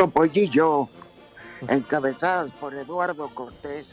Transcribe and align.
Topollillo, 0.00 0.88
encabezadas 1.68 2.52
por 2.52 2.72
Eduardo 2.72 3.28
Cortés, 3.34 3.86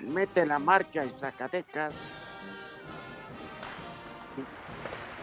mete 0.00 0.44
la 0.44 0.58
marcha 0.58 1.04
en 1.04 1.10
Zacatecas, 1.10 1.94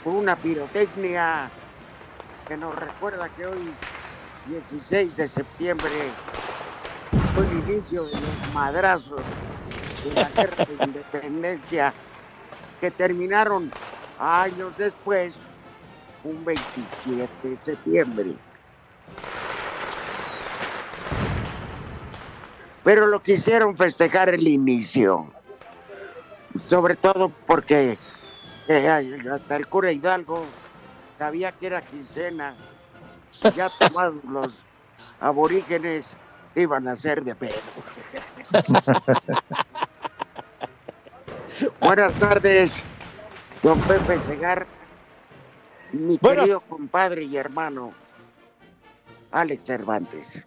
una 0.05 0.37
pirotecnia 0.37 1.49
que 2.47 2.55
nos 2.55 2.73
recuerda 2.73 3.27
que 3.35 3.47
hoy, 3.47 3.73
16 4.47 5.17
de 5.17 5.27
septiembre, 5.27 6.09
fue 7.35 7.45
el 7.45 7.69
inicio 7.69 8.05
de 8.05 8.13
los 8.13 8.53
madrazos 8.53 9.21
de 10.05 10.13
la 10.13 10.29
guerra 10.29 10.63
de 10.63 10.85
independencia 10.85 11.93
que 12.79 12.91
terminaron 12.91 13.69
años 14.19 14.77
después, 14.77 15.35
un 16.23 16.45
27 16.45 17.27
de 17.43 17.57
septiembre. 17.65 18.35
Pero 22.85 23.07
lo 23.07 23.19
quisieron 23.19 23.75
festejar 23.75 24.29
el 24.29 24.47
inicio, 24.47 25.33
sobre 26.53 26.95
todo 26.95 27.29
porque 27.47 27.97
eh, 28.67 29.23
hasta 29.33 29.55
el 29.55 29.65
cura 29.65 29.91
Hidalgo 29.91 30.45
sabía 31.17 31.51
que 31.51 31.65
era 31.65 31.81
quincena, 31.81 32.53
ya 33.55 33.71
tomados 33.79 34.23
los 34.29 34.63
aborígenes 35.19 36.15
iban 36.53 36.87
a 36.87 36.95
ser 36.95 37.23
de 37.23 37.33
pedo. 37.33 37.55
Buenas 41.81 42.13
tardes, 42.13 42.83
don 43.63 43.79
Pepe 43.81 44.21
Segar, 44.21 44.67
mi 45.91 46.19
querido 46.19 46.61
compadre 46.61 47.23
y 47.23 47.35
hermano, 47.35 47.93
Alex 49.31 49.63
Cervantes. 49.65 50.43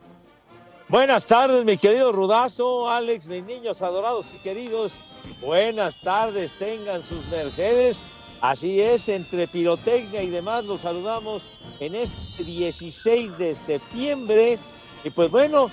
Buenas 0.89 1.27
tardes, 1.27 1.67
mi 1.67 1.77
querido 1.77 2.13
Rudazo, 2.13 2.89
Alex, 2.89 3.27
mis 3.27 3.45
niños 3.45 3.83
adorados 3.83 4.33
y 4.35 4.39
queridos. 4.39 4.93
Buenas 5.39 6.01
tardes, 6.01 6.55
tengan 6.55 7.05
sus 7.05 7.27
mercedes. 7.27 7.99
Así 8.41 8.81
es, 8.81 9.07
entre 9.11 9.47
pirotecnia 9.47 10.23
y 10.23 10.31
demás, 10.31 10.65
los 10.65 10.81
saludamos 10.81 11.43
en 11.79 11.95
este 11.95 12.43
16 12.43 13.37
de 13.37 13.55
septiembre. 13.55 14.59
Y 15.05 15.11
pues 15.11 15.31
bueno, 15.31 15.71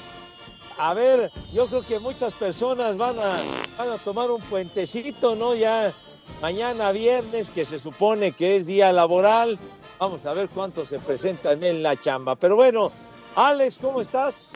a 0.77 0.93
ver, 0.93 1.31
yo 1.53 1.67
creo 1.67 1.83
que 1.83 1.99
muchas 1.99 2.33
personas 2.33 2.97
van 2.97 3.17
a, 3.17 3.41
van 3.77 3.91
a 3.91 3.97
tomar 3.99 4.29
un 4.29 4.41
puentecito, 4.41 5.33
¿no? 5.33 5.55
Ya 5.55 5.93
mañana 6.41 6.91
viernes, 6.91 7.49
que 7.51 7.63
se 7.63 7.79
supone 7.79 8.33
que 8.33 8.57
es 8.57 8.65
día 8.65 8.91
laboral. 8.91 9.57
Vamos 9.97 10.25
a 10.25 10.33
ver 10.33 10.49
cuántos 10.49 10.89
se 10.89 10.99
presentan 10.99 11.63
en 11.63 11.81
la 11.81 11.95
chamba. 11.95 12.35
Pero 12.35 12.57
bueno, 12.57 12.91
Alex, 13.37 13.77
¿cómo 13.81 14.01
estás? 14.01 14.51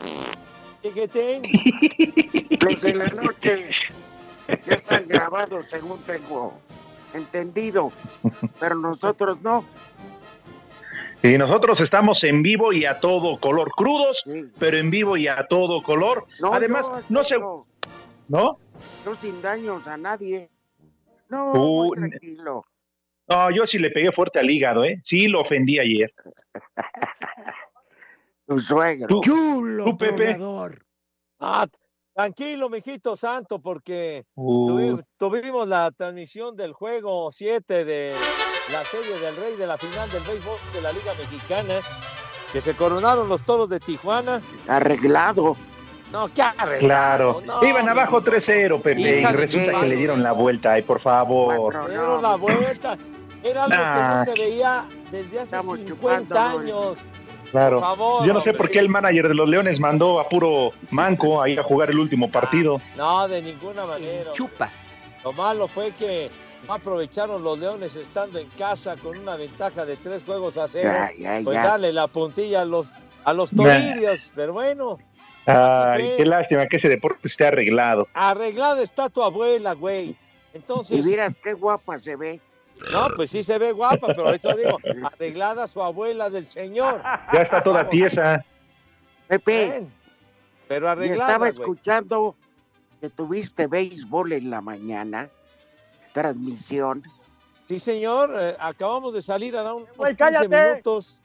Chiquitín. 0.82 1.42
Los 2.64 2.82
de 2.82 2.94
la 2.94 3.06
noche 3.08 3.68
ya 4.66 4.74
están 4.74 5.06
grabados, 5.08 5.66
según 5.70 6.00
tengo 6.04 6.58
entendido, 7.14 7.92
pero 8.58 8.74
nosotros 8.76 9.40
no. 9.42 9.64
Y 11.22 11.36
nosotros 11.36 11.80
estamos 11.80 12.24
en 12.24 12.42
vivo 12.42 12.72
y 12.72 12.86
a 12.86 12.98
todo 12.98 13.38
color, 13.38 13.70
crudos, 13.72 14.22
Sí. 14.24 14.50
pero 14.58 14.78
en 14.78 14.90
vivo 14.90 15.16
y 15.18 15.28
a 15.28 15.46
todo 15.48 15.82
color. 15.82 16.26
No, 16.40 16.54
Además, 16.54 16.86
no, 16.88 17.00
no 17.20 17.24
se... 17.24 17.38
no, 17.38 17.66
¿No? 18.28 18.58
no 19.04 19.14
sin 19.16 19.42
daños 19.42 19.86
a 19.86 19.96
nadie. 19.98 20.48
No, 21.28 21.52
Uh, 21.52 21.84
muy 21.88 21.98
tranquilo. 21.98 22.64
No, 23.28 23.50
yo 23.50 23.66
sí 23.66 23.78
le 23.78 23.90
pegué 23.90 24.10
fuerte 24.12 24.38
al 24.40 24.50
hígado, 24.50 24.82
¿eh? 24.84 25.00
Sí 25.04 25.28
lo 25.28 25.40
ofendí 25.42 25.78
ayer. 25.78 26.12
Tu 28.50 28.58
suegro. 28.58 29.06
Tú- 29.06 29.20
Chulo 29.20 29.96
Pepe. 29.96 30.36
Ah, 31.38 31.68
tranquilo, 32.12 32.68
mijito 32.68 33.14
santo, 33.14 33.60
porque 33.60 34.24
Uh, 34.34 34.68
tuvi- 34.70 35.04
tuvimos 35.16 35.68
la 35.68 35.92
transmisión 35.92 36.56
del 36.56 36.72
juego 36.72 37.30
7 37.30 37.84
de 37.84 38.16
la 38.72 38.84
serie 38.86 39.16
del 39.20 39.36
Rey 39.36 39.54
de 39.54 39.68
la 39.68 39.78
final 39.78 40.10
del 40.10 40.24
béisbol 40.24 40.56
de 40.72 40.80
la 40.82 40.92
Liga 40.92 41.14
Mexicana, 41.14 41.74
que 42.52 42.60
se 42.60 42.74
coronaron 42.74 43.28
los 43.28 43.44
toros 43.44 43.68
de 43.68 43.78
Tijuana. 43.78 44.42
Arreglado. 44.66 45.56
No, 46.10 46.26
qué 46.34 46.42
arreglado, 46.42 47.38
claro. 47.38 47.42
no, 47.46 47.64
Iban 47.64 47.88
abajo 47.88 48.20
3-0, 48.20 48.82
Pepe, 48.82 49.00
y 49.00 49.24
resulta 49.26 49.72
tu 49.74 49.80
que 49.82 49.86
le 49.86 49.94
dieron 49.94 50.24
la 50.24 50.32
vuelta. 50.32 50.72
Ay, 50.72 50.82
por 50.82 50.98
favor. 51.00 51.54
Cuatro. 51.72 51.88
Dieron 51.88 52.20
la 52.20 52.34
vuelta. 52.34 52.98
Era 53.44 53.64
algo 53.64 53.76
que 53.76 54.02
no 54.02 54.24
se 54.34 54.42
veía 54.42 54.88
desde 55.12 55.36
hace 55.38 55.44
Estamos 55.44 55.78
50 55.78 56.26
chupando, 56.34 56.58
años. 56.58 56.98
Claro. 57.50 57.80
Por 57.80 57.88
favor, 57.88 58.26
Yo 58.26 58.32
no 58.32 58.40
sé 58.40 58.50
hombre. 58.50 58.58
por 58.58 58.70
qué 58.70 58.78
el 58.78 58.88
manager 58.88 59.28
de 59.28 59.34
los 59.34 59.48
Leones 59.48 59.80
mandó 59.80 60.20
a 60.20 60.28
puro 60.28 60.70
manco 60.90 61.42
ahí 61.42 61.56
a 61.58 61.62
jugar 61.62 61.90
el 61.90 61.98
último 61.98 62.30
partido. 62.30 62.80
No, 62.96 63.26
de 63.28 63.42
ninguna 63.42 63.86
manera. 63.86 64.32
Chupas. 64.32 64.72
Lo 65.24 65.32
malo 65.32 65.66
fue 65.68 65.90
que 65.92 66.30
no 66.66 66.74
aprovecharon 66.74 67.42
los 67.42 67.58
Leones 67.58 67.96
estando 67.96 68.38
en 68.38 68.48
casa 68.50 68.96
con 68.96 69.18
una 69.18 69.36
ventaja 69.36 69.84
de 69.84 69.96
tres 69.96 70.22
juegos 70.24 70.56
a 70.58 70.68
cero. 70.68 70.92
Pues 71.44 71.54
ya. 71.54 71.64
darle 71.64 71.92
la 71.92 72.06
puntilla 72.06 72.62
a 72.62 72.64
los 72.64 72.92
a 73.24 73.32
los 73.34 73.52
Nah. 73.52 73.64
toririos, 73.64 74.32
pero 74.34 74.52
bueno, 74.54 74.98
Ay, 75.46 76.14
qué 76.16 76.24
lástima 76.24 76.66
que 76.66 76.76
ese 76.76 76.88
deporte 76.88 77.26
esté 77.28 77.46
arreglado. 77.46 78.08
arreglada 78.14 78.82
está 78.82 79.08
tu 79.10 79.22
abuela, 79.22 79.72
güey. 79.74 80.10
Y 80.10 80.16
Entonces, 80.54 81.04
miras 81.04 81.38
qué 81.42 81.52
guapa 81.54 81.98
se 81.98 82.16
ve. 82.16 82.40
No, 82.92 83.06
pues 83.16 83.30
sí 83.30 83.42
se 83.42 83.58
ve 83.58 83.72
guapa, 83.72 84.08
pero 84.08 84.32
eso 84.32 84.52
digo, 84.54 84.78
arreglada 85.04 85.66
su 85.68 85.82
abuela 85.82 86.28
del 86.30 86.46
señor. 86.46 87.02
Ya 87.32 87.40
está 87.40 87.62
toda 87.62 87.88
tiesa. 87.88 88.44
Pepe, 89.28 89.86
pero 90.66 90.86
y 90.86 90.88
arreglada. 90.88 91.30
estaba 91.30 91.48
escuchando 91.48 92.34
que 93.00 93.10
tuviste 93.10 93.66
béisbol 93.66 94.32
en 94.32 94.50
la 94.50 94.60
mañana, 94.60 95.28
transmisión. 96.12 97.02
Sí, 97.68 97.78
señor, 97.78 98.34
eh, 98.36 98.56
acabamos 98.58 99.14
de 99.14 99.22
salir 99.22 99.56
a 99.56 99.62
dar 99.62 99.74
unos 99.74 99.88
Güey, 99.96 100.16
15 100.16 100.32
cállate. 100.48 100.48
minutos. 100.70 101.16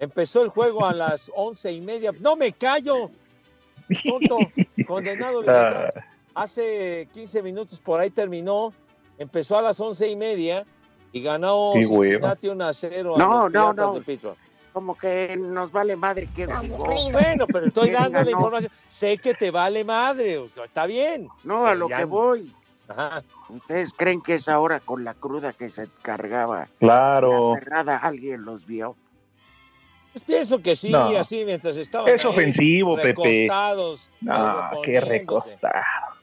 Empezó 0.00 0.42
el 0.42 0.48
juego 0.48 0.86
a 0.86 0.94
las 0.94 1.30
once 1.34 1.70
y 1.70 1.80
media. 1.80 2.12
¡No 2.20 2.34
me 2.36 2.52
callo! 2.52 3.10
Tonto, 4.02 4.38
condenado. 4.86 5.42
Ah, 5.46 5.90
Hace 6.34 7.08
15 7.12 7.42
minutos 7.42 7.78
por 7.80 8.00
ahí 8.00 8.08
terminó. 8.10 8.72
Empezó 9.18 9.58
a 9.58 9.62
las 9.62 9.78
once 9.78 10.08
y 10.08 10.16
media 10.16 10.64
y 11.12 11.22
ganó. 11.22 11.72
Cincinnati 11.74 12.48
1 12.48 12.64
a 12.64 12.72
0. 12.72 13.14
a 13.14 13.18
No, 13.18 13.42
los 13.48 13.52
no, 13.52 13.72
no. 13.72 13.94
de 13.94 14.00
Pittsburgh. 14.00 14.36
Como 14.72 14.96
que 14.96 15.36
nos 15.36 15.70
vale 15.70 15.96
madre 15.96 16.28
que. 16.34 16.46
Bueno, 16.46 17.46
pero 17.46 17.66
estoy 17.66 17.90
¿Quién 17.90 17.94
dando 18.02 18.22
la 18.24 18.30
información. 18.30 18.72
Sé 18.90 19.18
que 19.18 19.34
te 19.34 19.50
vale 19.50 19.84
madre. 19.84 20.42
Está 20.64 20.86
bien. 20.86 21.28
No, 21.44 21.66
a 21.66 21.74
lo 21.74 21.88
Ya 21.88 21.96
que 21.98 22.02
no. 22.02 22.08
voy. 22.08 22.54
Ajá. 22.88 23.22
¿Ustedes 23.48 23.92
creen 23.94 24.20
que 24.22 24.34
es 24.34 24.48
ahora 24.48 24.80
con 24.80 25.04
la 25.04 25.14
cruda 25.14 25.52
que 25.52 25.70
se 25.70 25.88
cargaba 26.02 26.68
claro. 26.80 27.54
la 27.54 27.60
cerrada 27.60 27.96
alguien 27.98 28.44
los 28.44 28.66
vio? 28.66 28.96
Pues 30.12 30.24
pienso 30.24 30.60
que 30.60 30.76
sí, 30.76 30.90
No. 30.90 31.06
así 31.18 31.42
mientras 31.44 31.76
estaban 31.76 32.08
Es 32.08 32.22
ahí 32.24 32.30
ofensivo, 32.30 32.96
Pepe. 32.96 33.14
recostados, 33.44 34.10
No, 34.20 34.34
luego 34.34 34.82
qué 34.82 35.00
poniéndose. 35.00 35.08
recostado. 35.18 35.74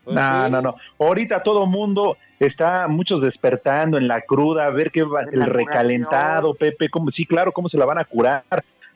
Pues 0.04 0.16
no, 0.16 0.46
sí. 0.46 0.52
no, 0.52 0.62
no. 0.62 0.76
Ahorita 1.00 1.44
todo 1.44 1.66
mundo 1.66 2.18
está, 2.40 2.88
muchos 2.88 3.22
despertando 3.22 3.98
en 3.98 4.08
la 4.08 4.22
cruda, 4.22 4.66
a 4.66 4.70
ver 4.70 4.92
qué 4.92 5.04
va, 5.04 5.22
el 5.22 5.46
recalentado, 5.46 6.54
Pepe, 6.54 6.90
cómo, 6.90 7.12
sí, 7.12 7.26
claro, 7.26 7.52
cómo 7.52 7.70
se 7.70 7.78
la 7.78 7.86
van 7.86 7.98
a 7.98 8.06
curar. 8.06 8.44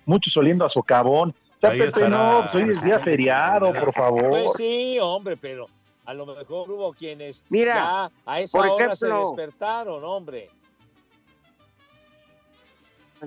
Muchos 0.06 0.36
oliendo 0.38 0.66
a 0.66 0.70
socavón. 0.70 1.30
O 1.30 1.60
sea, 1.60 1.72
Pepe, 1.72 1.86
estará. 1.86 2.10
no, 2.10 2.42
pues 2.44 2.56
hoy 2.56 2.72
es 2.72 2.82
día 2.84 3.00
feriado, 3.00 3.74
por 3.74 3.94
favor. 3.94 4.30
Pues 4.30 4.54
sí, 4.58 4.98
hombre, 5.00 5.38
pero 5.38 5.68
a 6.06 6.14
lo 6.14 6.26
mejor 6.26 6.70
hubo 6.70 6.94
quienes 6.94 7.44
Mira, 7.50 7.76
ya 7.76 8.12
a 8.26 8.42
esa 8.42 8.58
por 8.58 8.68
hora 8.68 8.96
se 8.96 9.08
despertaron, 9.08 10.04
hombre. 10.04 10.50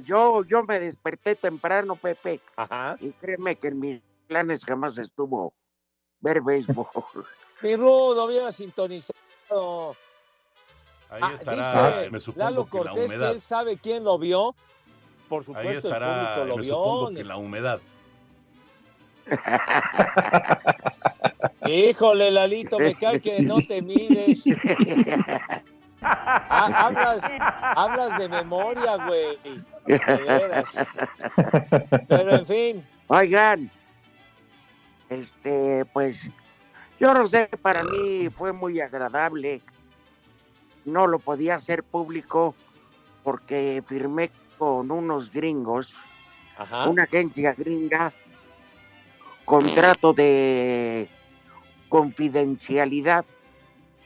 Yo, 0.05 0.44
yo 0.44 0.62
me 0.62 0.79
desperté 0.79 1.37
temprano, 1.37 1.96
Pepe, 1.96 2.40
Ajá. 2.56 2.96
y 3.00 3.11
créeme 3.12 3.56
que 3.56 3.69
en 3.69 3.81
mis 3.81 4.02
planes 4.26 4.62
jamás 4.64 4.99
estuvo 4.99 5.55
ver 6.20 6.43
béisbol. 6.43 6.87
Mi 7.62 7.75
Rudo 7.76 8.25
hubiera 8.26 8.53
sintonizado. 8.53 9.97
Ahí 11.08 11.20
Ah, 11.23 11.32
estará, 11.35 11.99
dice 11.99 12.11
me 12.11 12.20
supongo 12.20 12.44
Lalo 12.44 12.67
que 12.67 12.79
la 12.79 12.82
Cortés 12.91 13.11
que 13.11 13.17
humedad. 13.17 13.32
él 13.32 13.43
sabe 13.43 13.79
quién 13.79 14.05
lo 14.05 14.19
vio. 14.19 14.55
Por 15.29 15.41
Ahí 15.41 15.47
supuesto, 15.47 15.69
el 15.70 15.76
estará, 15.94 16.35
público 16.35 16.44
lo 16.49 16.56
me 16.56 16.62
vio. 16.62 16.75
supongo 16.75 17.11
que 17.12 17.25
la 17.25 17.37
humedad. 17.37 17.81
Híjole, 21.67 22.31
Lalito, 22.31 22.79
me 22.79 22.94
cae 22.94 23.20
que 23.20 23.41
no 23.43 23.58
te 23.61 23.82
mides. 23.82 24.43
Ah, 26.03 26.87
hablas, 26.87 27.23
hablas 27.61 28.19
de 28.19 28.29
memoria, 28.29 28.97
güey. 29.06 29.38
Pero 32.08 32.31
en 32.31 32.47
fin, 32.47 32.87
Oigan, 33.08 33.70
este, 35.08 35.85
pues, 35.87 36.29
yo 36.98 37.12
no 37.12 37.26
sé, 37.26 37.48
para 37.60 37.82
mí 37.84 38.28
fue 38.31 38.52
muy 38.52 38.81
agradable. 38.81 39.60
No 40.84 41.06
lo 41.06 41.19
podía 41.19 41.56
hacer 41.56 41.82
público 41.82 42.54
porque 43.22 43.82
firmé 43.87 44.31
con 44.56 44.90
unos 44.90 45.32
gringos, 45.32 45.96
ajá. 46.56 46.88
una 46.88 47.02
agencia 47.02 47.54
gringa, 47.54 48.12
contrato 49.44 50.12
de 50.12 51.08
confidencialidad, 51.88 53.25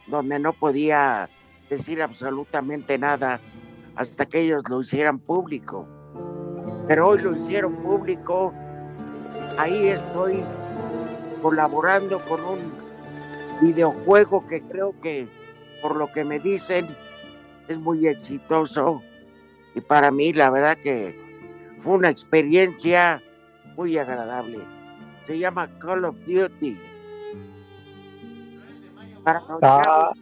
donde 0.07 0.39
no 0.39 0.53
podía 0.53 1.29
decir 1.69 2.01
absolutamente 2.01 2.97
nada 2.97 3.39
hasta 3.95 4.25
que 4.25 4.41
ellos 4.41 4.63
lo 4.67 4.81
hicieran 4.81 5.19
público. 5.19 5.87
Pero 6.87 7.09
hoy 7.09 7.21
lo 7.21 7.37
hicieron 7.37 7.75
público 7.77 8.53
ahí 9.57 9.89
estoy 9.89 10.43
colaborando 11.41 12.19
con 12.25 12.43
un 12.43 12.80
videojuego 13.61 14.45
que 14.47 14.61
creo 14.61 14.93
que, 15.01 15.27
por 15.81 15.95
lo 15.95 16.11
que 16.11 16.23
me 16.23 16.39
dicen, 16.39 16.95
es 17.67 17.77
muy 17.77 18.07
exitoso. 18.07 19.01
Y 19.75 19.81
para 19.81 20.11
mí, 20.11 20.33
la 20.33 20.49
verdad 20.49 20.77
que 20.77 21.17
fue 21.83 21.93
una 21.93 22.09
experiencia 22.09 23.21
muy 23.77 23.97
agradable. 23.97 24.59
Se 25.25 25.37
llama 25.39 25.69
Call 25.79 26.05
of 26.05 26.15
Duty. 26.27 26.77
Para 29.23 29.39
los 29.41 29.59
Ah. 29.61 29.81
chavos, 29.83 30.17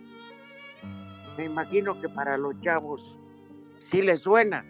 me 1.37 1.45
imagino 1.45 1.99
que 2.01 2.09
para 2.09 2.37
los 2.37 2.59
chavos 2.61 3.17
sí 3.79 4.01
les 4.01 4.19
suena. 4.21 4.65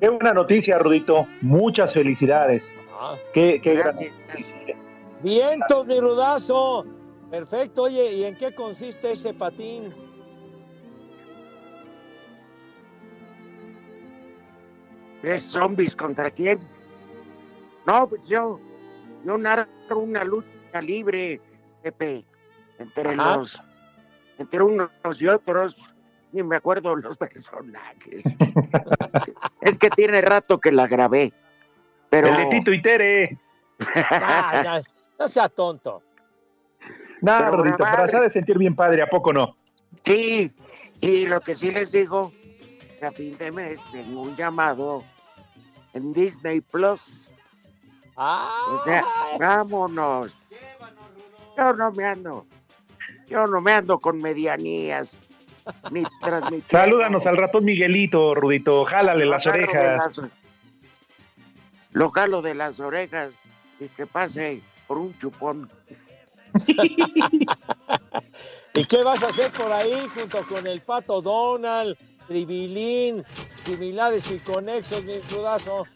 Qué 0.00 0.08
buena 0.10 0.34
noticia, 0.34 0.78
Rudito. 0.78 1.26
Muchas 1.40 1.94
felicidades. 1.94 2.74
Ah, 3.00 3.16
Qué, 3.32 3.58
qué 3.62 3.72
gran 3.74 3.84
Gracias. 3.96 4.12
vientos, 5.22 5.86
mi 5.86 5.98
rudazo. 5.98 6.84
Perfecto, 7.30 7.82
oye, 7.82 8.12
¿y 8.12 8.24
en 8.24 8.36
qué 8.36 8.54
consiste 8.54 9.12
ese 9.12 9.34
patín? 9.34 9.92
¿Tres 15.20 15.42
zombies 15.42 15.96
contra 15.96 16.30
quién? 16.30 16.60
No, 17.86 18.08
pues 18.08 18.22
yo, 18.26 18.60
yo 19.24 19.38
narro 19.38 19.66
una 19.96 20.22
lucha 20.22 20.80
libre, 20.82 21.40
Pepe, 21.82 22.24
entre 22.78 23.10
Ajá. 23.14 23.36
los, 23.38 23.60
entre 24.38 24.62
unos 24.62 24.90
y 25.18 25.26
otros, 25.26 25.76
ni 26.32 26.42
me 26.42 26.56
acuerdo 26.56 26.94
los 26.94 27.16
personajes. 27.18 28.22
es 29.62 29.78
que 29.78 29.90
tiene 29.90 30.20
rato 30.20 30.58
que 30.58 30.72
la 30.72 30.86
grabé, 30.86 31.32
pero 32.10 32.28
El 32.28 32.36
de 32.36 32.46
Tito 32.46 32.72
y 32.72 32.82
Tere. 32.82 33.38
Ah, 33.96 34.62
ya, 34.62 34.82
no 35.18 35.26
sea 35.26 35.48
tonto. 35.48 36.03
Nada, 37.24 37.50
Pero 37.50 37.62
Rudito, 37.62 37.76
grabar- 37.78 37.96
para 37.96 38.08
se 38.08 38.16
ha 38.16 38.20
de 38.20 38.30
sentir 38.30 38.58
bien 38.58 38.74
padre, 38.76 39.02
¿a 39.02 39.06
poco 39.08 39.32
no? 39.32 39.56
sí, 40.04 40.52
y 41.00 41.26
lo 41.26 41.40
que 41.40 41.54
sí 41.54 41.70
les 41.70 41.90
digo, 41.92 42.32
que 42.98 43.06
a 43.06 43.12
fin 43.12 43.36
de 43.38 43.50
mes 43.50 43.80
tengo 43.92 44.22
un 44.22 44.36
llamado 44.36 45.02
en 45.94 46.12
Disney 46.12 46.60
Plus. 46.60 47.28
Ah, 48.16 48.48
O 48.70 48.78
sea, 48.84 49.04
vámonos. 49.38 50.32
Yo 51.56 51.72
no 51.72 51.90
me 51.92 52.04
ando, 52.04 52.46
yo 53.26 53.46
no 53.46 53.60
me 53.60 53.72
ando 53.72 53.98
con 53.98 54.20
medianías, 54.20 55.16
ni. 55.90 56.04
Salúdanos 56.68 57.26
al 57.26 57.36
ratón 57.38 57.64
Miguelito, 57.64 58.34
Rudito. 58.34 58.84
Jálale 58.84 59.24
Lo 59.24 59.30
las 59.30 59.46
orejas. 59.46 60.18
las- 60.18 60.30
Lo 61.92 62.10
jalo 62.10 62.42
de 62.42 62.54
las 62.54 62.80
orejas 62.80 63.32
y 63.80 63.88
que 63.88 64.04
pase 64.06 64.60
por 64.86 64.98
un 64.98 65.16
chupón. 65.18 65.70
¿Y 68.74 68.84
qué 68.86 69.02
vas 69.02 69.22
a 69.22 69.28
hacer 69.28 69.50
por 69.52 69.70
ahí 69.72 70.06
junto 70.14 70.40
con 70.42 70.66
el 70.66 70.80
pato 70.80 71.22
Donald, 71.22 71.96
Tribilín, 72.26 73.24
similares 73.64 74.30
y 74.30 74.38
conexos, 74.40 75.04
mi 75.04 75.20
rudazo? 75.20 75.86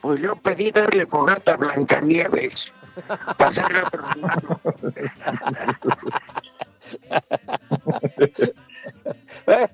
Pues 0.00 0.20
yo 0.20 0.34
pedí 0.36 0.70
darle 0.70 1.06
fogata 1.06 1.54
a 1.54 1.56
Blancanieves. 1.56 2.72
Pasar 3.38 3.84
otro 3.84 4.04
Eh, 9.46 9.66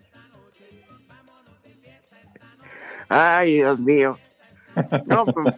Ay, 3.09 3.55
Dios 3.55 3.81
mío. 3.81 4.19
No, 5.07 5.25
pues, 5.25 5.55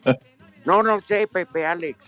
no, 0.64 0.82
no 0.82 1.00
sé, 1.00 1.26
Pepe 1.26 1.66
Alex. 1.66 1.98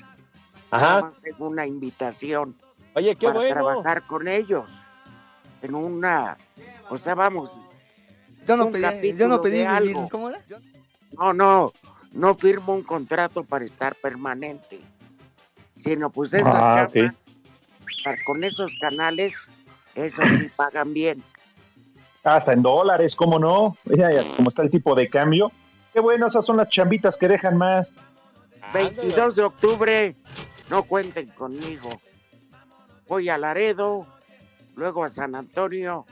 Ajá. 0.72 1.10
tengo 1.22 1.46
una 1.48 1.66
invitación 1.66 2.56
Oye, 2.94 3.14
qué 3.16 3.26
para 3.26 3.38
bueno. 3.38 3.54
trabajar 3.54 4.06
con 4.06 4.28
ellos. 4.28 4.68
En 5.62 5.74
una, 5.74 6.36
o 6.90 6.98
sea, 6.98 7.14
vamos, 7.14 7.54
Yo 8.46 8.56
no 8.56 8.70
pedí, 8.70 9.16
yo 9.16 9.28
no 9.28 9.40
pedí. 9.40 9.64
¿Cómo 10.10 10.28
era? 10.30 10.40
no, 11.16 11.32
no, 11.32 11.72
no 12.12 12.34
firmo 12.34 12.74
un 12.74 12.82
contrato 12.82 13.44
para 13.44 13.64
estar 13.64 13.94
permanente, 13.94 14.80
sino 15.78 16.10
pues 16.10 16.34
esas 16.34 16.52
Ah, 16.54 16.88
para- 18.04 18.16
con 18.26 18.42
esos 18.42 18.72
canales, 18.80 19.34
eso 19.94 20.20
sí 20.36 20.48
pagan 20.56 20.92
bien. 20.92 21.22
Hasta 22.24 22.52
en 22.52 22.62
dólares, 22.62 23.14
¿cómo 23.16 23.38
no? 23.38 23.76
Como 24.36 24.48
está 24.48 24.62
el 24.62 24.70
tipo 24.70 24.94
de 24.94 25.08
cambio. 25.08 25.50
Qué 25.92 26.00
bueno, 26.00 26.26
esas 26.26 26.44
son 26.44 26.56
las 26.56 26.68
chambitas 26.68 27.16
que 27.16 27.28
dejan 27.28 27.56
más. 27.56 27.94
22 28.72 29.36
de 29.36 29.42
octubre, 29.42 30.16
no 30.72 30.84
cuenten 30.84 31.28
conmigo. 31.28 32.00
Voy 33.06 33.28
a 33.28 33.36
Laredo, 33.36 34.06
luego 34.74 35.04
a 35.04 35.10
San 35.10 35.34
Antonio 35.34 36.06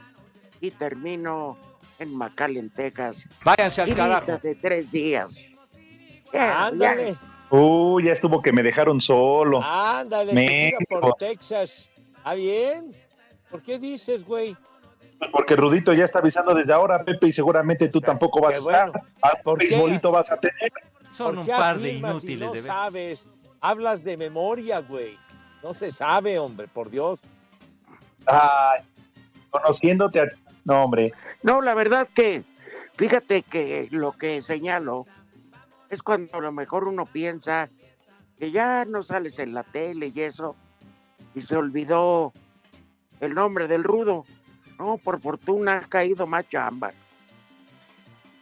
y 0.61 0.69
termino 0.69 1.57
en 1.97 2.15
McAllen, 2.15 2.69
Texas. 2.69 3.27
Váyanse 3.43 3.81
al 3.81 3.95
carajo. 3.95 4.37
de 4.37 4.53
tres 4.53 4.91
días. 4.91 5.35
Ándale, 6.31 7.15
Uy, 7.49 8.05
ya 8.05 8.13
estuvo 8.13 8.39
que 8.39 8.53
me 8.53 8.61
dejaron 8.61 9.01
solo. 9.01 9.61
ándale, 9.63 10.31
tira 10.45 10.77
por 10.87 11.15
Texas. 11.15 11.89
¿Está 12.17 12.35
bien? 12.35 12.95
¿Por 13.49 13.63
qué 13.63 13.79
dices, 13.79 14.23
güey? 14.23 14.55
Porque 15.31 15.55
Rudito 15.55 15.91
ya 15.93 16.05
está 16.05 16.19
avisando 16.19 16.53
desde 16.53 16.71
ahora, 16.71 17.03
Pepe, 17.03 17.27
y 17.27 17.31
seguramente 17.31 17.89
tú 17.89 17.99
tampoco 17.99 18.39
vas 18.39 18.55
a 18.55 18.59
estar. 18.59 18.91
¿Por 19.43 19.57
qué? 19.57 19.99
vas 20.03 20.31
a 20.31 20.37
tener. 20.37 20.71
Son 21.11 21.35
¿Por 21.35 21.39
un 21.39 21.47
par 21.47 21.79
de 21.79 21.89
si 21.91 21.97
inútiles, 21.97 22.47
no 22.47 22.53
de 22.53 22.61
ver. 22.61 22.71
sabes? 22.71 23.27
Hablas 23.61 24.03
de 24.03 24.17
memoria, 24.17 24.79
güey. 24.79 25.17
No 25.63 25.73
se 25.73 25.91
sabe, 25.91 26.39
hombre, 26.39 26.67
por 26.67 26.89
Dios. 26.89 27.19
Ay, 28.25 28.81
conociéndote 29.51 30.21
a... 30.21 30.25
No, 30.65 30.83
hombre. 30.83 31.13
No, 31.43 31.61
la 31.61 31.73
verdad 31.73 32.07
que, 32.13 32.43
fíjate 32.97 33.43
que 33.43 33.87
lo 33.91 34.13
que 34.13 34.41
señalo 34.41 35.05
es 35.89 36.01
cuando 36.01 36.37
a 36.37 36.41
lo 36.41 36.51
mejor 36.51 36.87
uno 36.87 37.05
piensa 37.05 37.69
que 38.39 38.51
ya 38.51 38.85
no 38.85 39.03
sales 39.03 39.37
en 39.39 39.53
la 39.53 39.63
tele 39.63 40.11
y 40.13 40.21
eso, 40.21 40.55
y 41.35 41.41
se 41.41 41.55
olvidó 41.55 42.33
el 43.19 43.35
nombre 43.35 43.67
del 43.67 43.83
rudo. 43.83 44.25
No, 44.79 44.97
por 44.97 45.21
fortuna 45.21 45.77
ha 45.77 45.87
caído 45.87 46.25
más 46.25 46.49
chamba. 46.49 46.91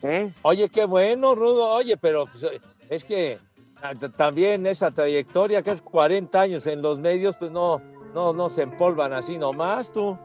¿Eh? 0.01 0.31
Oye, 0.43 0.69
qué 0.69 0.85
bueno, 0.85 1.35
Rudo. 1.35 1.67
Oye, 1.69 1.97
pero 1.97 2.25
pues, 2.27 2.45
es 2.89 3.03
que 3.03 3.39
también 4.17 4.65
esa 4.65 4.91
trayectoria 4.91 5.61
que 5.61 5.71
es 5.71 5.81
40 5.81 6.41
años 6.41 6.67
en 6.67 6.81
los 6.81 6.99
medios, 6.99 7.35
pues 7.37 7.51
no, 7.51 7.81
no, 8.13 8.33
no 8.33 8.49
se 8.49 8.63
empolvan 8.63 9.13
así 9.13 9.37
nomás, 9.37 9.91
tú. 9.91 10.17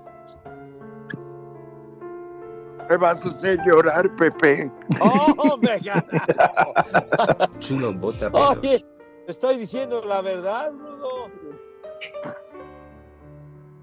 Me 2.89 2.97
vas 2.99 3.25
a 3.25 3.29
hacer 3.29 3.59
llorar, 3.67 4.15
Pepe. 4.17 4.71
¡Oh, 5.01 5.59
carajo! 5.61 6.75
Chulo 7.59 7.95
bota 7.95 8.29
Oye, 8.33 8.85
te 9.25 9.33
estoy 9.33 9.57
diciendo 9.57 10.05
la 10.05 10.21
verdad, 10.21 10.71
Rudo. 10.73 11.31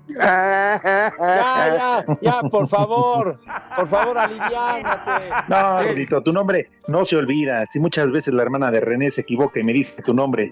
Ya, 0.07 0.81
ya, 0.83 2.05
ya, 2.21 2.41
por 2.49 2.67
favor. 2.67 3.39
Por 3.75 3.87
favor, 3.87 4.17
aliviánate. 4.17 5.29
No, 5.47 5.81
Rudito, 5.83 6.21
tu 6.23 6.33
nombre 6.33 6.69
no 6.87 7.05
se 7.05 7.15
olvida. 7.15 7.65
Si 7.71 7.79
muchas 7.79 8.11
veces 8.11 8.33
la 8.33 8.43
hermana 8.43 8.71
de 8.71 8.79
René 8.81 9.11
se 9.11 9.21
equivoca 9.21 9.59
y 9.59 9.63
me 9.63 9.73
dice 9.73 10.01
tu 10.01 10.13
nombre. 10.13 10.51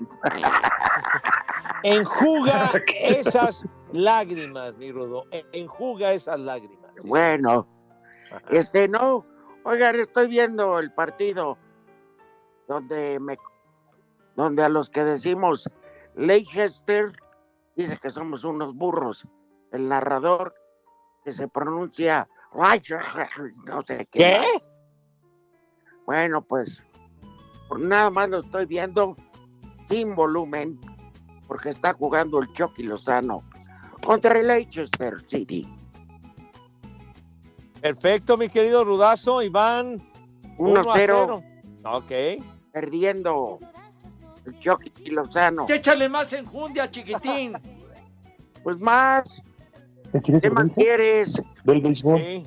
Enjuga 1.83 2.71
esas 3.03 3.65
lágrimas, 3.91 4.75
mi 4.77 4.91
Rudo. 4.91 5.25
En- 5.31 5.45
Enjuga 5.53 6.13
esas 6.13 6.39
lágrimas. 6.39 6.91
Bueno, 7.03 7.67
este 8.49 8.87
no, 8.87 9.25
oigan, 9.63 9.95
estoy 9.95 10.27
viendo 10.27 10.79
el 10.79 10.91
partido 10.91 11.57
donde 12.67 13.17
me 13.19 13.37
donde 14.35 14.63
a 14.63 14.69
los 14.69 14.89
que 14.89 15.03
decimos 15.03 15.69
Leicester 16.15 17.11
dice 17.75 17.97
que 17.97 18.09
somos 18.09 18.43
unos 18.43 18.75
burros. 18.75 19.25
El 19.71 19.87
narrador 19.87 20.53
que 21.23 21.31
se 21.33 21.47
pronuncia 21.47 22.27
no 23.65 23.81
sé 23.85 24.07
qué. 24.11 24.19
¿Qué? 24.19 24.43
Bueno, 26.05 26.41
pues 26.41 26.83
por 27.67 27.79
nada 27.79 28.09
más 28.09 28.29
lo 28.29 28.39
estoy 28.39 28.65
viendo 28.65 29.15
sin 29.87 30.15
volumen 30.15 30.79
porque 31.47 31.69
está 31.69 31.93
jugando 31.93 32.39
el 32.39 32.51
Chucky 32.53 32.83
Lozano 32.83 33.43
contra 34.03 34.39
el 34.39 34.47
Leicester 34.47 35.23
City. 35.29 35.67
Perfecto, 37.81 38.37
mi 38.37 38.49
querido 38.49 38.83
Rudazo. 38.83 39.41
Iván. 39.41 40.01
1-0 40.57 41.43
Ok. 41.85 42.43
perdiendo 42.73 43.59
el 44.45 44.59
Chucky 44.59 45.11
Lozano. 45.11 45.65
Échale 45.69 46.09
más 46.09 46.33
enjundia, 46.33 46.91
chiquitín. 46.91 47.53
Pues 48.63 48.77
más, 48.79 49.41
¿Quieres 50.11 50.41
¿qué 50.41 50.49
más 50.49 50.73
quieres? 50.73 51.41
Del 51.63 51.81
béisbol. 51.81 52.19
Sí. 52.19 52.45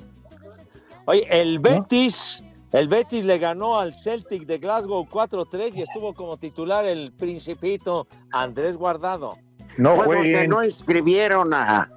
Oye, 1.05 1.27
el 1.29 1.59
Betis, 1.59 2.43
el 2.71 2.87
Betis 2.87 3.25
le 3.25 3.37
ganó 3.37 3.77
al 3.77 3.93
Celtic 3.93 4.45
de 4.45 4.57
Glasgow 4.57 5.05
4-3 5.05 5.75
y 5.75 5.81
estuvo 5.81 6.13
como 6.13 6.37
titular 6.37 6.85
el 6.85 7.11
principito 7.11 8.07
Andrés 8.31 8.75
Guardado. 8.77 9.37
No 9.77 9.95
Fue 9.95 10.17
donde 10.17 10.47
no 10.47 10.61
escribieron 10.61 11.53
a, 11.53 11.89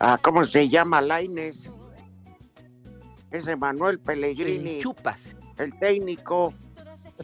a 0.00 0.18
¿cómo 0.18 0.44
se 0.44 0.68
llama? 0.68 1.00
Laines. 1.00 1.70
Ese 3.30 3.56
Manuel 3.56 3.98
Pellegrini, 3.98 4.78
chupas. 4.78 5.36
el 5.58 5.78
técnico. 5.78 6.52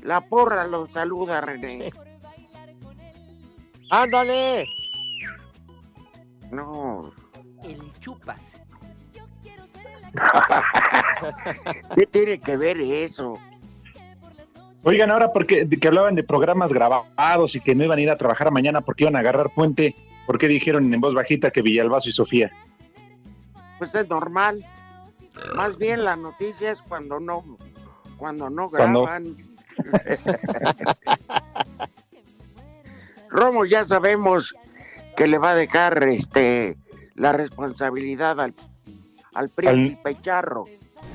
La 0.03 0.21
porra 0.21 0.67
lo 0.67 0.87
saluda, 0.87 1.41
René. 1.41 1.93
¡Ándale! 3.91 4.67
No, 6.51 7.13
El 7.65 7.93
chupas. 8.01 8.61
¿qué 11.97 12.07
tiene 12.07 12.39
que 12.41 12.57
ver 12.57 12.81
eso? 12.81 13.39
Oigan, 14.85 15.11
ahora 15.11 15.33
porque 15.33 15.67
que 15.69 15.89
hablaban 15.89 16.15
de 16.15 16.23
programas 16.23 16.73
grabados 16.73 17.57
y 17.57 17.61
que 17.61 17.75
no 17.75 17.85
iban 17.85 17.99
a 17.99 18.03
ir 18.03 18.11
a 18.11 18.17
trabajar 18.17 18.51
mañana 18.53 18.81
porque 18.83 19.05
iban 19.05 19.17
a 19.17 19.21
agarrar 19.21 19.51
puente, 19.51 19.97
¿por 20.27 20.39
qué 20.39 20.47
dijeron 20.47 20.93
en 20.93 21.01
voz 21.01 21.15
bajita 21.15 21.51
que 21.51 21.63
Villalbazo 21.63 22.11
y 22.11 22.13
Sofía? 22.13 22.53
Pues 23.79 23.95
es 23.95 24.09
normal. 24.09 24.65
Más 25.57 25.79
bien 25.79 26.05
la 26.05 26.15
noticia 26.17 26.71
es 26.71 26.83
cuando 26.83 27.19
no, 27.19 27.43
cuando 28.19 28.51
no 28.51 28.69
Cuando- 28.71 29.03
graban. 29.05 29.35
Romo 33.31 33.65
ya 33.65 33.85
sabemos 33.85 34.55
que 35.17 35.27
le 35.27 35.39
va 35.39 35.51
a 35.51 35.55
dejar 35.57 36.05
este 36.05 36.77
la 37.15 37.33
responsabilidad 37.33 38.41
al, 38.41 38.55
al 39.35 39.49
príncipe 39.51 40.17
Charro. 40.21 40.65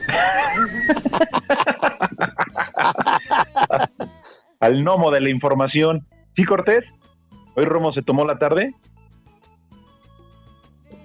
Al 4.59 4.83
gnomo 4.83 5.11
de 5.11 5.21
la 5.21 5.29
información. 5.29 6.05
¿Sí, 6.35 6.43
Cortés? 6.43 6.91
¿Hoy 7.55 7.65
Romo 7.65 7.93
se 7.93 8.01
tomó 8.01 8.25
la 8.25 8.37
tarde? 8.37 8.73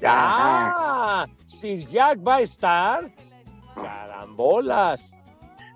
¡Ah! 0.04 1.26
Sir 1.46 1.86
Jack 1.86 2.18
va 2.26 2.36
a 2.36 2.40
estar. 2.40 3.10
¡Carambolas! 3.74 5.12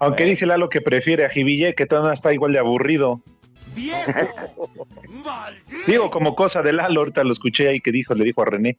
Aunque 0.00 0.24
dice 0.24 0.46
Lalo 0.46 0.68
que 0.68 0.80
prefiere 0.80 1.24
a 1.24 1.30
Jiville, 1.30 1.74
que 1.74 1.86
todavía 1.86 2.12
está 2.12 2.32
igual 2.32 2.52
de 2.52 2.58
aburrido. 2.58 3.20
¡Viejo! 3.74 4.12
¡Maldito! 5.24 5.76
Digo, 5.86 6.10
como 6.10 6.34
cosa 6.34 6.62
de 6.62 6.72
Lalo, 6.72 7.00
ahorita 7.00 7.24
lo 7.24 7.32
escuché 7.32 7.68
ahí 7.68 7.80
que 7.80 7.92
dijo, 7.92 8.14
le 8.14 8.24
dijo 8.24 8.42
a 8.42 8.46
René. 8.46 8.76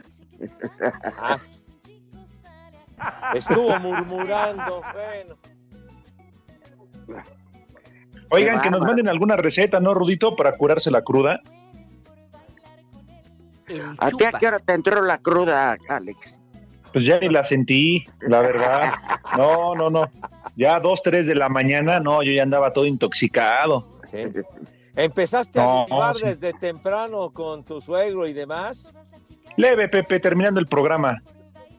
Ah. 1.18 1.38
Estuvo 3.34 3.78
murmurando. 3.80 4.82
Bueno. 4.94 5.36
Oigan, 8.32 8.62
que 8.62 8.70
nos 8.70 8.82
manden 8.82 9.08
alguna 9.08 9.36
receta, 9.38 9.80
¿no, 9.80 9.94
Rudito? 9.94 10.36
Para 10.36 10.56
curarse 10.58 10.92
la 10.92 11.02
cruda. 11.02 11.40
¿A 14.00 14.10
ti 14.12 14.24
a 14.24 14.32
qué 14.34 14.48
hora 14.48 14.60
te 14.60 14.74
entró 14.74 15.02
la 15.02 15.18
cruda, 15.20 15.78
Alex? 15.90 16.40
Pues 16.92 17.06
ya 17.06 17.20
ni 17.20 17.30
la 17.30 17.44
sentí, 17.44 18.06
la 18.22 18.42
verdad. 18.42 18.94
No, 19.38 19.76
no, 19.76 19.90
no. 19.90 20.10
Ya 20.56 20.80
dos, 20.80 21.02
tres 21.04 21.28
de 21.28 21.36
la 21.36 21.48
mañana, 21.50 22.00
no, 22.00 22.24
yo 22.24 22.32
ya 22.32 22.44
andaba 22.44 22.74
todo 22.74 22.86
intoxicado. 22.86 23.88
sí. 24.12 24.18
¿Empezaste 24.96 25.60
No, 25.60 25.84
a 25.84 25.86
jugar 25.88 26.16
sí. 26.16 26.24
desde 26.26 26.52
temprano 26.54 27.30
con 27.30 27.64
tu 27.64 27.80
suegro 27.80 28.28
y 28.28 28.34
demás? 28.34 28.94
Leve, 29.60 29.90
Pepe, 29.90 30.20
terminando 30.22 30.60
el 30.60 30.68
programa. 30.68 31.22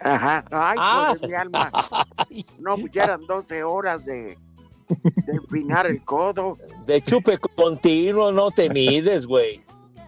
Ajá. 0.00 0.44
Ay, 0.50 0.76
Ah. 0.78 1.14
joder, 1.14 1.30
mi 1.30 1.34
alma. 1.36 1.70
No, 2.60 2.76
pues 2.76 2.92
ya 2.92 3.04
eran 3.04 3.26
12 3.26 3.64
horas 3.64 4.04
de, 4.04 4.36
de 4.88 5.32
empinar 5.32 5.86
el 5.86 6.02
codo. 6.04 6.58
De 6.86 7.00
chupe 7.00 7.38
continuo, 7.38 8.32
no 8.32 8.50
te 8.50 8.68
mides, 8.74 9.26
güey. 9.26 9.62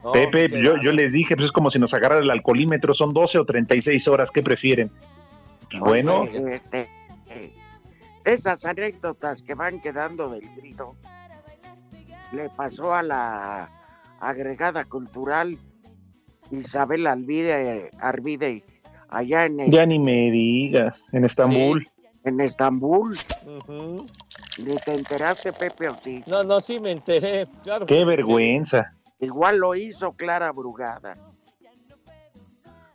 No, 0.05 0.13
Pepe, 0.13 0.49
yo, 0.63 0.77
yo 0.83 0.93
les 0.93 1.13
dije, 1.13 1.35
pues 1.35 1.47
es 1.47 1.53
como 1.53 1.71
si 1.71 1.79
nos 1.79 1.95
agarrara 1.95 2.21
el 2.23 2.31
alcoholímetro, 2.31 2.93
son 2.93 3.13
12 3.15 3.39
o 3.39 3.45
36 3.47 4.07
horas, 4.09 4.31
¿qué 4.33 4.43
prefieren? 4.43 4.91
Pues 5.71 5.81
bueno, 5.81 6.21
Oye, 6.23 6.55
este, 6.55 6.89
esas 8.25 8.65
anécdotas 8.67 9.41
que 9.43 9.55
van 9.55 9.81
quedando 9.81 10.29
del 10.29 10.47
grito 10.57 10.97
le 12.33 12.51
pasó 12.51 12.95
a 12.95 13.03
la 13.03 13.71
agregada 14.21 14.85
cultural 14.85 15.57
Isabel 16.51 17.07
Alvide, 17.07 17.91
Arvide 18.01 18.63
allá 19.09 19.45
en, 19.47 19.71
ya 19.71 19.87
ni 19.87 19.99
me 19.99 20.31
digas, 20.31 21.03
en 21.13 21.25
Estambul. 21.25 21.89
en 22.25 22.41
Estambul. 22.41 23.13
Ni 24.59 24.77
te 24.77 24.95
enteraste, 24.95 25.53
Pepe, 25.53 25.89
o 25.89 25.97
sí. 26.03 26.23
No, 26.27 26.43
no, 26.43 26.61
sí 26.61 26.79
me 26.79 26.93
enteré. 26.93 27.47
Claro 27.63 27.87
Qué 27.87 28.05
vergüenza. 28.05 28.95
Igual 29.19 29.59
lo 29.59 29.75
hizo 29.75 30.13
Clara 30.13 30.53
Brugada. 30.53 31.17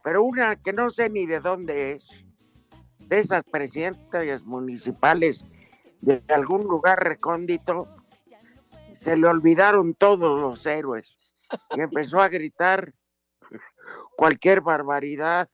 Pero 0.03 0.23
una 0.23 0.55
que 0.55 0.71
no 0.73 0.89
sé 0.89 1.09
ni 1.09 1.25
de 1.25 1.39
dónde 1.39 1.93
es. 1.93 2.25
de 2.99 3.19
esas 3.19 3.43
presidentas 3.43 4.45
municipales 4.45 5.45
de 6.01 6.21
algún 6.29 6.61
lugar 6.63 7.03
recóndito, 7.03 7.87
se 8.99 9.15
le 9.17 9.27
olvidaron 9.27 9.93
todos 9.93 10.39
los 10.39 10.65
héroes 10.65 11.17
y 11.75 11.81
empezó 11.81 12.21
a 12.21 12.27
gritar 12.27 12.93
cualquier 14.17 14.59
barbaridad. 14.61 15.47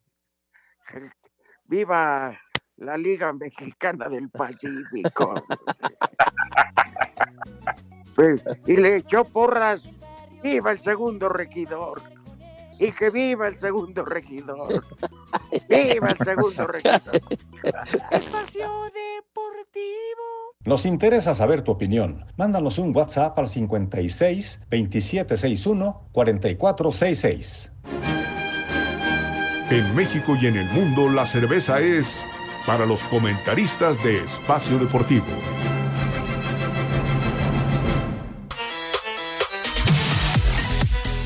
Viva 1.65 2.39
la 2.77 2.97
Liga 2.97 3.31
Mexicana 3.33 4.09
del 4.09 4.29
Pacífico. 4.29 5.35
Pues, 8.15 8.43
y 8.67 8.77
le 8.77 8.97
echó 8.97 9.23
porras, 9.25 9.83
viva 10.43 10.71
el 10.71 10.79
segundo 10.81 11.29
regidor. 11.29 12.01
Y 12.79 12.91
que 12.91 13.09
viva 13.09 13.47
el 13.47 13.59
segundo 13.59 14.05
regidor. 14.05 14.83
Viva 15.69 16.09
el 16.09 16.17
segundo 16.17 16.67
regidor. 16.67 17.21
Espacio 18.11 18.69
Deportivo. 18.85 20.53
Nos 20.65 20.85
interesa 20.85 21.33
saber 21.33 21.63
tu 21.63 21.71
opinión. 21.71 22.25
Mándanos 22.37 22.77
un 22.77 22.95
WhatsApp 22.95 23.37
al 23.37 23.47
56 23.47 24.59
2761 24.69 26.09
4466. 26.11 27.71
En 29.69 29.95
México 29.95 30.37
y 30.39 30.47
en 30.47 30.57
el 30.57 30.69
mundo 30.69 31.09
la 31.09 31.25
cerveza 31.25 31.79
es 31.79 32.25
para 32.65 32.85
los 32.85 33.03
comentaristas 33.05 34.01
de 34.03 34.17
Espacio 34.17 34.77
Deportivo. 34.77 35.25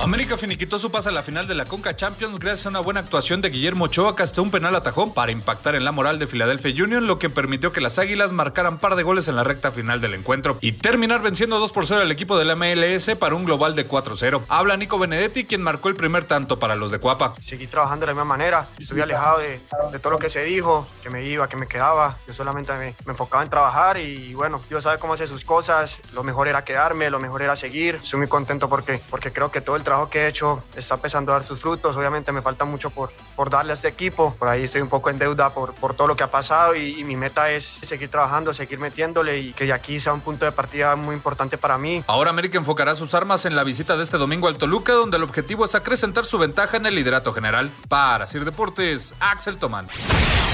América 0.07 0.37
finiquitó 0.37 0.79
su 0.79 0.89
pase 0.89 1.09
a 1.09 1.11
la 1.11 1.21
final 1.21 1.49
de 1.49 1.53
la 1.53 1.65
Conca 1.65 1.97
Champions 1.97 2.39
gracias 2.39 2.65
a 2.65 2.69
una 2.69 2.79
buena 2.79 3.01
actuación 3.01 3.41
de 3.41 3.49
Guillermo 3.49 3.83
Ochoa 3.83 4.15
que 4.15 4.23
hasta 4.23 4.41
un 4.41 4.51
penal 4.51 4.73
atajó 4.73 5.13
para 5.13 5.33
impactar 5.33 5.75
en 5.75 5.83
la 5.83 5.91
moral 5.91 6.17
de 6.17 6.27
Philadelphia 6.27 6.85
Union, 6.85 7.07
lo 7.07 7.19
que 7.19 7.29
permitió 7.29 7.73
que 7.73 7.81
las 7.81 7.99
Águilas 7.99 8.31
marcaran 8.31 8.77
par 8.77 8.95
de 8.95 9.03
goles 9.03 9.27
en 9.27 9.35
la 9.35 9.43
recta 9.43 9.69
final 9.69 9.99
del 9.99 10.13
encuentro 10.13 10.57
y 10.61 10.71
terminar 10.71 11.21
venciendo 11.21 11.59
2 11.59 11.73
por 11.73 11.87
0 11.87 11.99
al 11.99 12.11
equipo 12.11 12.37
de 12.37 12.45
la 12.45 12.55
MLS 12.55 13.17
para 13.19 13.35
un 13.35 13.43
global 13.43 13.75
de 13.75 13.85
4-0. 13.85 14.43
Habla 14.47 14.77
Nico 14.77 14.97
Benedetti, 14.97 15.43
quien 15.43 15.61
marcó 15.61 15.89
el 15.89 15.95
primer 15.97 16.23
tanto 16.23 16.57
para 16.57 16.77
los 16.77 16.89
de 16.89 16.99
Cuapa. 16.99 17.33
Seguí 17.43 17.67
trabajando 17.67 18.05
de 18.05 18.13
la 18.13 18.13
misma 18.13 18.23
manera, 18.37 18.65
estuve 18.79 19.03
alejado 19.03 19.39
de, 19.39 19.59
todo 20.01 20.11
lo 20.11 20.19
que 20.19 20.29
se 20.29 20.41
dijo, 20.45 20.87
que 21.03 21.09
me 21.09 21.25
iba, 21.25 21.49
que 21.49 21.57
me 21.57 21.67
quedaba. 21.67 22.15
Yo 22.25 22.33
solamente 22.33 22.71
me, 22.71 22.95
me 23.05 23.11
enfocaba 23.11 23.43
en 23.43 23.49
trabajar 23.49 23.97
y 23.97 24.33
bueno, 24.35 24.61
Dios 24.69 24.83
sabe 24.83 24.99
cómo 24.99 25.15
hace 25.15 25.27
sus 25.27 25.43
cosas. 25.43 25.99
Lo 26.13 26.23
mejor 26.23 26.47
era 26.47 26.63
quedarme, 26.63 27.09
lo 27.09 27.19
mejor 27.19 27.41
era 27.41 27.57
seguir. 27.57 27.99
Estoy 28.01 28.19
muy 28.19 28.29
contento 28.29 28.69
porque, 28.69 29.01
porque 29.09 29.33
creo 29.33 29.51
que 29.51 29.59
todo 29.59 29.75
el 29.75 29.83
trabajo 29.83 29.96
que 30.09 30.21
he 30.21 30.27
hecho 30.27 30.63
está 30.75 30.95
empezando 30.95 31.31
a 31.31 31.35
dar 31.35 31.43
sus 31.43 31.59
frutos. 31.59 31.95
Obviamente 31.97 32.31
me 32.31 32.41
falta 32.41 32.65
mucho 32.65 32.89
por, 32.89 33.11
por 33.35 33.49
darle 33.49 33.73
a 33.73 33.75
este 33.75 33.87
equipo. 33.87 34.35
Por 34.37 34.47
ahí 34.47 34.63
estoy 34.63 34.81
un 34.81 34.89
poco 34.89 35.09
en 35.09 35.17
deuda 35.19 35.49
por, 35.53 35.73
por 35.73 35.93
todo 35.95 36.07
lo 36.07 36.15
que 36.15 36.23
ha 36.23 36.31
pasado 36.31 36.75
y, 36.75 36.99
y 36.99 37.03
mi 37.03 37.15
meta 37.15 37.51
es 37.51 37.65
seguir 37.65 38.09
trabajando, 38.09 38.53
seguir 38.53 38.79
metiéndole 38.79 39.39
y 39.39 39.53
que 39.53 39.65
de 39.65 39.73
aquí 39.73 39.99
sea 39.99 40.13
un 40.13 40.21
punto 40.21 40.45
de 40.45 40.51
partida 40.51 40.95
muy 40.95 41.15
importante 41.15 41.57
para 41.57 41.77
mí. 41.77 42.03
Ahora 42.07 42.29
América 42.29 42.57
enfocará 42.57 42.95
sus 42.95 43.13
armas 43.13 43.45
en 43.45 43.55
la 43.55 43.63
visita 43.63 43.97
de 43.97 44.03
este 44.03 44.17
domingo 44.17 44.47
al 44.47 44.57
Toluca, 44.57 44.93
donde 44.93 45.17
el 45.17 45.23
objetivo 45.23 45.65
es 45.65 45.75
acrecentar 45.75 46.25
su 46.25 46.37
ventaja 46.37 46.77
en 46.77 46.85
el 46.85 46.95
liderato 46.95 47.33
general. 47.33 47.71
Para 47.89 48.27
Sir 48.27 48.45
Deportes, 48.45 49.15
Axel 49.19 49.57
Tomán. 49.57 49.87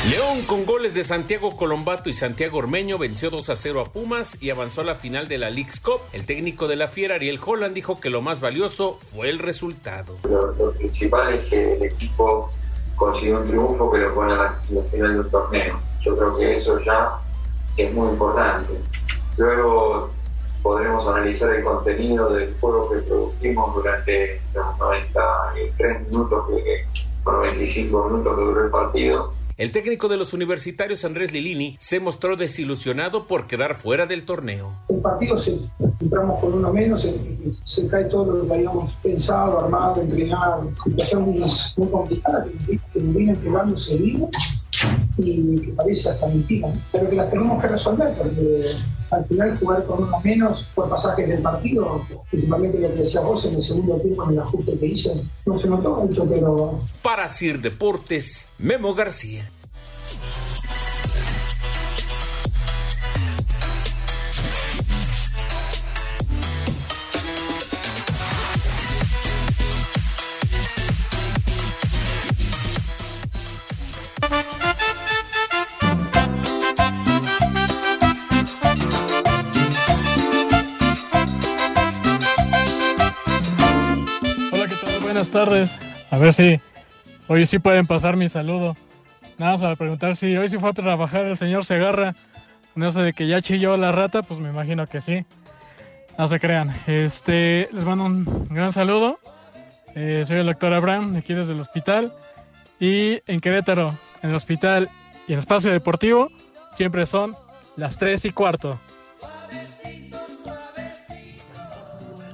León 0.10 0.42
con 0.42 0.66
goles 0.66 0.96
de 0.96 1.04
Santiago 1.06 1.56
Colombato 1.56 2.10
y 2.10 2.14
Santiago 2.14 2.58
Ormeño 2.58 2.98
venció 2.98 3.30
2 3.30 3.50
a 3.50 3.56
0 3.56 3.82
a 3.82 3.94
Pumas 3.94 4.38
y 4.42 4.50
avanzó 4.50 4.82
a 4.82 4.84
la 4.84 4.96
final 4.96 5.30
de 5.30 5.38
la 5.38 5.50
League's 5.50 5.80
Cup. 5.80 6.02
El 6.12 6.26
técnico 6.26 6.68
de 6.68 6.76
la 6.76 6.90
Fiera, 6.90 7.16
Ariel 7.16 7.40
Holland, 7.44 7.74
dijo 7.74 8.00
que 8.02 8.10
lo 8.10 8.22
más 8.22 8.42
valioso 8.42 9.00
fue 9.02 9.30
el 9.34 9.40
resultado. 9.40 10.16
Lo, 10.30 10.54
lo 10.54 10.72
principal 10.72 11.34
es 11.34 11.50
que 11.50 11.74
el 11.74 11.84
equipo 11.84 12.52
consiguió 12.96 13.40
un 13.40 13.48
triunfo 13.48 13.92
que 13.92 13.98
lo 14.00 14.14
pone 14.14 14.34
a 14.34 14.36
la, 14.36 14.84
final 14.92 15.18
del 15.18 15.30
torneo. 15.30 15.80
Yo 16.02 16.18
creo 16.18 16.38
que 16.38 16.58
eso 16.58 16.80
ya 16.80 17.12
es 17.78 17.94
muy 17.94 18.10
importante. 18.10 18.74
Luego 19.38 20.12
podremos 20.62 21.08
analizar 21.08 21.54
el 21.54 21.64
contenido 21.64 22.30
del 22.30 22.56
juego 22.60 22.90
que 22.92 23.00
producimos 23.00 23.76
durante 23.76 24.42
los 24.54 24.78
93 24.80 26.08
minutos, 26.08 26.46
que, 26.48 26.86
95 27.26 28.10
minutos 28.10 28.36
que 28.36 28.42
duró 28.42 28.66
el 28.66 28.72
partido. 28.72 29.34
El 29.56 29.72
técnico 29.72 30.08
de 30.08 30.18
los 30.18 30.34
universitarios, 30.34 31.06
Andrés 31.06 31.32
Lilini, 31.32 31.76
se 31.80 32.00
mostró 32.00 32.36
desilusionado 32.36 33.28
por 33.28 33.46
quedar 33.46 33.76
fuera 33.76 34.08
del 34.08 34.26
torneo. 34.26 34.72
El 34.90 34.98
partido 34.98 35.38
se 35.38 35.60
entramos 36.00 36.40
con 36.40 36.54
uno 36.54 36.74
menos, 36.74 37.04
se, 37.04 37.14
se 37.64 37.88
cae 37.88 38.06
todo 38.06 38.34
lo 38.34 38.48
que 38.48 38.54
habíamos 38.54 38.92
pensado, 39.04 39.60
armado, 39.60 40.02
entrenado, 40.02 40.72
situaciones 40.84 41.74
muy 41.78 41.88
complicadas 41.88 42.48
que 42.66 43.00
nos 43.00 43.16
vienen 43.16 43.36
pegando 43.36 43.78
seguido 43.78 44.28
y 45.18 45.60
que 45.60 45.72
parece 45.74 46.10
hasta 46.10 46.28
mentira, 46.28 46.70
¿no? 46.70 46.82
pero 46.92 47.10
que 47.10 47.16
las 47.16 47.30
tenemos 47.30 47.62
que 47.62 47.68
resolver 47.68 48.14
porque 48.18 48.62
al 49.12 49.26
final 49.26 49.58
jugar 49.60 49.84
con 49.86 50.04
uno 50.04 50.20
menos 50.22 50.66
por 50.74 50.90
pasajes 50.90 51.28
del 51.28 51.42
partido, 51.42 52.06
principalmente 52.30 52.80
lo 52.80 52.90
que 52.90 53.02
decía 53.02 53.22
vos 53.22 53.46
en 53.46 53.56
el 53.56 53.62
segundo 53.62 53.98
tiempo 53.98 54.24
en 54.26 54.32
el 54.32 54.40
ajuste 54.40 54.78
que 54.78 54.86
hice, 54.88 55.14
no 55.46 55.60
se 55.60 55.70
notó 55.70 55.96
mucho, 55.98 56.26
pero 56.26 56.80
Para 57.02 57.28
Sir 57.28 57.62
Deportes, 57.62 58.48
Memo 58.58 58.94
García. 58.94 59.50
Tardes. 85.46 85.78
A 86.10 86.18
ver 86.18 86.34
si 86.34 86.62
hoy 87.28 87.46
sí 87.46 87.60
pueden 87.60 87.86
pasar 87.86 88.16
mi 88.16 88.30
saludo. 88.30 88.78
Nada 89.38 89.54
más 89.54 89.62
para 89.62 89.76
preguntar 89.76 90.16
si 90.16 90.38
hoy 90.38 90.48
sí 90.48 90.58
fue 90.58 90.70
a 90.70 90.74
trabajar 90.74 91.26
el 91.26 91.38
señor 91.38 91.66
Segarra. 91.66 92.16
No 92.76 92.90
sé 92.92 93.02
de 93.02 93.14
que 93.14 93.28
ya 93.28 93.42
chilló 93.42 93.76
la 93.76 93.92
rata, 93.92 94.22
pues 94.22 94.40
me 94.40 94.50
imagino 94.50 94.88
que 94.88 95.02
sí. 95.02 95.26
No 96.18 96.28
se 96.30 96.40
crean. 96.40 96.74
Este, 96.88 97.68
les 97.74 97.84
mando 97.84 98.06
un 98.06 98.48
gran 98.50 98.72
saludo. 98.72 99.20
Eh, 99.96 100.24
soy 100.26 100.38
el 100.38 100.46
doctor 100.46 100.74
Abraham, 100.74 101.18
aquí 101.18 101.34
desde 101.34 101.52
el 101.52 101.60
hospital. 101.60 102.14
Y 102.80 103.22
en 103.28 103.42
Querétaro, 103.42 103.98
en 104.22 104.30
el 104.30 104.36
hospital 104.36 104.90
y 105.28 105.34
en 105.34 105.40
el 105.40 105.40
espacio 105.40 105.72
deportivo, 105.72 106.30
siempre 106.72 107.06
son 107.06 107.36
las 107.76 107.98
3 107.98 108.26
y 108.26 108.32
cuarto. 108.32 108.80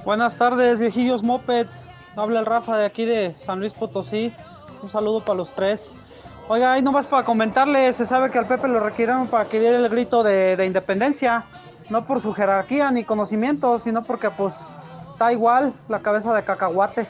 Buenas 0.04 0.36
tardes, 0.36 0.78
viejillos 0.78 1.24
mopeds. 1.24 1.89
Habla 2.20 2.40
el 2.40 2.44
Rafa 2.46 2.76
de 2.76 2.84
aquí 2.84 3.06
de 3.06 3.34
San 3.38 3.60
Luis 3.60 3.72
Potosí. 3.72 4.30
Un 4.82 4.90
saludo 4.90 5.24
para 5.24 5.38
los 5.38 5.50
tres. 5.52 5.94
Oiga, 6.48 6.74
ahí 6.74 6.82
nomás 6.82 7.06
para 7.06 7.24
comentarle, 7.24 7.90
se 7.94 8.04
sabe 8.04 8.30
que 8.30 8.36
al 8.36 8.44
Pepe 8.44 8.68
lo 8.68 8.78
requirieron 8.78 9.26
para 9.26 9.46
que 9.46 9.58
diera 9.58 9.78
el 9.78 9.88
grito 9.88 10.22
de, 10.22 10.54
de 10.54 10.66
independencia. 10.66 11.44
No 11.88 12.06
por 12.06 12.20
su 12.20 12.34
jerarquía 12.34 12.90
ni 12.90 13.04
conocimiento, 13.04 13.78
sino 13.78 14.04
porque 14.04 14.30
pues 14.30 14.66
está 15.12 15.32
igual 15.32 15.72
la 15.88 16.00
cabeza 16.00 16.34
de 16.34 16.44
cacahuate. 16.44 17.06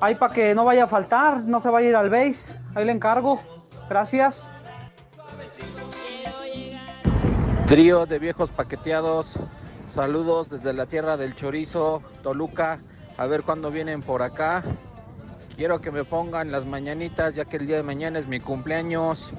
Ahí 0.00 0.16
para 0.16 0.34
que 0.34 0.56
no 0.56 0.64
vaya 0.64 0.84
a 0.84 0.88
faltar, 0.88 1.44
no 1.44 1.60
se 1.60 1.70
vaya 1.70 1.86
a 1.86 1.90
ir 1.90 1.96
al 1.96 2.10
base. 2.10 2.60
Ahí 2.74 2.84
le 2.84 2.90
encargo. 2.90 3.40
Gracias. 3.88 4.50
Trío 7.66 8.06
de 8.06 8.18
viejos 8.18 8.50
paqueteados. 8.50 9.38
Saludos 9.86 10.50
desde 10.50 10.72
la 10.72 10.86
tierra 10.86 11.16
del 11.16 11.36
chorizo, 11.36 12.02
Toluca. 12.24 12.80
A 13.20 13.26
ver 13.26 13.42
cuándo 13.42 13.70
vienen 13.70 14.00
por 14.00 14.22
acá. 14.22 14.62
Quiero 15.54 15.82
que 15.82 15.90
me 15.90 16.04
pongan 16.04 16.50
las 16.50 16.64
mañanitas 16.64 17.34
ya 17.34 17.44
que 17.44 17.58
el 17.58 17.66
día 17.66 17.76
de 17.76 17.82
mañana 17.82 18.18
es 18.18 18.26
mi 18.26 18.40
cumpleaños 18.40 19.32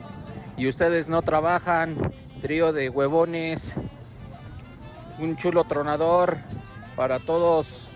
y 0.55 0.67
ustedes 0.67 1.09
no 1.09 1.23
trabajan. 1.23 2.13
Trío 2.43 2.73
de 2.73 2.89
huevones. 2.89 3.73
Un 5.17 5.35
chulo 5.35 5.63
tronador 5.63 6.37
para 6.95 7.17
todos. 7.17 7.87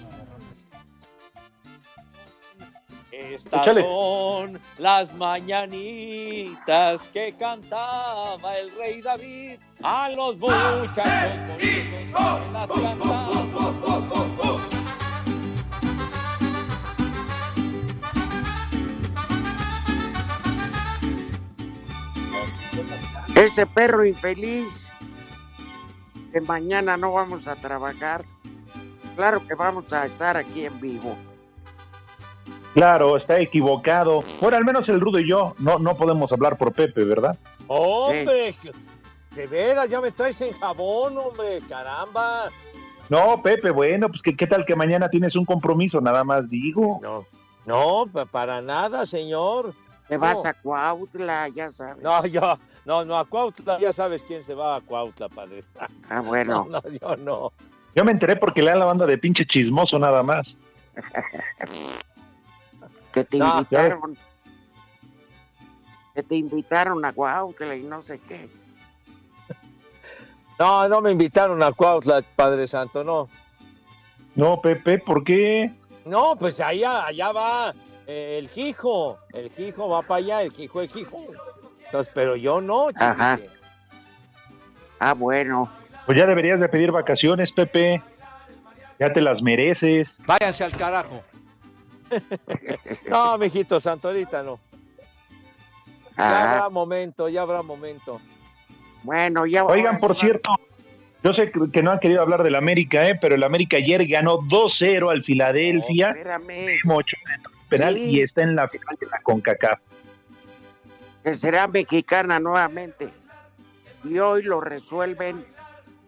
Estas 3.11 3.61
Échale. 3.61 3.83
son 3.83 4.59
las 4.79 5.13
mañanitas 5.13 7.07
que 7.09 7.35
cantaba 7.37 8.57
el 8.57 8.75
rey 8.75 9.03
David 9.03 9.59
a 9.83 10.09
los 10.09 10.35
muchachos 10.39 11.45
Ese 23.35 23.65
perro 23.65 24.05
infeliz 24.05 24.87
que 26.31 26.41
mañana 26.41 26.97
no 26.97 27.13
vamos 27.13 27.47
a 27.47 27.55
trabajar. 27.55 28.23
Claro 29.15 29.45
que 29.45 29.53
vamos 29.55 29.91
a 29.93 30.05
estar 30.05 30.35
aquí 30.37 30.65
en 30.65 30.79
vivo. 30.81 31.15
Claro, 32.73 33.15
está 33.15 33.39
equivocado. 33.39 34.23
Bueno, 34.41 34.57
al 34.57 34.65
menos 34.65 34.89
el 34.89 34.99
Rudo 34.99 35.19
y 35.19 35.27
yo 35.29 35.55
no, 35.59 35.79
no 35.79 35.95
podemos 35.95 36.31
hablar 36.33 36.57
por 36.57 36.73
Pepe, 36.73 37.05
¿verdad? 37.05 37.37
Hombre, 37.67 38.55
de 39.33 39.47
veras, 39.47 39.89
ya 39.89 40.01
me 40.01 40.11
traes 40.11 40.39
en 40.41 40.51
jabón, 40.53 41.17
hombre, 41.17 41.61
caramba. 41.69 42.49
No, 43.09 43.41
Pepe, 43.41 43.71
bueno, 43.71 44.09
pues 44.09 44.21
¿qué, 44.21 44.35
qué 44.35 44.47
tal 44.47 44.65
que 44.65 44.75
mañana 44.75 45.09
tienes 45.09 45.35
un 45.37 45.45
compromiso, 45.45 46.01
nada 46.01 46.23
más 46.25 46.49
digo. 46.49 46.99
No, 47.01 47.25
no, 47.65 48.07
pa- 48.11 48.25
para 48.25 48.61
nada, 48.61 49.05
señor. 49.05 49.73
Te 50.09 50.17
vas 50.17 50.43
a 50.45 50.53
Cuautla, 50.53 51.47
ya 51.49 51.71
sabes. 51.71 52.03
No, 52.03 52.25
yo, 52.27 52.59
no, 52.85 53.03
no, 53.05 53.17
a 53.17 53.25
Cuautla, 53.25 53.79
ya 53.79 53.91
sabes 53.93 54.23
quién 54.23 54.43
se 54.43 54.53
va 54.53 54.75
a 54.77 54.81
Cuautla, 54.81 55.27
padre. 55.29 55.63
Ah, 56.09 56.21
bueno. 56.21 56.67
No, 56.69 56.81
no, 56.81 56.89
yo 56.89 57.15
no. 57.17 57.51
Yo 57.95 58.03
me 58.03 58.11
enteré 58.11 58.35
porque 58.35 58.61
le 58.61 58.69
dan 58.71 58.79
la 58.79 58.85
banda 58.85 59.05
de 59.05 59.17
pinche 59.17 59.45
chismoso 59.45 59.97
nada 59.99 60.21
más. 60.23 60.55
Que 63.13 63.23
te 63.23 63.37
No. 63.37 63.59
invitaron. 63.59 64.17
Que 66.13 66.23
te 66.23 66.35
invitaron 66.35 67.05
a 67.05 67.13
Cuautla 67.13 67.75
y 67.75 67.83
no 67.83 68.01
sé 68.03 68.19
qué. 68.19 68.49
No, 70.59 70.87
no 70.89 71.01
me 71.01 71.11
invitaron 71.11 71.61
a 71.63 71.71
Cuautla, 71.71 72.21
Padre 72.35 72.67
Santo, 72.67 73.03
no. 73.03 73.29
No, 74.35 74.59
Pepe, 74.59 74.99
¿por 74.99 75.23
qué? 75.23 75.71
No, 76.05 76.35
pues 76.37 76.59
allá, 76.59 77.05
allá 77.05 77.31
va 77.31 77.73
eh, 78.05 78.37
el 78.39 78.49
Quijo. 78.49 79.17
El 79.33 79.49
Quijo 79.51 79.87
va 79.89 80.01
para 80.01 80.17
allá, 80.17 80.41
el 80.43 80.51
Quijo 80.53 80.81
es 80.81 80.91
Quijo. 80.91 81.25
Entonces, 81.85 82.11
pero 82.15 82.35
yo 82.35 82.61
no. 82.61 82.87
Ajá. 82.95 83.39
Ah, 84.99 85.13
bueno. 85.13 85.71
Pues 86.05 86.17
ya 86.17 86.25
deberías 86.25 86.59
de 86.59 86.69
pedir 86.69 86.91
vacaciones, 86.91 87.51
Pepe. 87.51 88.01
Ya 88.99 89.11
te 89.11 89.21
las 89.21 89.41
mereces. 89.41 90.09
Váyanse 90.25 90.63
al 90.63 90.71
carajo. 90.75 91.21
no, 93.09 93.37
mijito 93.37 93.79
santo, 93.79 94.07
ahorita 94.09 94.43
no. 94.43 94.59
Ya 96.17 96.23
Ah, 96.23 96.51
habrá 96.53 96.69
momento, 96.69 97.27
ya 97.27 97.41
habrá 97.41 97.61
momento. 97.61 98.21
bueno, 99.03 99.45
ya 99.45 99.65
Oigan, 99.65 99.97
por 99.97 100.15
cierto, 100.15 100.51
yo 101.23 101.33
sé 101.33 101.51
que 101.73 101.83
no 101.83 101.91
han 101.91 101.99
querido 101.99 102.21
hablar 102.21 102.41
del 102.43 102.55
América, 102.55 103.09
¿eh? 103.09 103.17
pero 103.19 103.35
el 103.35 103.43
América 103.43 103.77
ayer 103.77 104.05
ganó 104.07 104.37
2-0 104.37 105.11
al 105.11 105.23
Filadelfia. 105.23 106.11
Espérame. 106.11 106.77
Ocho 106.87 107.17
de 107.25 107.49
penal 107.67 107.95
Sí. 107.95 108.01
y 108.11 108.21
está 108.21 108.43
en 108.43 108.55
la 108.55 108.69
final 108.69 108.95
de 108.99 109.07
la 109.07 109.19
CONCACAF. 109.23 109.79
Que 111.25 111.33
será 111.33 111.67
mexicana 111.67 112.39
nuevamente. 112.39 113.09
Y 114.03 114.19
hoy 114.19 114.43
lo 114.43 114.61
resuelven 114.61 115.43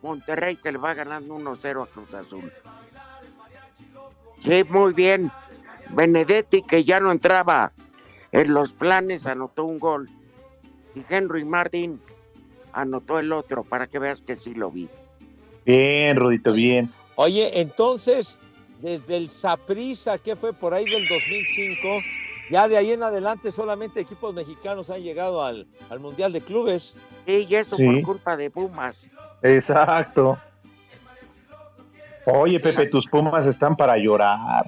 Monterrey, 0.04 0.58
que 0.58 0.72
le 0.72 0.78
va 0.78 0.94
ganando 0.94 1.36
1-0 1.36 1.84
a 1.84 1.88
Cruz 1.88 2.14
Azul. 2.14 2.54
Sí, 4.42 4.64
muy 4.70 4.94
bien. 4.94 5.32
Benedetti, 5.90 6.62
que 6.62 6.84
ya 6.84 7.00
no 7.00 7.12
entraba 7.12 7.72
en 8.32 8.54
los 8.54 8.74
planes, 8.74 9.26
anotó 9.26 9.66
un 9.66 9.80
gol. 9.80 10.08
Y 10.94 11.02
Henry 11.10 11.44
Martin 11.44 12.00
anotó 12.72 13.18
el 13.18 13.34
otro, 13.34 13.64
para 13.64 13.88
que 13.88 13.98
veas 13.98 14.22
que 14.22 14.36
sí 14.36 14.54
lo 14.54 14.70
vi. 14.70 14.88
Bien, 15.66 16.16
Rodito, 16.16 16.54
bien. 16.54 16.94
Oye, 17.16 17.60
entonces, 17.60 18.38
desde 18.84 19.18
el 19.18 19.32
Saprisa, 19.32 20.20
que 20.20 20.36
fue 20.36 20.54
por 20.54 20.76
ahí 20.76 20.86
del 20.86 21.08
2005, 21.08 21.88
ya 22.50 22.68
de 22.68 22.78
ahí 22.78 22.92
en 22.92 23.04
adelante 23.04 23.52
solamente 23.52 24.00
equipos 24.00 24.34
mexicanos 24.34 24.90
han 24.90 25.02
llegado 25.02 25.44
al, 25.44 25.68
al 25.90 26.00
Mundial 26.00 26.32
de 26.34 26.42
Clubes. 26.42 26.96
Sí, 27.26 27.46
y 27.50 27.56
eso 27.56 27.76
Sí. 27.76 27.86
por 27.86 28.02
culpa 28.04 28.38
de 28.38 28.50
Pumas. 28.50 29.08
Exacto. 29.42 30.38
Oye, 32.26 32.60
Pepe, 32.60 32.88
tus 32.88 33.06
pumas 33.08 33.46
están 33.46 33.76
para 33.76 33.98
llorar. 33.98 34.66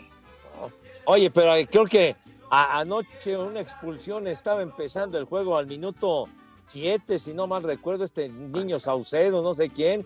Oye, 1.06 1.30
pero 1.30 1.52
creo 1.70 1.86
que 1.86 2.15
a- 2.50 2.80
anoche 2.80 3.38
una 3.38 3.60
expulsión 3.60 4.28
estaba 4.28 4.62
empezando 4.62 5.18
el 5.18 5.26
juego 5.26 5.58
al 5.58 5.68
minuto 5.68 6.26
7, 6.68 7.20
si 7.20 7.34
no 7.34 7.48
mal 7.48 7.63
recuerdo, 7.63 8.04
este 8.06 8.30
niño 8.30 8.80
Saucedo, 8.80 9.42
no 9.42 9.56
sé 9.56 9.70
quién, 9.70 10.06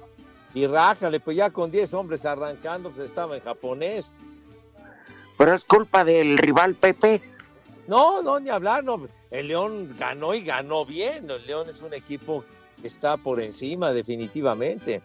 y 0.56 0.66
rájale, 0.66 1.20
pues 1.20 1.38
ya 1.38 1.50
con 1.52 1.70
10 1.72 1.94
hombres 1.94 2.26
arrancando, 2.26 2.90
pues 2.90 3.10
estaba 3.10 3.36
en 3.36 3.44
japonés. 3.44 4.12
Pero 5.38 5.54
es 5.54 5.66
culpa 5.66 6.04
del 6.06 6.38
rival 6.38 6.76
Pepe. 6.76 7.22
No, 7.88 8.22
no, 8.22 8.40
ni 8.40 8.50
hablar, 8.50 8.84
no. 8.84 9.08
El 9.30 9.48
León 9.48 9.96
ganó 9.98 10.34
y 10.34 10.42
ganó 10.42 10.86
bien. 10.86 11.30
El 11.30 11.46
León 11.46 11.70
es 11.70 11.82
un 11.82 11.94
equipo 11.94 12.44
que 12.82 12.88
está 12.88 13.18
por 13.18 13.42
encima, 13.42 13.92
definitivamente. 13.92 15.02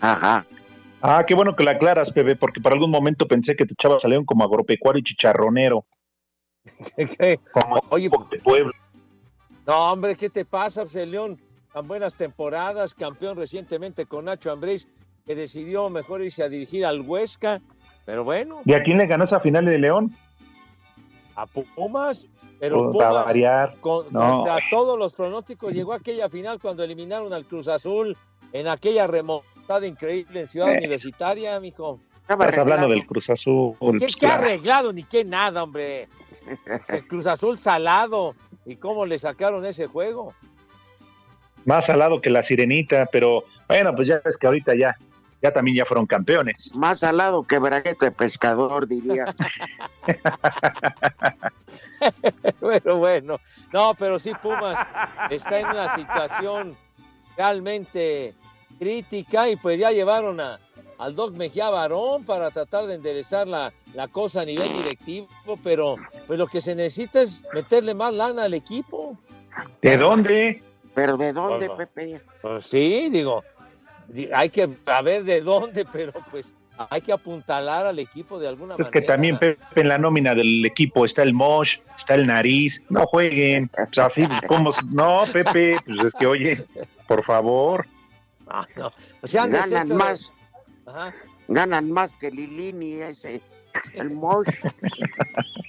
Ajá. 0.00 0.44
Ah, 1.00 1.24
qué 1.26 1.34
bueno 1.34 1.54
que 1.54 1.64
la 1.64 1.72
aclaras, 1.72 2.10
Pepe, 2.10 2.34
porque 2.36 2.60
por 2.60 2.72
algún 2.72 2.90
momento 2.90 3.28
pensé 3.28 3.54
que 3.54 3.66
te 3.66 3.74
echabas 3.74 4.04
a 4.04 4.08
León 4.08 4.24
como 4.24 4.44
agropecuario 4.44 5.00
y 5.00 5.04
chicharronero. 5.04 5.84
Como 7.52 7.82
Oye, 7.90 8.08
de 8.30 8.38
pueblo. 8.38 8.72
No, 9.66 9.92
hombre, 9.92 10.16
¿qué 10.16 10.30
te 10.30 10.46
pasa? 10.46 10.82
Pues 10.82 10.96
el 10.96 11.10
León, 11.10 11.38
tan 11.74 11.86
buenas 11.86 12.14
temporadas, 12.14 12.94
campeón 12.94 13.36
recientemente 13.36 14.06
con 14.06 14.24
Nacho 14.24 14.50
Ambriz, 14.50 14.88
que 15.26 15.34
decidió 15.34 15.90
mejor 15.90 16.22
irse 16.22 16.42
a 16.42 16.48
dirigir 16.48 16.86
al 16.86 17.02
Huesca. 17.02 17.60
Pero 18.06 18.24
bueno, 18.24 18.60
¿Y 18.64 18.72
a 18.72 18.82
quién 18.82 18.96
le 18.96 19.06
ganó 19.06 19.24
esa 19.24 19.40
final 19.40 19.66
de 19.66 19.78
León? 19.78 20.16
A 21.36 21.46
Pumas, 21.46 22.28
pero 22.60 22.92
Pumas, 22.92 23.12
variar. 23.24 23.74
con- 23.80 24.06
No. 24.10 24.36
contra 24.42 24.58
todos 24.70 24.98
los 24.98 25.12
pronósticos, 25.14 25.72
llegó 25.72 25.92
a 25.92 25.96
aquella 25.96 26.28
final 26.28 26.60
cuando 26.60 26.82
eliminaron 26.84 27.32
al 27.32 27.44
Cruz 27.44 27.68
Azul 27.68 28.16
en 28.52 28.68
aquella 28.68 29.06
remontada 29.06 29.86
increíble 29.86 30.40
en 30.42 30.48
Ciudad 30.48 30.72
Eh. 30.74 30.78
Universitaria, 30.78 31.58
mijo. 31.60 32.00
Estás 32.28 32.56
hablando 32.58 32.88
del 32.88 33.04
Cruz 33.06 33.28
Azul. 33.28 33.76
¿Qué, 33.98 34.06
qué 34.06 34.12
claro. 34.14 34.44
arreglado 34.44 34.92
ni 34.92 35.02
qué 35.02 35.24
nada, 35.24 35.62
hombre? 35.62 36.08
El 36.88 37.06
Cruz 37.06 37.26
Azul 37.26 37.58
salado. 37.58 38.34
¿Y 38.66 38.76
cómo 38.76 39.04
le 39.04 39.18
sacaron 39.18 39.66
ese 39.66 39.86
juego? 39.86 40.32
Más 41.66 41.86
salado 41.86 42.20
que 42.20 42.30
la 42.30 42.42
sirenita, 42.42 43.06
pero 43.12 43.44
bueno, 43.68 43.94
pues 43.94 44.08
ya 44.08 44.20
ves 44.24 44.36
que 44.38 44.46
ahorita 44.46 44.74
ya, 44.74 44.96
ya 45.44 45.52
también 45.52 45.76
ya 45.76 45.84
fueron 45.84 46.06
campeones. 46.06 46.56
Más 46.74 47.00
salado 47.00 47.42
que 47.44 47.58
braguete 47.58 48.10
pescador, 48.10 48.88
diría. 48.88 49.26
Bueno, 52.60 52.96
bueno. 52.98 53.40
No, 53.72 53.94
pero 53.94 54.18
sí, 54.18 54.32
Pumas 54.42 54.78
está 55.30 55.60
en 55.60 55.66
una 55.68 55.94
situación 55.94 56.76
realmente 57.36 58.34
crítica 58.78 59.48
y 59.48 59.56
pues 59.56 59.78
ya 59.78 59.90
llevaron 59.90 60.38
a, 60.40 60.58
al 60.98 61.14
Doc 61.14 61.34
Mejía 61.34 61.70
Barón 61.70 62.24
para 62.24 62.50
tratar 62.50 62.86
de 62.86 62.96
enderezar 62.96 63.48
la, 63.48 63.72
la 63.94 64.08
cosa 64.08 64.42
a 64.42 64.44
nivel 64.44 64.70
directivo, 64.74 65.28
pero 65.62 65.96
pues 66.26 66.38
lo 66.38 66.46
que 66.46 66.60
se 66.60 66.74
necesita 66.74 67.22
es 67.22 67.42
meterle 67.54 67.94
más 67.94 68.12
lana 68.12 68.44
al 68.44 68.54
equipo. 68.54 69.16
¿De 69.80 69.96
dónde? 69.96 70.62
¿Pero 70.94 71.16
de 71.16 71.32
dónde, 71.32 71.68
Bueno. 71.68 71.76
Pepe? 71.76 72.20
Pues 72.42 72.66
sí, 72.66 73.08
digo, 73.10 73.42
di- 73.42 73.53
hay 74.34 74.50
que 74.50 74.68
saber 74.84 75.24
de 75.24 75.40
dónde, 75.40 75.84
pero 75.92 76.12
pues 76.30 76.46
hay 76.90 77.00
que 77.02 77.12
apuntalar 77.12 77.86
al 77.86 77.98
equipo 78.00 78.38
de 78.38 78.48
alguna 78.48 78.74
Es 78.74 78.78
manera. 78.80 78.90
que 78.90 79.02
también 79.02 79.38
Pepe 79.38 79.80
en 79.80 79.88
la 79.88 79.98
nómina 79.98 80.34
del 80.34 80.64
equipo 80.66 81.04
está 81.04 81.22
el 81.22 81.32
Mosh, 81.32 81.76
está 81.98 82.14
el 82.14 82.26
Nariz, 82.26 82.82
no 82.90 83.06
jueguen, 83.06 83.68
pues 83.68 83.98
así 83.98 84.26
como 84.48 84.72
no 84.92 85.22
Pepe, 85.32 85.76
pues 85.86 86.06
es 86.06 86.14
que 86.14 86.26
oye, 86.26 86.64
por 87.06 87.24
favor, 87.24 87.86
Ah, 88.46 88.66
no. 88.76 88.92
O 89.22 89.26
sea, 89.26 89.44
han 89.44 89.52
Ganan 89.52 89.96
más, 89.96 90.30
Ajá. 90.84 91.14
ganan 91.48 91.90
más 91.90 92.12
que 92.14 92.30
Lilini 92.30 93.00
ese, 93.00 93.40
el 93.94 94.10
Mosh. 94.10 94.46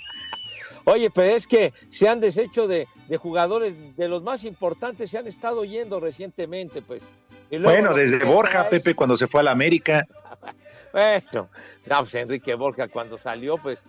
Oye, 0.88 1.10
pero 1.10 1.36
es 1.36 1.48
que 1.48 1.74
se 1.89 2.08
han 2.08 2.19
deshecho 2.19 2.67
de, 2.67 2.88
de 3.08 3.17
jugadores 3.17 3.74
de 3.98 4.08
los 4.08 4.21
más 4.24 4.43
importantes, 4.43 5.10
se 5.10 5.17
han 5.17 5.26
estado 5.26 5.63
yendo 5.65 6.00
recientemente, 6.00 6.82
pues. 6.82 7.02
Bueno, 7.51 7.93
desde 7.93 8.23
Borja 8.25 8.67
Pepe 8.69 8.95
cuando 8.95 9.15
se 9.17 9.27
fue 9.27 9.41
a 9.41 9.43
la 9.43 9.51
América, 9.51 10.05
Bueno, 10.91 11.49
no, 11.86 11.97
pues 11.99 12.15
Enrique 12.15 12.53
Borja 12.55 12.88
cuando 12.88 13.17
salió, 13.17 13.58
pues 13.58 13.79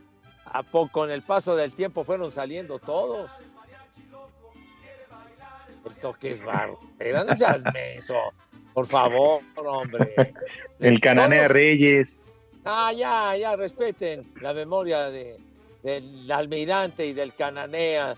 a 0.46 0.62
poco 0.62 0.90
con 0.92 1.10
el 1.10 1.22
paso 1.22 1.54
del 1.54 1.72
tiempo 1.72 2.02
fueron 2.04 2.32
saliendo 2.32 2.78
todos. 2.80 3.30
Esto 5.88 6.14
que 6.14 6.32
es 6.32 6.44
barro. 6.44 6.80
No 6.98 7.36
seas 7.36 7.60
menso, 7.74 8.14
por 8.74 8.86
favor, 8.88 9.40
hombre. 9.56 10.34
el 10.80 11.00
Cananea 11.00 11.42
Todos- 11.44 11.52
Reyes, 11.52 12.18
Ah, 12.68 12.92
ya, 12.92 13.36
ya, 13.36 13.54
respeten 13.54 14.24
la 14.40 14.52
memoria 14.52 15.08
de, 15.08 15.36
del 15.84 16.28
almirante 16.32 17.06
y 17.06 17.12
del 17.12 17.32
cananea. 17.32 18.16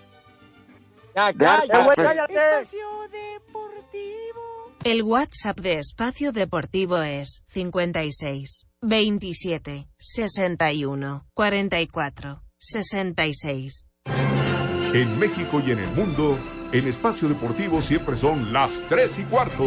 Ya, 1.15 1.33
calla, 1.35 1.85
güey, 1.85 1.97
cállate. 1.97 2.33
Espacio 2.35 2.87
Deportivo. 3.11 4.48
El 4.85 5.03
WhatsApp 5.03 5.59
de 5.59 5.79
Espacio 5.79 6.31
Deportivo 6.31 7.03
es 7.03 7.43
56 7.49 8.67
27 8.81 9.89
61 9.99 11.27
44 11.35 12.43
66. 12.59 13.85
En 14.95 15.19
México 15.19 15.61
y 15.67 15.73
en 15.73 15.81
el 15.81 15.91
mundo, 15.91 16.39
en 16.73 16.87
Espacio 16.87 17.29
Deportivo 17.29 17.83
siempre 17.83 18.17
son 18.17 18.53
las 18.53 18.83
3 18.89 19.19
y 19.19 19.25
cuarto. 19.25 19.65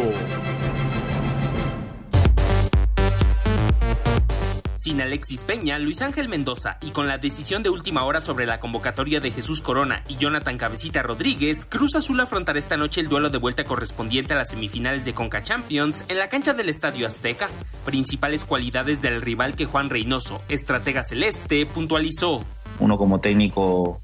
Sin 4.82 5.00
Alexis 5.00 5.44
Peña, 5.44 5.78
Luis 5.78 6.02
Ángel 6.02 6.28
Mendoza 6.28 6.80
y 6.82 6.89
con 6.89 7.08
la 7.08 7.20
decisión 7.20 7.62
de 7.62 7.70
última 7.70 8.04
hora 8.04 8.20
sobre 8.20 8.48
la 8.48 8.60
convocatoria 8.60 9.20
de 9.20 9.30
Jesús 9.30 9.62
Corona 9.62 10.04
y 10.08 10.15
Jonathan 10.15 10.58
Cabecita 10.58 11.04
Rodríguez, 11.04 11.65
Cruz 11.65 11.96
Azul 11.96 12.20
afrontará 12.20 12.58
esta 12.58 12.78
noche 12.78 13.00
el 13.00 13.08
duelo 13.08 13.30
de 13.30 13.38
vuelta 13.38 13.63
correspondiente 13.63 14.34
a 14.34 14.38
las 14.38 14.50
semifinales 14.50 15.06
de 15.06 15.13
Conca 15.13 15.44
Champions 15.44 16.04
en 16.08 16.17
la 16.17 16.30
cancha 16.30 16.56
del 16.56 16.67
Estadio 16.67 17.06
Azteca. 17.06 17.48
Principales 17.86 18.44
cualidades 18.44 19.04
del 19.04 19.22
rival 19.22 19.54
que 19.54 19.65
Juan 19.65 19.91
Reynoso, 19.91 20.41
estratega 20.50 21.04
celeste, 21.04 21.67
puntualizó. 21.67 22.44
Uno 22.80 22.98
como 22.98 23.20
técnico 23.20 24.02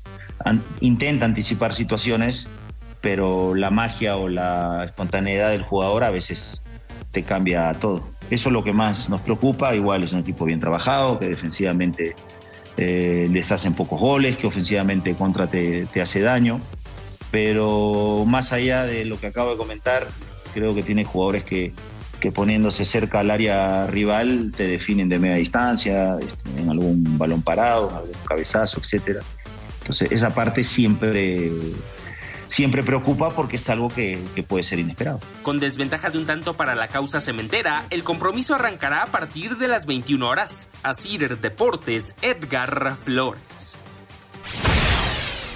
intenta 0.79 1.25
anticipar 1.25 1.73
situaciones, 1.73 2.49
pero 3.01 3.55
la 3.55 3.71
magia 3.71 4.15
o 4.17 4.29
la 4.29 4.85
espontaneidad 4.85 5.49
del 5.49 5.63
jugador 5.63 6.03
a 6.03 6.11
veces 6.11 6.61
te 7.11 7.23
cambia 7.23 7.73
todo. 7.73 8.03
Eso 8.29 8.49
es 8.49 8.53
lo 8.53 8.63
que 8.63 8.73
más 8.73 9.09
nos 9.09 9.21
preocupa. 9.21 9.75
Igual 9.75 10.03
es 10.03 10.13
un 10.13 10.19
equipo 10.19 10.45
bien 10.45 10.59
trabajado, 10.59 11.17
que 11.19 11.29
defensivamente 11.29 12.15
eh, 12.77 13.27
les 13.31 13.51
hacen 13.51 13.73
pocos 13.73 13.99
goles, 13.99 14.37
que 14.37 14.47
ofensivamente 14.47 15.13
contra 15.15 15.47
te, 15.47 15.85
te 15.85 16.01
hace 16.01 16.21
daño. 16.21 16.61
Pero 17.31 18.23
más 18.25 18.53
allá 18.53 18.85
de 18.85 19.05
lo 19.05 19.19
que 19.19 19.27
acabo 19.27 19.51
de 19.51 19.57
comentar, 19.57 20.07
creo 20.53 20.73
que 20.73 20.83
tiene 20.83 21.03
jugadores 21.03 21.43
que, 21.43 21.73
que 22.19 22.31
poniéndose 22.31 22.85
cerca 22.85 23.19
al 23.19 23.31
área 23.31 23.87
rival 23.87 24.51
te 24.55 24.67
definen 24.67 25.09
de 25.09 25.19
media 25.19 25.35
distancia, 25.35 26.17
este, 26.19 26.61
en 26.61 26.69
algún 26.69 27.17
balón 27.17 27.41
parado, 27.41 27.95
algún 27.95 28.15
cabezazo, 28.27 28.79
etcétera. 28.79 29.21
Entonces 29.81 30.11
esa 30.11 30.33
parte 30.33 30.63
siempre, 30.63 31.51
siempre 32.47 32.83
preocupa 32.83 33.29
porque 33.31 33.57
es 33.57 33.69
algo 33.69 33.89
que, 33.89 34.19
que 34.35 34.43
puede 34.43 34.63
ser 34.63 34.79
inesperado. 34.79 35.19
Con 35.43 35.59
desventaja 35.59 36.09
de 36.09 36.17
un 36.17 36.25
tanto 36.25 36.55
para 36.55 36.75
la 36.75 36.87
causa 36.87 37.19
cementera, 37.19 37.85
el 37.89 38.03
compromiso 38.03 38.55
arrancará 38.55 39.03
a 39.03 39.07
partir 39.07 39.57
de 39.57 39.67
las 39.67 39.85
21 39.85 40.27
horas. 40.27 40.69
Asir 40.83 41.37
Deportes, 41.39 42.15
Edgar 42.21 42.95
Flores. 42.97 43.79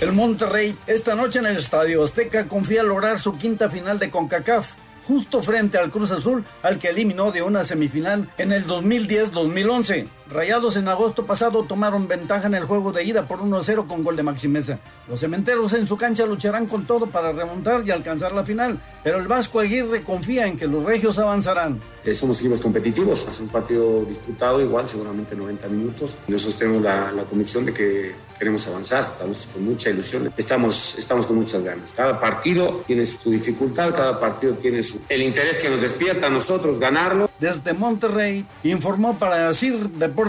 El 0.01 0.13
Monterrey 0.13 0.75
esta 0.87 1.13
noche 1.13 1.37
en 1.37 1.45
el 1.45 1.57
Estadio 1.57 2.03
Azteca 2.03 2.47
confía 2.47 2.81
lograr 2.81 3.19
su 3.19 3.37
quinta 3.37 3.69
final 3.69 3.99
de 3.99 4.09
CONCACAF, 4.09 4.71
justo 5.07 5.43
frente 5.43 5.77
al 5.77 5.91
Cruz 5.91 6.09
Azul, 6.09 6.43
al 6.63 6.79
que 6.79 6.87
eliminó 6.87 7.31
de 7.31 7.43
una 7.43 7.63
semifinal 7.63 8.27
en 8.39 8.51
el 8.51 8.65
2010-2011. 8.65 10.07
Rayados 10.31 10.77
en 10.77 10.87
agosto 10.87 11.25
pasado 11.25 11.63
tomaron 11.63 12.07
ventaja 12.07 12.47
en 12.47 12.55
el 12.55 12.63
juego 12.63 12.93
de 12.93 13.03
ida 13.03 13.27
por 13.27 13.39
1-0 13.39 13.85
con 13.85 14.01
gol 14.01 14.15
de 14.15 14.23
Maximeza. 14.23 14.79
Los 15.09 15.19
cementeros 15.19 15.73
en 15.73 15.85
su 15.87 15.97
cancha 15.97 16.25
lucharán 16.25 16.67
con 16.67 16.85
todo 16.85 17.07
para 17.07 17.33
remontar 17.33 17.83
y 17.85 17.91
alcanzar 17.91 18.31
la 18.31 18.45
final, 18.45 18.79
pero 19.03 19.19
el 19.19 19.27
Vasco 19.27 19.59
Aguirre 19.59 20.03
confía 20.03 20.47
en 20.47 20.55
que 20.55 20.67
los 20.67 20.83
regios 20.85 21.19
avanzarán. 21.19 21.81
Eh, 22.05 22.15
somos 22.15 22.39
equipos 22.39 22.61
competitivos, 22.61 23.27
es 23.27 23.39
un 23.41 23.49
partido 23.49 24.05
disputado 24.05 24.61
igual, 24.61 24.87
seguramente 24.87 25.35
90 25.35 25.67
minutos. 25.67 26.15
Nosotros 26.29 26.57
tenemos 26.57 26.81
la, 26.81 27.11
la 27.11 27.23
convicción 27.23 27.65
de 27.65 27.73
que 27.73 28.15
queremos 28.39 28.65
avanzar, 28.67 29.03
estamos 29.03 29.49
con 29.53 29.65
mucha 29.65 29.91
ilusión, 29.91 30.33
estamos, 30.35 30.95
estamos 30.97 31.27
con 31.27 31.35
muchas 31.35 31.63
ganas. 31.63 31.93
Cada 31.93 32.19
partido 32.19 32.83
tiene 32.87 33.05
su 33.05 33.29
dificultad, 33.29 33.93
cada 33.93 34.19
partido 34.19 34.53
tiene 34.53 34.81
su... 34.81 34.99
El 35.09 35.21
interés 35.21 35.59
que 35.59 35.69
nos 35.69 35.79
despierta 35.79 36.25
a 36.25 36.29
nosotros 36.31 36.79
ganarlo. 36.79 37.29
Desde 37.39 37.73
Monterrey 37.73 38.43
informó 38.63 39.19
para 39.19 39.53
CIR 39.53 39.89
Deportes 39.91 40.20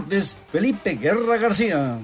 Felipe 0.50 0.94
Guerra 0.94 1.36
García. 1.36 1.98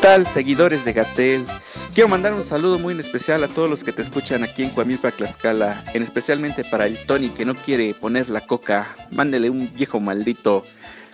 tal, 0.00 0.26
seguidores 0.26 0.84
de 0.86 0.94
Gatel? 0.94 1.46
Quiero 1.94 2.08
mandar 2.08 2.32
un 2.32 2.42
saludo 2.42 2.78
muy 2.78 2.94
en 2.94 3.00
especial 3.00 3.44
a 3.44 3.48
todos 3.48 3.68
los 3.68 3.84
que 3.84 3.92
te 3.92 4.00
escuchan 4.00 4.42
aquí 4.42 4.62
en 4.62 4.70
Coamilpa, 4.70 5.10
Tlaxcala, 5.10 5.84
en 5.92 6.02
especialmente 6.02 6.64
para 6.64 6.86
el 6.86 6.98
Tony 7.06 7.28
que 7.28 7.44
no 7.44 7.54
quiere 7.54 7.92
poner 7.94 8.30
la 8.30 8.40
coca. 8.46 8.96
Mándele 9.10 9.50
un 9.50 9.72
viejo 9.74 10.00
maldito, 10.00 10.64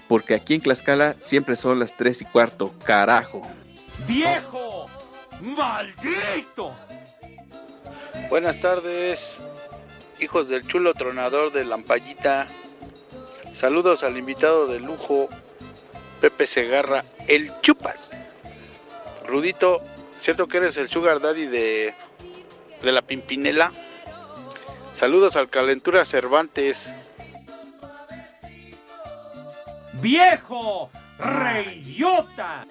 porque 0.08 0.34
aquí 0.34 0.54
en 0.54 0.60
Tlaxcala 0.60 1.16
siempre 1.18 1.56
son 1.56 1.80
las 1.80 1.96
3 1.96 2.22
y 2.22 2.24
cuarto, 2.26 2.72
carajo. 2.84 3.42
¡Viejo! 4.06 4.86
¡Maldito! 5.40 6.74
Buenas 8.30 8.60
tardes, 8.60 9.36
hijos 10.18 10.48
del 10.48 10.66
chulo 10.66 10.94
tronador 10.94 11.52
de 11.52 11.64
Lampallita. 11.64 12.46
Saludos 13.52 14.02
al 14.02 14.16
invitado 14.16 14.66
de 14.66 14.80
lujo, 14.80 15.28
Pepe 16.20 16.46
Segarra, 16.46 17.04
el 17.28 17.52
Chupas. 17.60 18.10
Rudito, 19.26 19.82
¿cierto 20.22 20.48
que 20.48 20.56
eres 20.58 20.76
el 20.78 20.88
sugar 20.88 21.20
daddy 21.20 21.46
de, 21.46 21.94
de 22.82 22.92
la 22.92 23.02
Pimpinela? 23.02 23.72
Saludos 24.94 25.36
al 25.36 25.48
Calentura 25.48 26.04
Cervantes. 26.04 26.92
¡Viejo! 29.94 30.90
¡Reyota! 31.18 32.64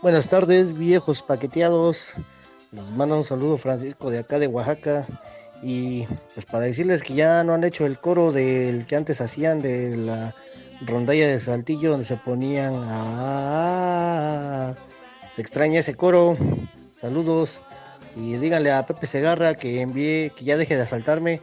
Buenas 0.00 0.28
tardes, 0.28 0.78
viejos 0.78 1.22
paqueteados. 1.22 2.14
Les 2.70 2.92
mando 2.92 3.16
un 3.16 3.24
saludo 3.24 3.58
Francisco 3.58 4.10
de 4.10 4.20
acá 4.20 4.38
de 4.38 4.46
Oaxaca. 4.46 5.04
Y 5.60 6.06
pues 6.34 6.46
para 6.46 6.66
decirles 6.66 7.02
que 7.02 7.14
ya 7.14 7.42
no 7.42 7.52
han 7.52 7.64
hecho 7.64 7.84
el 7.84 7.98
coro 7.98 8.30
del 8.30 8.86
que 8.86 8.94
antes 8.94 9.20
hacían 9.20 9.60
de 9.60 9.96
la 9.96 10.36
rondalla 10.86 11.26
de 11.26 11.40
Saltillo 11.40 11.90
donde 11.90 12.06
se 12.06 12.16
ponían 12.16 12.80
a... 12.84 14.76
Se 15.32 15.42
extraña 15.42 15.80
ese 15.80 15.96
coro. 15.96 16.38
Saludos. 16.94 17.60
Y 18.14 18.36
díganle 18.36 18.70
a 18.70 18.86
Pepe 18.86 19.08
Segarra 19.08 19.56
que 19.56 19.80
envíe, 19.80 20.30
que 20.30 20.44
ya 20.44 20.56
deje 20.56 20.76
de 20.76 20.82
asaltarme. 20.82 21.40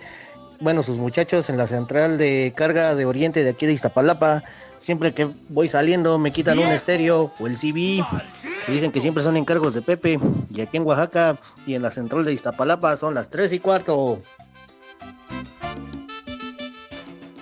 Bueno, 0.62 0.82
sus 0.82 0.98
muchachos 0.98 1.50
en 1.50 1.58
la 1.58 1.68
central 1.68 2.18
de 2.18 2.54
carga 2.56 2.96
de 2.96 3.06
Oriente 3.06 3.44
de 3.44 3.50
aquí 3.50 3.66
de 3.66 3.74
Iztapalapa. 3.74 4.44
Siempre 4.80 5.14
que 5.14 5.30
voy 5.50 5.68
saliendo 5.68 6.18
me 6.20 6.32
quitan 6.32 6.58
un 6.58 6.68
estéreo 6.68 7.34
o 7.38 7.48
el 7.48 7.58
CB. 7.58 8.02
Y 8.68 8.72
dicen 8.72 8.92
que 8.92 9.02
siempre 9.02 9.24
son 9.24 9.38
encargos 9.38 9.74
de 9.74 9.82
Pepe. 9.82 10.20
Y 10.50 10.62
aquí 10.62 10.78
en 10.78 10.86
Oaxaca 10.86 11.38
y 11.66 11.76
en 11.76 11.82
la 11.82 11.92
central 11.92 12.26
de 12.26 12.34
Iztapalapa 12.34 12.98
son 12.98 13.14
las 13.14 13.30
3 13.30 13.54
y 13.54 13.60
cuarto. 13.60 14.20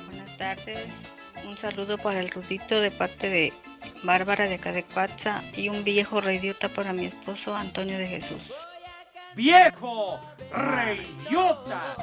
Buenas 0.08 0.38
tardes. 0.38 1.12
Un 1.48 1.58
saludo 1.58 1.98
para 1.98 2.20
el 2.20 2.30
Rudito 2.30 2.80
de 2.80 2.92
parte 2.92 3.30
de 3.30 3.54
Bárbara 4.04 4.46
de 4.46 4.56
acá 4.56 4.74
de 4.74 4.84
Cuatza 4.84 5.42
y 5.56 5.70
un 5.70 5.84
viejo 5.84 6.20
reyota 6.20 6.68
para 6.68 6.92
mi 6.92 7.06
esposo 7.06 7.56
Antonio 7.56 7.98
de 7.98 8.08
Jesús. 8.08 8.52
¡Viejo! 9.36 10.20
¡Reyota! 10.52 11.96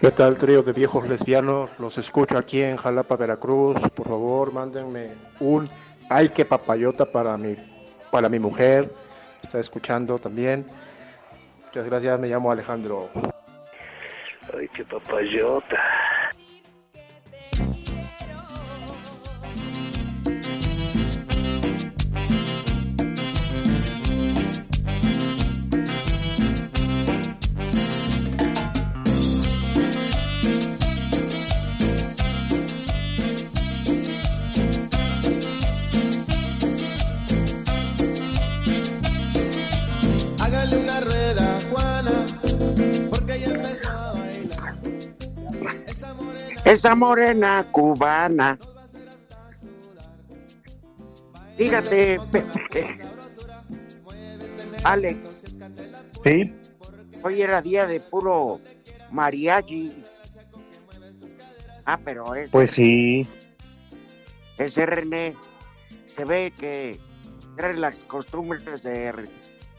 ¿Qué 0.00 0.10
tal, 0.10 0.36
trío 0.36 0.62
de 0.62 0.72
viejos 0.72 1.08
lesbianos? 1.08 1.78
Los 1.78 1.98
escucho 1.98 2.36
aquí 2.36 2.60
en 2.62 2.76
Jalapa, 2.76 3.16
Veracruz. 3.16 3.80
Por 3.94 4.08
favor, 4.08 4.52
mándenme 4.52 5.10
un 5.38 5.68
ay 6.08 6.30
que 6.30 6.44
papayota 6.44 7.04
para 7.04 7.36
mi, 7.36 7.56
para 8.10 8.28
mi 8.28 8.38
mujer. 8.38 8.92
Está 9.42 9.58
escuchando 9.58 10.18
también. 10.18 10.66
Muchas 11.66 11.84
gracias, 11.84 12.20
me 12.20 12.28
llamo 12.28 12.50
Alejandro. 12.50 13.08
Ay, 14.56 14.68
qué 14.68 14.84
papayota. 14.84 15.78
Esa 46.70 46.94
morena 46.94 47.66
cubana. 47.72 48.56
Fíjate. 51.56 52.20
Alex, 54.84 55.58
Sí, 56.22 56.54
hoy 57.24 57.42
era 57.42 57.60
día 57.60 57.88
de 57.88 57.98
puro 57.98 58.60
mariachi. 59.10 60.04
Ah, 61.86 61.98
pero 62.04 62.36
es, 62.36 62.50
pues 62.50 62.70
sí. 62.70 63.26
ese 64.56 64.86
René 64.86 65.34
se 66.06 66.24
ve 66.24 66.52
que 66.56 67.00
trae 67.56 67.74
las 67.74 67.96
costumbres 68.06 68.84
de 68.84 69.12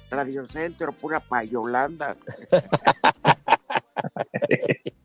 Radio 0.10 0.46
Centro, 0.46 0.92
pura 0.92 1.22
payolanda. 1.22 2.18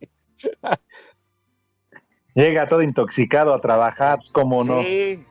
Llega 2.36 2.68
todo 2.68 2.82
intoxicado 2.82 3.52
a 3.54 3.60
trabajar, 3.62 4.20
¿cómo 4.30 4.62
no? 4.62 4.82
Sí, 4.82 5.24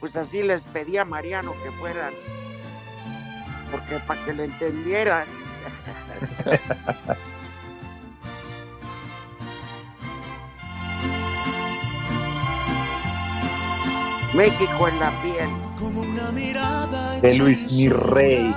pues 0.00 0.16
así 0.16 0.42
les 0.42 0.66
pedí 0.66 0.96
a 0.96 1.04
Mariano 1.04 1.52
que 1.62 1.70
fueran. 1.72 2.14
porque 3.70 3.98
para 4.06 4.24
que 4.24 4.32
le 4.32 4.44
entendieran. 4.44 5.26
México 14.34 14.88
en 14.88 14.98
la 15.00 15.10
piel. 15.20 15.50
Como 15.78 16.00
una 16.00 16.32
mirada 16.32 17.20
De 17.20 17.36
Luis 17.36 17.70
Mi 17.72 17.90
Rey. 17.90 18.54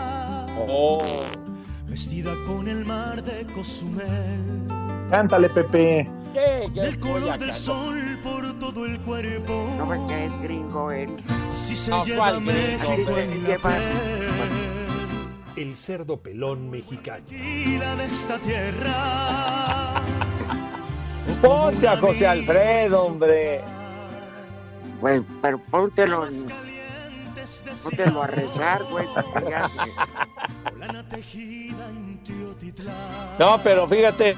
Oh, 0.58 1.26
vestida 1.88 2.34
con 2.48 2.70
el 2.70 2.86
mar 2.86 3.22
de 3.22 3.46
Cozumel. 3.48 4.85
Cántale, 5.10 5.50
Pepe. 5.50 6.10
a 6.76 7.00
color 7.00 7.38
del 7.38 7.54
sol 7.54 8.20
por 8.24 8.54
todo 8.60 8.86
el 8.86 9.00
cuerpo. 9.02 9.68
¿No 9.78 9.88
ves 9.88 10.00
que 10.08 10.26
es 10.26 10.42
gringo 10.42 10.92
él? 10.92 11.10
Así 11.54 11.76
se 11.76 11.94
Ah, 11.94 12.04
lleva 12.06 12.18
¿cuál 12.30 12.42
México 12.42 13.18
en 13.18 13.44
la 13.44 13.50
Lleva- 13.50 13.70
piel. 13.70 13.84
El 15.70 15.78
cerdo 15.78 16.18
pelón 16.18 16.70
mexicano. 16.70 17.24
Y 17.30 17.78
la 17.78 17.96
de 17.96 18.04
esta 18.04 18.38
tierra. 18.40 20.02
O 21.26 21.42
como 21.42 21.64
Ponte 21.72 21.88
a 21.88 21.98
José 21.98 22.28
Alfredo, 22.28 23.04
hombre. 23.04 23.62
Pues, 25.00 25.22
pero 25.42 25.60
póntelo, 25.72 26.28
en- 26.28 26.46
póntelo 27.84 28.22
a 28.22 28.28
rezar, 28.28 28.84
güey. 28.86 29.08
para 29.14 29.42
que 29.42 29.50
ya. 29.50 29.70
No, 33.40 33.60
pero 33.64 33.88
fíjate, 33.88 34.36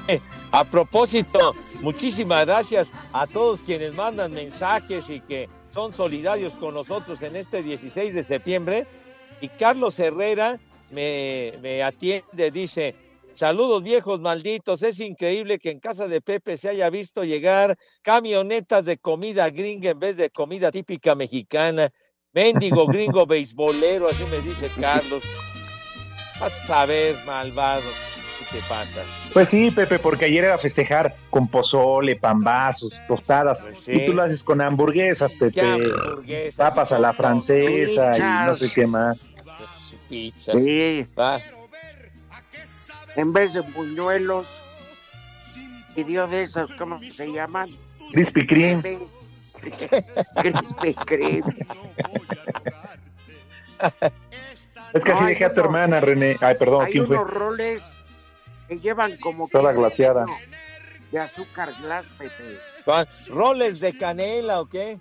a 0.50 0.64
propósito, 0.64 1.54
muchísimas 1.80 2.46
gracias 2.46 2.92
a 3.12 3.26
todos 3.26 3.60
quienes 3.60 3.94
mandan 3.94 4.32
mensajes 4.32 5.08
y 5.08 5.20
que 5.20 5.48
son 5.72 5.92
solidarios 5.92 6.52
con 6.54 6.74
nosotros 6.74 7.20
en 7.22 7.36
este 7.36 7.62
16 7.62 8.14
de 8.14 8.24
septiembre. 8.24 8.86
Y 9.40 9.48
Carlos 9.48 9.98
Herrera 9.98 10.58
me, 10.90 11.54
me 11.60 11.82
atiende, 11.82 12.50
dice, 12.50 12.94
saludos 13.36 13.82
viejos 13.82 14.20
malditos, 14.20 14.82
es 14.82 14.98
increíble 14.98 15.58
que 15.58 15.70
en 15.70 15.80
casa 15.80 16.08
de 16.08 16.20
Pepe 16.20 16.56
se 16.56 16.70
haya 16.70 16.90
visto 16.90 17.22
llegar 17.22 17.78
camionetas 18.02 18.84
de 18.84 18.98
comida 18.98 19.48
gringa 19.50 19.90
en 19.90 20.00
vez 20.00 20.16
de 20.16 20.30
comida 20.30 20.72
típica 20.72 21.14
mexicana. 21.14 21.92
Mendigo 22.38 22.86
gringo 22.86 23.26
beisbolero, 23.26 24.06
así 24.08 24.24
me 24.30 24.38
dice 24.40 24.70
Carlos. 24.80 25.24
Vas 26.38 26.70
a 26.70 26.86
ver, 26.86 27.16
malvado, 27.26 27.82
¿qué 28.38 28.58
te 28.58 28.62
pasa? 28.68 29.02
Pues 29.32 29.48
sí, 29.48 29.72
Pepe, 29.72 29.98
porque 29.98 30.26
ayer 30.26 30.44
era 30.44 30.56
festejar 30.56 31.16
con 31.30 31.48
pozole, 31.48 32.14
pambazos, 32.14 32.92
tostadas. 33.08 33.60
Pues 33.60 33.78
sí. 33.80 33.90
Y 33.92 34.06
tú 34.06 34.12
lo 34.12 34.22
haces 34.22 34.44
con 34.44 34.60
hamburguesas, 34.60 35.32
¿Qué 35.32 35.46
Pepe. 35.46 35.60
hamburguesas? 35.62 36.54
Papas 36.54 36.92
a 36.92 37.00
la 37.00 37.12
francesa 37.12 38.12
y 38.16 38.46
no 38.46 38.54
sé 38.54 38.72
qué 38.72 38.86
más. 38.86 39.18
Pizza. 40.08 40.52
Sí, 40.52 41.06
Va. 41.18 41.40
en 43.16 43.32
vez 43.32 43.52
de 43.52 43.62
buñuelos, 43.62 44.46
pidió 45.96 46.28
de 46.28 46.42
esos, 46.44 46.72
¿cómo 46.76 47.00
se 47.00 47.32
llaman? 47.32 47.68
Krispy 48.12 48.46
Kreme. 48.46 49.17
Krispy 49.60 50.94
Kreme. 50.94 51.42
Es 54.92 55.04
que 55.04 55.12
así 55.12 55.24
dejé 55.24 55.44
a 55.44 55.50
tu 55.52 55.60
no. 55.60 55.66
hermana, 55.66 56.00
René. 56.00 56.36
Ay, 56.40 56.56
perdón, 56.58 56.86
Hay 56.86 56.92
¿quién 56.92 57.06
fue? 57.06 57.16
unos 57.16 57.30
roles 57.32 57.82
que 58.68 58.78
llevan 58.80 59.16
como 59.18 59.48
Toda 59.48 59.72
glaseada. 59.72 60.24
de 61.12 61.18
azúcar 61.18 61.70
glass, 61.82 62.04
Pepe. 62.18 62.58
¿Roles 63.28 63.80
de 63.80 63.96
canela 63.96 64.60
o 64.60 64.68
qué? 64.68 64.98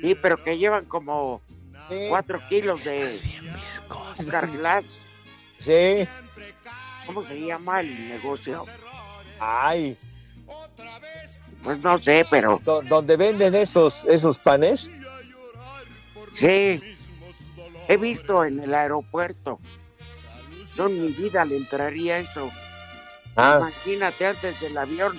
Sí, 0.00 0.14
pero 0.20 0.42
que 0.42 0.56
llevan 0.56 0.84
como 0.84 1.40
Sí. 1.88 2.06
cuatro 2.08 2.40
kilos 2.48 2.84
de 2.84 3.18
azúcar 4.14 4.48
glass. 4.48 4.98
Sí. 5.58 6.06
¿Cómo 7.06 7.24
se 7.26 7.40
llama 7.40 7.80
el 7.80 8.08
negocio? 8.08 8.64
Ay, 9.40 9.96
Pues 11.62 11.78
no 11.80 11.98
sé, 11.98 12.24
pero 12.30 12.60
do- 12.64 12.82
¿dónde 12.82 13.16
venden 13.16 13.54
esos, 13.54 14.04
esos 14.06 14.38
panes? 14.38 14.90
sí. 16.34 16.80
He 17.88 17.96
visto 17.96 18.44
en 18.44 18.60
el 18.60 18.72
aeropuerto. 18.72 19.58
Yo 20.76 20.86
en 20.86 21.02
mi 21.02 21.08
vida 21.12 21.44
le 21.44 21.56
entraría 21.56 22.18
eso. 22.20 22.48
Ah, 23.36 23.56
Imagínate 23.58 24.26
antes 24.26 24.60
del 24.60 24.78
avión, 24.78 25.18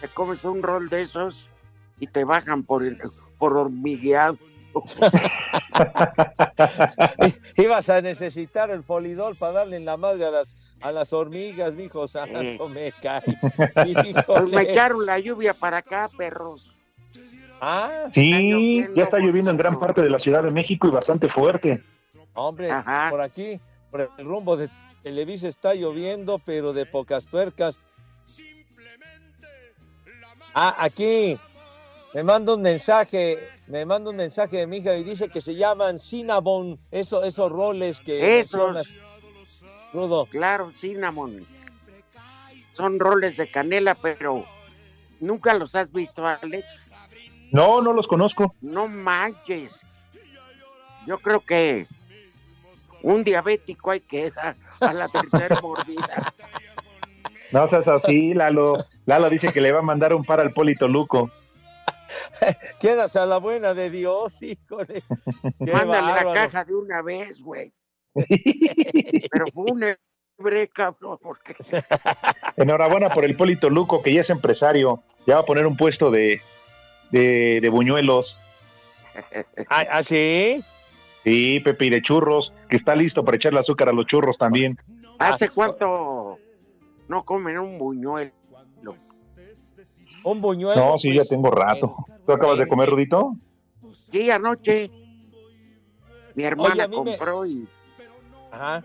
te 0.00 0.06
comes 0.06 0.44
un 0.44 0.62
rol 0.62 0.88
de 0.88 1.02
esos 1.02 1.48
y 1.98 2.06
te 2.06 2.22
bajan 2.22 2.62
por 2.62 2.84
el, 2.84 2.96
por 3.38 3.56
hormigueado. 3.56 4.38
ibas 7.56 7.88
a 7.90 8.00
necesitar 8.00 8.70
el 8.70 8.82
polidol 8.82 9.36
para 9.36 9.52
darle 9.52 9.76
en 9.76 9.84
la 9.84 9.96
madre 9.96 10.26
a 10.26 10.30
las, 10.30 10.56
a 10.80 10.92
las 10.92 11.12
hormigas, 11.12 11.76
dijo 11.76 12.08
santo, 12.08 12.68
me 12.68 12.92
cae. 13.02 13.22
Pues 13.56 13.96
Híjole. 14.06 14.56
me 14.56 14.62
echaron 14.62 15.04
la 15.06 15.18
lluvia 15.18 15.54
para 15.54 15.78
acá, 15.78 16.08
perros. 16.16 16.66
Ah, 17.60 18.06
Sí, 18.10 18.86
ya 18.94 19.02
está 19.02 19.18
lloviendo 19.18 19.50
en 19.50 19.56
gran 19.56 19.78
parte 19.78 20.02
de 20.02 20.10
la 20.10 20.18
Ciudad 20.18 20.42
de 20.42 20.50
México 20.50 20.88
y 20.88 20.90
bastante 20.90 21.28
fuerte. 21.28 21.82
hombre, 22.34 22.70
Ajá. 22.70 23.08
por 23.10 23.20
aquí, 23.20 23.60
por 23.90 24.10
el 24.16 24.24
rumbo 24.24 24.56
de 24.56 24.68
Televisa 25.02 25.48
está 25.48 25.74
lloviendo, 25.74 26.38
pero 26.44 26.72
de 26.72 26.86
pocas 26.86 27.26
tuercas. 27.26 27.78
Ah, 30.54 30.74
aquí 30.78 31.38
me 32.14 32.22
manda 32.24 32.54
un 32.54 32.62
mensaje, 32.62 33.38
me 33.68 33.84
manda 33.84 34.10
un 34.10 34.16
mensaje 34.16 34.58
de 34.58 34.66
mi 34.66 34.78
hija 34.78 34.96
y 34.96 35.04
dice 35.04 35.28
que 35.28 35.40
se 35.40 35.54
llaman 35.54 35.98
Cinnabon, 36.00 36.78
eso, 36.90 37.22
esos 37.22 37.50
roles 37.50 38.00
que 38.00 38.38
Esos. 38.38 38.88
Rudo. 39.92 40.26
Claro, 40.26 40.70
cinnamon. 40.70 41.36
Son 42.72 42.98
roles 42.98 43.36
de 43.36 43.50
canela, 43.50 43.94
pero 43.96 44.44
nunca 45.18 45.54
los 45.54 45.74
has 45.74 45.92
visto, 45.92 46.24
Alex. 46.24 46.64
No, 47.50 47.82
no 47.82 47.92
los 47.92 48.06
conozco. 48.06 48.54
No 48.60 48.86
manches. 48.86 49.72
Yo 51.06 51.18
creo 51.18 51.40
que 51.40 51.86
un 53.02 53.24
diabético 53.24 53.90
hay 53.90 54.00
que 54.00 54.30
dar 54.30 54.56
a 54.80 54.92
la 54.92 55.08
tercera 55.08 55.60
mordida. 55.62 56.32
No 57.50 57.66
seas 57.66 57.88
así, 57.88 58.34
Lalo. 58.34 58.84
Lalo 59.06 59.28
dice 59.28 59.52
que 59.52 59.60
le 59.60 59.72
va 59.72 59.80
a 59.80 59.82
mandar 59.82 60.14
un 60.14 60.24
par 60.24 60.38
al 60.38 60.52
Polito 60.52 60.86
Luco. 60.86 61.30
Quedas 62.80 63.16
a 63.16 63.26
la 63.26 63.38
buena 63.38 63.74
de 63.74 63.90
Dios, 63.90 64.42
híjole. 64.42 65.02
Qué 65.58 65.72
Mándale 65.72 66.06
la 66.06 66.14
bárbaro. 66.14 66.32
caja 66.32 66.64
de 66.64 66.74
una 66.74 67.02
vez, 67.02 67.42
güey. 67.42 67.72
Pero 68.14 69.46
fue 69.52 69.72
un 69.72 69.84
hebre, 69.84 70.68
cabrón, 70.68 71.18
porque 71.22 71.54
Enhorabuena 72.56 73.10
por 73.10 73.24
el 73.24 73.36
Polito 73.36 73.70
Luco, 73.70 74.02
que 74.02 74.12
ya 74.12 74.22
es 74.22 74.30
empresario. 74.30 75.02
Ya 75.26 75.34
va 75.34 75.40
a 75.40 75.46
poner 75.46 75.66
un 75.66 75.76
puesto 75.76 76.10
de, 76.10 76.40
de, 77.10 77.60
de 77.60 77.68
buñuelos. 77.68 78.38
¿Ah, 79.68 79.84
ah, 79.90 80.02
sí? 80.02 80.62
Sí, 81.24 81.60
Pepe, 81.60 81.86
y 81.86 81.90
de 81.90 82.02
churros, 82.02 82.52
que 82.68 82.76
está 82.76 82.96
listo 82.96 83.24
para 83.24 83.36
echarle 83.36 83.60
azúcar 83.60 83.90
a 83.90 83.92
los 83.92 84.06
churros 84.06 84.38
también. 84.38 84.78
¿hace 85.18 85.50
cuánto 85.50 86.38
no 87.08 87.24
comen 87.24 87.58
un 87.58 87.78
buñuelo? 87.78 88.32
Un 90.24 90.40
buñuelo. 90.40 90.80
No, 90.80 90.98
sí, 90.98 91.10
ya 91.10 91.20
pues, 91.20 91.28
tengo 91.28 91.50
rato. 91.50 91.94
¿Tú 92.30 92.34
acabas 92.36 92.60
de 92.60 92.68
comer, 92.68 92.88
Rudito? 92.88 93.36
Sí, 94.12 94.30
anoche 94.30 94.88
mi 96.36 96.44
hermana 96.44 96.84
a 96.84 96.86
mí 96.86 96.96
me- 97.00 97.16
compró 97.16 97.44
y, 97.44 97.66
Ajá. 98.52 98.84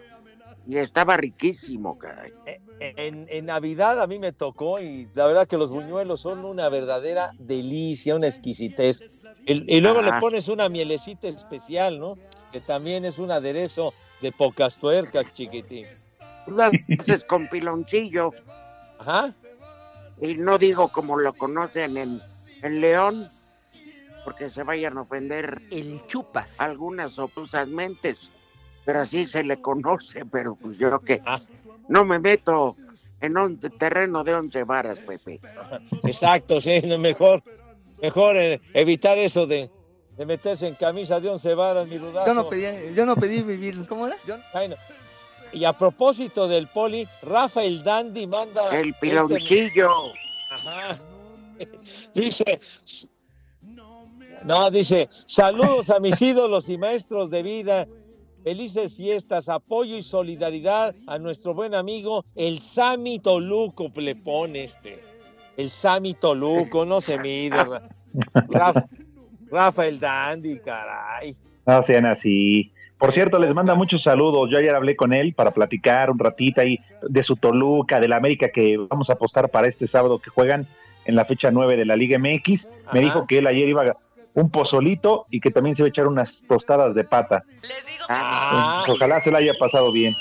y 0.66 0.78
estaba 0.78 1.16
riquísimo, 1.16 1.96
caray. 2.00 2.34
En, 2.80 3.28
en 3.30 3.46
Navidad 3.46 4.02
a 4.02 4.08
mí 4.08 4.18
me 4.18 4.32
tocó 4.34 4.80
y 4.80 5.08
la 5.14 5.28
verdad 5.28 5.48
que 5.48 5.58
los 5.58 5.70
buñuelos 5.70 6.22
son 6.22 6.44
una 6.44 6.70
verdadera 6.70 7.34
delicia, 7.38 8.16
una 8.16 8.28
exquisitez. 8.30 9.04
El- 9.46 9.70
y 9.70 9.80
luego 9.80 10.02
le 10.02 10.10
Ajá. 10.10 10.20
pones 10.22 10.48
una 10.48 10.68
mielecita 10.68 11.28
especial, 11.28 12.00
¿no? 12.00 12.18
Que 12.52 12.62
también 12.62 13.06
es 13.06 13.20
un 13.20 13.30
aderezo 13.30 13.92
de 14.22 14.32
pocas 14.32 14.80
tuercas, 14.80 15.32
chiquitín. 15.36 15.86
Lo 16.48 16.64
haces 17.00 17.24
con 17.26 17.48
piloncillo 17.48 18.32
Ajá. 18.98 19.36
y 20.20 20.34
no 20.34 20.58
digo 20.58 20.88
como 20.90 21.18
lo 21.20 21.32
conocen 21.34 21.96
en, 21.98 22.22
en 22.64 22.82
León, 22.82 23.28
porque 24.26 24.50
se 24.50 24.64
vayan 24.64 24.98
a 24.98 25.02
ofender 25.02 25.60
El 25.72 26.02
chupas. 26.08 26.60
algunas 26.60 27.18
opusas 27.20 27.68
mentes, 27.70 28.32
pero 28.84 29.02
así 29.02 29.24
se 29.26 29.44
le 29.44 29.62
conoce, 29.62 30.26
pero 30.26 30.56
pues 30.56 30.78
yo 30.78 31.00
que 31.00 31.22
Ah. 31.26 31.40
no 31.88 32.04
me 32.04 32.20
meto 32.20 32.76
en 33.22 33.38
un 33.38 33.58
terreno 33.60 34.24
de 34.24 34.34
once 34.36 34.64
varas, 34.64 35.00
Pepe. 35.00 35.40
Exacto, 36.04 36.60
sí, 36.60 36.82
mejor, 37.00 37.42
mejor 38.02 38.36
eh, 38.38 38.60
evitar 38.74 39.18
eso 39.18 39.46
de, 39.48 39.70
de 40.18 40.26
meterse 40.26 40.68
en 40.68 40.76
camisa 40.76 41.20
de 41.20 41.30
once 41.30 41.54
varas, 41.54 41.88
mi 41.88 41.98
rudazo. 41.98 42.28
Yo 42.28 42.34
no 42.34 42.50
pedí, 42.50 42.94
yo 42.96 43.06
no 43.06 43.16
pedí 43.16 43.42
vivir, 43.42 43.86
¿cómo 43.88 44.08
era? 44.08 44.16
Yo- 44.28 44.36
Ay, 44.54 44.68
no. 44.70 44.76
Y 45.54 45.64
a 45.64 45.72
propósito 45.74 46.48
del 46.50 46.68
poli, 46.68 47.08
Rafael 47.22 47.82
Dandy 47.84 48.28
manda... 48.28 48.78
El 48.78 48.90
este- 48.90 49.00
piloncillo. 49.00 49.90
Ajá. 50.52 51.00
Dice, 52.14 52.60
no, 54.46 54.70
dice, 54.72 55.10
saludos 55.28 55.90
a 55.90 56.00
mis 56.00 56.22
ídolos 56.22 56.70
y 56.70 56.78
maestros 56.78 57.30
de 57.32 57.42
vida. 57.44 57.88
felices 58.44 58.94
fiestas, 58.96 59.50
apoyo 59.50 59.98
y 59.98 60.04
solidaridad 60.04 60.94
a 61.08 61.18
nuestro 61.18 61.56
buen 61.56 61.74
amigo 61.74 62.24
el 62.36 62.60
Sami 62.60 63.20
Toluco, 63.20 63.92
le 63.96 64.16
pone 64.16 64.66
este. 64.66 65.00
El 65.58 65.72
Sami 65.72 66.14
Toluco, 66.14 66.86
no 66.86 67.02
se 67.02 67.18
mide. 67.18 67.58
Ra- 67.64 67.90
Rafa, 68.50 68.86
Rafael 69.50 70.00
Dandy, 70.00 70.60
caray. 70.60 71.36
No 71.66 71.82
sean 71.82 72.06
así. 72.06 72.72
Por 73.00 73.12
cierto, 73.14 73.40
les 73.40 73.54
manda 73.54 73.74
muchos 73.74 74.04
saludos. 74.04 74.50
Yo 74.52 74.58
ayer 74.60 74.76
hablé 74.76 74.96
con 74.96 75.12
él 75.14 75.34
para 75.34 75.52
platicar 75.52 76.12
un 76.12 76.20
ratito 76.20 76.62
ahí 76.62 76.78
de 77.02 77.24
su 77.24 77.36
Toluca, 77.36 78.00
de 78.00 78.08
la 78.08 78.18
América 78.18 78.50
que 78.54 78.78
vamos 78.78 79.10
a 79.10 79.14
apostar 79.14 79.50
para 79.50 79.68
este 79.68 79.88
sábado 79.88 80.20
que 80.20 80.30
juegan 80.30 80.68
en 81.06 81.16
la 81.16 81.26
fecha 81.26 81.50
9 81.52 81.78
de 81.78 81.86
la 81.86 81.96
Liga 81.96 82.20
MX. 82.20 82.68
Me 82.94 83.00
Ajá. 83.00 83.00
dijo 83.00 83.28
que 83.28 83.40
él 83.40 83.48
ayer 83.48 83.68
iba 83.70 83.82
a 83.82 83.96
un 84.36 84.50
pozolito 84.52 85.26
y 85.32 85.40
que 85.40 85.50
también 85.50 85.76
se 85.76 85.82
iba 85.82 85.88
a 85.88 85.90
echar 85.90 86.08
unas 86.08 86.44
tostadas 86.48 86.94
de 86.94 87.04
pata. 87.04 87.44
Ah, 88.10 88.84
Pues, 88.86 88.98
ojalá 88.98 89.20
se 89.20 89.32
la 89.32 89.40
haya 89.40 89.54
pasado 89.60 89.92
bien. 89.92 90.14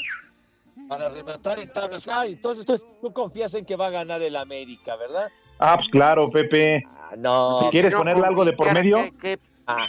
para 0.89 1.09
rematar 1.09 1.59
en 1.59 1.73
tablas. 1.73 2.07
Ah, 2.09 2.27
entonces 2.27 2.65
tú, 2.65 2.81
tú 3.01 3.12
confías 3.12 3.53
en 3.55 3.65
que 3.65 3.75
va 3.77 3.89
a 3.89 3.91
ganar 3.91 4.23
el 4.23 4.37
América, 4.37 4.97
¿verdad? 4.97 5.29
Ah, 5.59 5.77
pues 5.77 5.89
claro, 5.89 6.31
Pepe. 6.31 6.85
Ah, 6.87 7.15
no. 7.17 7.59
Si 7.59 7.65
quieres 7.71 7.95
ponerle 7.95 8.27
algo 8.27 8.45
de 8.45 8.53
por 8.53 8.73
medio, 8.73 8.97
que- 9.21 9.37
que 9.37 9.39
Ah, 9.67 9.87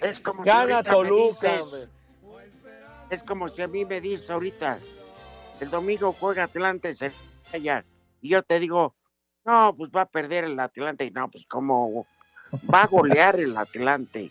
es 0.00 0.20
como 0.20 0.44
si 0.44 0.48
gana 0.48 0.82
me 0.82 0.90
Toluca, 0.90 1.56
dices-. 1.62 1.88
Es 3.10 3.22
como 3.24 3.48
si 3.48 3.60
a 3.62 3.66
mí 3.68 3.84
me 3.84 4.00
dices 4.00 4.30
ahorita, 4.30 4.78
el 5.60 5.70
domingo 5.70 6.12
juega 6.12 6.44
Atlante 6.44 6.92
y 8.22 8.28
yo 8.28 8.42
te 8.42 8.58
digo, 8.60 8.94
no, 9.44 9.74
pues 9.76 9.90
va 9.90 10.02
a 10.02 10.06
perder 10.06 10.44
el 10.44 10.58
Atlante, 10.58 11.04
y 11.04 11.10
no, 11.10 11.28
pues 11.28 11.44
como 11.46 12.06
va 12.72 12.82
a 12.82 12.86
golear 12.86 13.38
el 13.40 13.56
Atlante. 13.56 14.30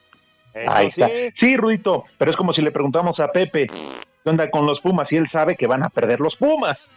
ahí 0.67 0.87
está. 0.87 1.09
sí. 1.35 1.57
Ruito, 1.57 2.05
pero 2.17 2.31
es 2.31 2.37
como 2.37 2.53
si 2.53 2.61
le 2.61 2.71
preguntamos 2.71 3.19
a 3.19 3.31
Pepe, 3.31 3.67
¿qué 3.67 4.29
onda 4.29 4.49
con 4.51 4.65
los 4.65 4.79
Pumas? 4.81 5.11
Y 5.11 5.17
él 5.17 5.27
sabe 5.29 5.55
que 5.55 5.67
van 5.67 5.83
a 5.83 5.89
perder 5.89 6.19
los 6.19 6.35
Pumas, 6.35 6.89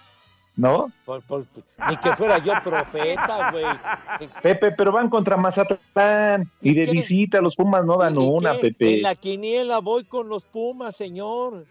¿no? 0.56 0.90
Por- 1.04 1.22
por- 1.22 1.46
ni 1.88 1.96
que 1.98 2.12
fuera 2.16 2.38
yo 2.38 2.52
profeta, 2.62 3.50
güey. 3.50 3.64
Pepe, 4.42 4.72
pero 4.72 4.92
van 4.92 5.08
contra 5.08 5.36
Mazatlán 5.36 6.50
y 6.60 6.74
de 6.74 6.84
qué? 6.86 6.90
visita 6.92 7.40
los 7.40 7.56
Pumas 7.56 7.84
no 7.84 7.96
dan 7.98 8.14
¿Y 8.14 8.18
una, 8.18 8.52
qué? 8.54 8.58
Pepe. 8.72 8.96
En 8.96 9.02
la 9.02 9.14
quiniela 9.14 9.78
voy 9.80 10.04
con 10.04 10.28
los 10.28 10.44
Pumas, 10.44 10.96
señor. 10.96 11.64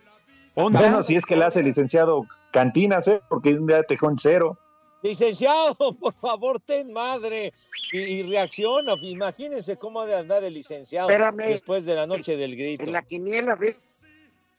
Bueno, 0.56 1.04
si 1.04 1.16
es 1.16 1.26
que 1.26 1.36
le 1.36 1.44
hace 1.46 1.60
el 1.60 1.66
licenciado 1.66 2.26
Cantinas, 2.52 3.08
¿eh? 3.10 3.22
Porque 3.28 3.54
un 3.56 3.68
día 3.68 3.84
te 3.84 3.96
dejó 3.96 4.10
en 4.10 4.18
cero. 4.18 4.58
Licenciado, 5.06 5.76
por 6.00 6.14
favor, 6.14 6.60
ten 6.60 6.92
madre 6.92 7.54
y, 7.92 7.98
y 7.98 8.24
reacciona. 8.24 8.94
Imagínense 9.02 9.78
cómo 9.78 10.02
ha 10.02 10.06
de 10.08 10.16
andar 10.16 10.44
el 10.44 10.54
licenciado 10.54 11.10
Espérame. 11.10 11.50
después 11.50 11.86
de 11.86 11.96
la 11.96 12.08
noche 12.08 12.36
del 12.36 12.56
grito. 12.56 12.84
En 12.84 12.92
la 12.92 13.04
quiniela 13.04 13.56
de 13.56 13.78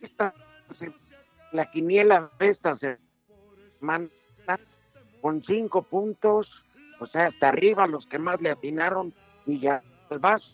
esta, 0.01 0.32
la 1.51 1.70
quiniela 1.70 2.30
de 2.38 2.51
esta 2.51 2.78
semana 2.78 4.09
con 5.20 5.42
cinco 5.44 5.82
puntos, 5.82 6.49
o 7.01 7.07
sea, 7.09 7.26
hasta 7.26 7.49
arriba 7.49 7.88
los 7.88 8.07
que 8.07 8.18
más 8.18 8.40
le 8.40 8.51
atinaron, 8.51 9.12
y 9.47 9.59
ya 9.59 9.82
el 10.11 10.20
vaso, 10.20 10.47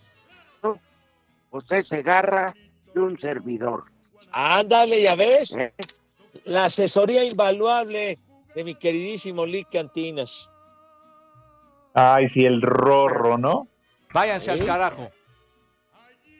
José 1.51 1.83
Segarra 1.83 2.55
y 2.95 2.97
un 2.97 3.19
servidor. 3.19 3.83
Ándale, 4.31 5.03
ya 5.03 5.13
ves. 5.13 5.55
¿eh? 5.55 5.71
La 6.45 6.65
asesoría 6.65 7.23
invaluable 7.23 8.17
de 8.55 8.63
mi 8.63 8.75
queridísimo 8.75 9.45
Lick 9.45 9.69
Cantinas. 9.71 10.49
Ay, 11.93 12.27
sí, 12.29 12.45
el 12.45 12.61
rorro, 12.61 13.37
¿no? 13.37 13.67
Váyanse 14.13 14.51
al 14.51 14.65
carajo. 14.65 15.11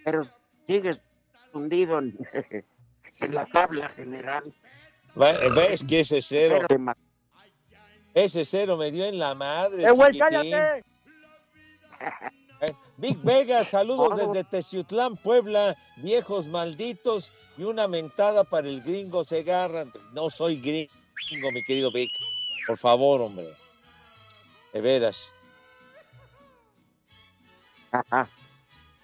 Pero 0.03 0.27
sigues 0.67 0.99
hundido 1.53 1.99
en, 1.99 2.17
en 3.21 3.35
la 3.35 3.45
tabla 3.45 3.89
general. 3.89 4.53
¿Ves 5.15 5.83
que 5.83 5.99
ese 6.01 6.21
cero? 6.21 6.65
Pero 6.67 6.93
Ese 8.13 8.45
cero 8.45 8.77
me 8.77 8.91
dio 8.91 9.05
en 9.05 9.19
la 9.19 9.35
madre. 9.35 9.83
¡Eh, 9.83 9.91
güey, 9.91 10.17
cállate! 10.17 10.83
Eh, 11.99 12.73
Big 12.97 13.17
Vega, 13.23 13.63
saludos 13.63 14.17
desde 14.33 14.43
Teciutlán, 14.43 15.17
Puebla, 15.17 15.75
viejos 15.97 16.47
malditos 16.47 17.31
y 17.57 17.63
una 17.63 17.87
mentada 17.87 18.43
para 18.43 18.67
el 18.67 18.81
gringo 18.81 19.23
Segarra. 19.23 19.85
No 20.13 20.29
soy 20.29 20.59
gringo, 20.59 20.93
mi 21.53 21.63
querido 21.63 21.91
Vic. 21.91 22.11
Por 22.67 22.77
favor, 22.77 23.21
hombre. 23.21 23.53
De 24.73 24.81
veras. 24.81 25.31
Ajá. 27.91 28.27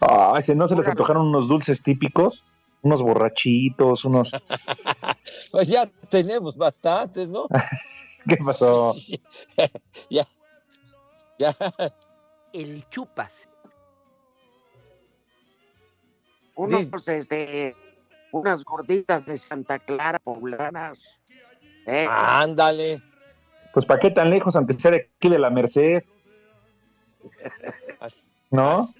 Ah, 0.01 0.35
ese 0.37 0.55
no 0.55 0.67
se 0.67 0.75
les 0.75 0.87
antojaron 0.87 1.27
unos 1.27 1.47
dulces 1.47 1.83
típicos, 1.83 2.45
unos 2.81 3.01
borrachitos, 3.03 4.05
unos. 4.05 4.31
Pues 5.51 5.67
ya 5.67 5.87
tenemos 6.09 6.57
bastantes, 6.57 7.27
¿no? 7.27 7.47
¿Qué 8.29 8.37
pasó? 8.37 8.93
ya. 10.09 10.27
Ya. 11.39 11.55
El 12.53 12.87
chupas. 12.89 13.49
Unos, 16.55 16.87
este, 17.07 17.75
unas 18.31 18.63
gorditas 18.63 19.25
de 19.25 19.39
Santa 19.39 19.79
Clara 19.79 20.19
poblanas. 20.19 21.01
¿Eh? 21.97 22.07
Ándale. 22.09 23.01
Pues 23.73 23.85
para 23.85 23.99
qué 23.99 24.11
tan 24.11 24.29
lejos, 24.29 24.55
aunque 24.55 24.73
sea 24.73 24.91
de 24.91 25.09
aquí 25.17 25.29
de 25.29 25.39
la 25.39 25.49
Merced, 25.49 26.03
¿no? 28.51 28.93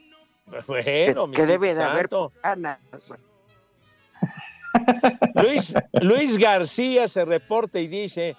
Bueno, 0.67 1.27
mi 1.27 1.35
que 1.35 1.45
debe 1.45 1.75
de 1.75 1.83
haber 1.83 2.09
santo. 2.09 2.31
ganas. 2.41 2.79
Luis, 5.35 5.73
Luis 6.01 6.37
García 6.37 7.07
se 7.07 7.25
reporta 7.25 7.79
y 7.79 7.87
dice: 7.87 8.35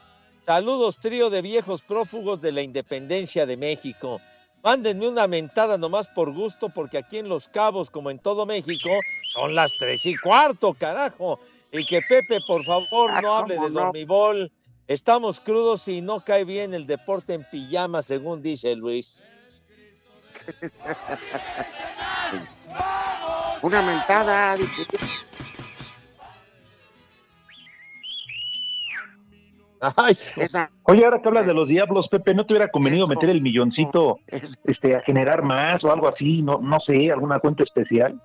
Saludos, 0.46 0.98
trío 0.98 1.30
de 1.30 1.42
viejos 1.42 1.82
prófugos 1.82 2.40
de 2.40 2.52
la 2.52 2.62
independencia 2.62 3.46
de 3.46 3.56
México. 3.56 4.20
Mándenme 4.62 5.08
una 5.08 5.26
mentada 5.26 5.78
nomás 5.78 6.06
por 6.08 6.32
gusto, 6.32 6.68
porque 6.68 6.98
aquí 6.98 7.18
en 7.18 7.28
Los 7.28 7.48
Cabos, 7.48 7.88
como 7.90 8.10
en 8.10 8.18
todo 8.18 8.44
México, 8.44 8.90
son 9.32 9.54
las 9.54 9.72
tres 9.78 10.04
y 10.04 10.14
cuarto, 10.16 10.74
carajo. 10.74 11.40
Y 11.72 11.84
que 11.84 12.00
Pepe, 12.08 12.40
por 12.46 12.64
favor, 12.64 13.10
Ah, 13.12 13.20
no 13.22 13.36
hable 13.36 13.56
¿cómo 13.56 13.68
de 13.68 13.74
no? 13.74 13.80
dormibol. 13.80 14.50
Estamos 14.88 15.40
crudos 15.40 15.86
y 15.88 16.00
no 16.00 16.20
cae 16.24 16.44
bien 16.44 16.74
el 16.74 16.86
deporte 16.86 17.34
en 17.34 17.44
pijama, 17.50 18.02
según 18.02 18.42
dice 18.42 18.74
Luis. 18.74 19.22
Una 23.62 23.82
mentada. 23.82 24.54
Ay, 29.96 30.14
Oye, 30.82 31.04
ahora 31.04 31.22
que 31.22 31.28
hablas 31.28 31.46
de 31.46 31.54
los 31.54 31.68
diablos, 31.68 32.08
Pepe, 32.08 32.34
¿no 32.34 32.44
te 32.44 32.52
hubiera 32.52 32.70
convenido 32.70 33.04
Eso. 33.06 33.14
meter 33.14 33.30
el 33.30 33.40
milloncito 33.40 34.18
es 34.26 34.42
este, 34.64 34.94
a 34.94 35.00
generar 35.00 35.42
más 35.42 35.82
o 35.84 35.90
algo 35.90 36.08
así? 36.08 36.42
No, 36.42 36.58
no 36.60 36.78
sé, 36.80 37.10
alguna 37.10 37.38
cuenta 37.38 37.62
especial. 37.62 38.20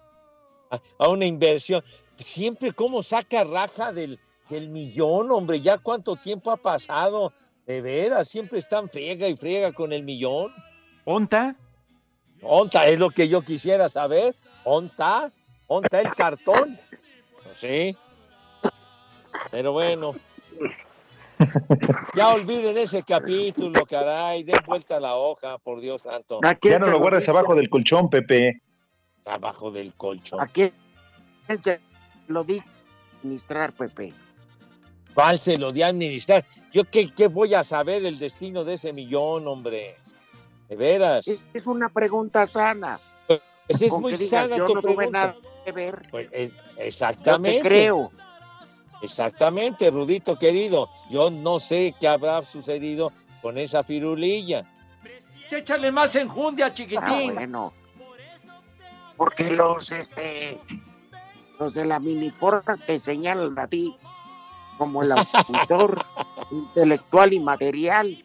a 0.99 1.07
una 1.07 1.25
inversión. 1.25 1.81
Siempre 2.19 2.71
como 2.71 3.03
saca 3.03 3.43
raja 3.43 3.91
del, 3.91 4.19
del 4.49 4.69
millón, 4.69 5.31
hombre, 5.31 5.61
ya 5.61 5.77
cuánto 5.77 6.15
tiempo 6.15 6.51
ha 6.51 6.57
pasado. 6.57 7.33
De 7.65 7.81
veras, 7.81 8.27
siempre 8.27 8.59
están 8.59 8.89
friega 8.89 9.27
y 9.27 9.35
friega 9.35 9.71
con 9.71 9.91
el 9.91 10.03
millón. 10.03 10.51
¿Onta? 11.03 11.55
¿Onta? 12.41 12.87
Es 12.87 12.99
lo 12.99 13.09
que 13.09 13.27
yo 13.27 13.41
quisiera 13.41 13.89
saber. 13.89 14.35
¿Onta? 14.63 15.31
¿Onta 15.67 16.01
el 16.01 16.13
cartón? 16.13 16.79
Pues 17.43 17.57
Sí. 17.59 17.97
Pero 19.51 19.71
bueno. 19.73 20.13
Ya 22.15 22.33
olviden 22.33 22.77
ese 22.77 23.03
capítulo, 23.03 23.85
caray. 23.85 24.43
Den 24.43 24.59
vuelta 24.65 24.97
a 24.97 24.99
la 24.99 25.15
hoja, 25.15 25.57
por 25.57 25.81
Dios 25.81 26.01
santo. 26.01 26.39
¿A 26.43 26.55
quién 26.55 26.73
Ya 26.73 26.79
no 26.79 26.87
lo 26.87 26.99
guardes 26.99 27.21
dice? 27.21 27.31
abajo 27.31 27.55
del 27.55 27.69
colchón, 27.69 28.09
Pepe. 28.09 28.61
Abajo 29.25 29.71
del 29.71 29.93
colchón. 29.95 30.39
¿A 30.39 30.47
quién 30.47 30.71
se 31.47 31.79
lo 32.27 32.43
di 32.43 32.61
administrar, 33.19 33.73
Pepe? 33.73 34.13
¿Cuál 35.13 35.39
se 35.39 35.55
lo 35.55 35.69
de 35.69 35.83
administrar? 35.83 36.43
¿Yo 36.73 36.83
qué, 36.83 37.09
qué 37.13 37.27
voy 37.27 37.53
a 37.53 37.63
saber 37.63 38.05
el 38.05 38.19
destino 38.19 38.63
de 38.63 38.73
ese 38.73 38.91
millón, 38.93 39.47
hombre? 39.47 39.95
De 40.67 40.75
veras. 40.75 41.27
Es, 41.27 41.39
es 41.53 41.65
una 41.65 41.89
pregunta 41.89 42.47
sana. 42.47 42.99
Pues 43.27 43.81
es 43.81 43.91
muy 43.93 44.13
digas, 44.13 44.29
sana 44.29 44.57
yo 44.57 44.65
tu 44.65 44.75
no 44.75 44.81
tuve 44.81 44.95
pregunta. 44.95 45.19
nada 45.19 45.35
que 45.63 45.71
ver. 45.71 46.07
Pues, 46.11 46.29
Yo 46.31 46.37
exactamente. 46.77 47.61
te 47.63 47.67
creo. 47.69 48.11
Exactamente, 49.01 49.89
Rudito 49.89 50.37
querido. 50.37 50.89
Yo 51.09 51.29
no 51.29 51.59
sé 51.59 51.93
qué 51.99 52.07
habrá 52.07 52.43
sucedido 52.43 53.11
con 53.41 53.57
esa 53.57 53.83
firulilla. 53.83 54.63
Échale 55.51 55.91
más 55.91 56.15
enjundia, 56.15 56.67
Ah, 56.67 56.73
chiquitín. 56.73 57.33
bueno. 57.35 57.71
Porque 59.15 59.45
los, 59.45 59.91
este, 59.91 60.59
los 61.59 61.73
de 61.73 61.85
la 61.85 61.99
mini 61.99 62.31
porra 62.31 62.77
te 62.85 62.99
señalan 62.99 63.57
a 63.57 63.67
ti 63.67 63.95
como 64.77 65.03
el 65.03 65.11
autor 65.13 66.03
intelectual 66.51 67.33
y 67.33 67.39
material. 67.39 68.21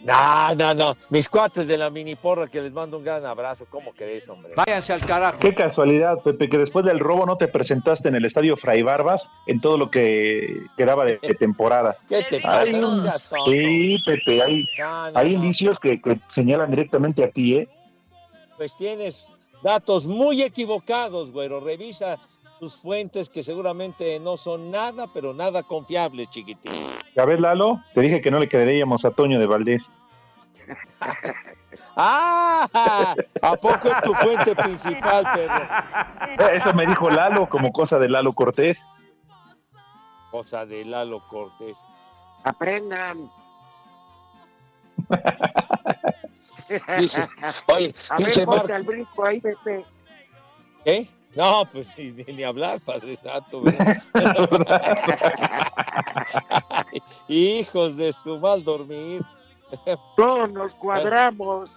No, 0.00 0.52
no, 0.56 0.74
no. 0.74 0.96
Mis 1.10 1.28
cuates 1.28 1.64
de 1.68 1.78
la 1.78 1.88
mini 1.88 2.16
porra 2.16 2.48
que 2.48 2.60
les 2.60 2.72
mando 2.72 2.98
un 2.98 3.04
gran 3.04 3.24
abrazo. 3.24 3.66
¿Cómo 3.70 3.92
crees, 3.92 4.28
hombre? 4.28 4.52
Váyanse 4.56 4.92
al 4.92 5.00
carajo. 5.00 5.38
Qué 5.38 5.54
casualidad, 5.54 6.18
Pepe, 6.24 6.48
que 6.48 6.58
después 6.58 6.84
del 6.84 6.98
robo 6.98 7.24
no 7.24 7.36
te 7.36 7.46
presentaste 7.46 8.08
en 8.08 8.16
el 8.16 8.24
estadio 8.24 8.56
Fray 8.56 8.82
Barbas 8.82 9.28
en 9.46 9.60
todo 9.60 9.78
lo 9.78 9.92
que 9.92 10.62
quedaba 10.76 11.04
de, 11.04 11.18
de 11.18 11.34
temporada. 11.34 11.96
¿Qué 12.08 12.16
te 12.28 12.40
sí, 12.40 14.02
Pepe, 14.04 14.42
hay, 14.42 14.66
No, 14.80 15.10
no, 15.12 15.18
hay 15.20 15.28
no. 15.28 15.34
indicios 15.36 15.78
que, 15.78 16.02
que 16.02 16.18
señalan 16.26 16.70
directamente 16.70 17.22
a 17.22 17.30
ti, 17.30 17.58
¿eh? 17.58 17.68
Pues 18.56 18.76
tienes 18.76 19.24
datos 19.62 20.04
muy 20.04 20.42
equivocados, 20.42 21.30
güero. 21.30 21.60
Revisa 21.60 22.18
tus 22.62 22.76
fuentes 22.76 23.28
que 23.28 23.42
seguramente 23.42 24.20
no 24.20 24.36
son 24.36 24.70
nada, 24.70 25.08
pero 25.12 25.34
nada 25.34 25.64
confiables, 25.64 26.30
chiquitín. 26.30 26.72
Ya 27.16 27.24
ves, 27.24 27.40
Lalo, 27.40 27.80
te 27.92 28.02
dije 28.02 28.20
que 28.20 28.30
no 28.30 28.38
le 28.38 28.48
creeríamos 28.48 29.04
a 29.04 29.10
Toño 29.10 29.40
de 29.40 29.46
Valdés. 29.48 29.82
¡Ah! 31.96 33.16
¿A 33.42 33.56
poco 33.56 33.88
es 33.88 34.00
tu 34.02 34.14
fuente 34.14 34.54
principal, 34.54 35.24
perro? 35.34 35.64
Eh, 36.38 36.50
Eso 36.56 36.72
me 36.72 36.86
dijo 36.86 37.10
Lalo 37.10 37.48
como 37.48 37.72
cosa 37.72 37.98
de 37.98 38.08
Lalo 38.08 38.32
Cortés. 38.32 38.86
Cosa 40.30 40.64
de 40.64 40.84
Lalo 40.84 41.20
Cortés. 41.28 41.76
Aprendan. 42.44 43.28
Dice, 47.00 47.28
oye, 47.66 47.92
a 48.08 48.16
dice 48.18 48.38
ver, 48.38 48.46
ponte 48.46 48.60
Marco- 48.60 48.72
al 48.74 48.82
brinco 48.84 49.24
ahí, 49.24 49.40
Pepe. 49.40 49.84
¿Qué? 50.84 51.08
No, 51.34 51.64
pues 51.72 51.86
ni, 51.96 52.10
ni- 52.32 52.42
hablar, 52.42 52.80
Padre 52.84 53.16
Santo. 53.16 53.62
Hijos 57.28 57.96
de 57.96 58.12
su 58.12 58.38
mal 58.38 58.62
dormir. 58.62 59.22
Todos 60.16 60.50
nos 60.52 60.72
cuadramos. 60.74 61.70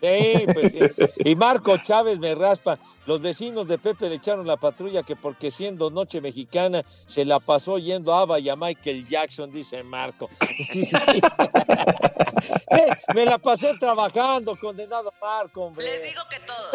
Sí, 0.00 0.46
pues, 0.52 0.72
sí. 0.72 1.04
Y 1.24 1.36
Marco 1.36 1.76
Chávez 1.78 2.18
me 2.18 2.34
raspa. 2.34 2.78
Los 3.06 3.20
vecinos 3.20 3.66
de 3.66 3.78
Pepe 3.78 4.08
le 4.08 4.16
echaron 4.16 4.46
la 4.46 4.56
patrulla 4.56 5.02
que 5.02 5.16
porque 5.16 5.50
siendo 5.50 5.90
noche 5.90 6.20
mexicana 6.20 6.84
se 7.06 7.24
la 7.24 7.40
pasó 7.40 7.78
yendo 7.78 8.14
a 8.14 8.20
Ava 8.22 8.38
y 8.38 8.48
a 8.48 8.56
Michael 8.56 9.08
Jackson, 9.08 9.50
dice 9.50 9.82
Marco. 9.82 10.28
Eh, 12.70 12.86
me 13.14 13.26
la 13.26 13.36
pasé 13.36 13.74
trabajando, 13.78 14.56
condenado 14.58 15.12
Marco, 15.20 15.62
hombre. 15.62 15.84
Les 15.84 16.02
digo 16.02 16.22
que 16.30 16.38
todos. 16.40 16.72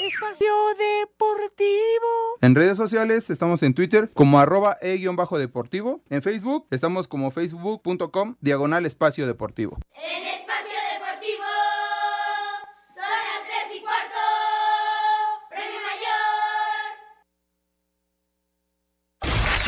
Espacio 0.00 0.52
Deportivo. 0.78 2.38
En 2.40 2.54
redes 2.54 2.76
sociales 2.76 3.30
estamos 3.30 3.62
en 3.62 3.74
Twitter 3.74 4.10
como 4.14 4.38
arroba 4.38 4.78
e-deportivo. 4.80 6.00
En 6.08 6.22
Facebook 6.22 6.66
estamos 6.70 7.08
como 7.08 7.30
facebook.com 7.30 8.36
diagonal 8.40 8.86
espacio 8.86 9.26
deportivo. 9.26 9.78
En 9.94 10.26
Espacio 10.26 10.67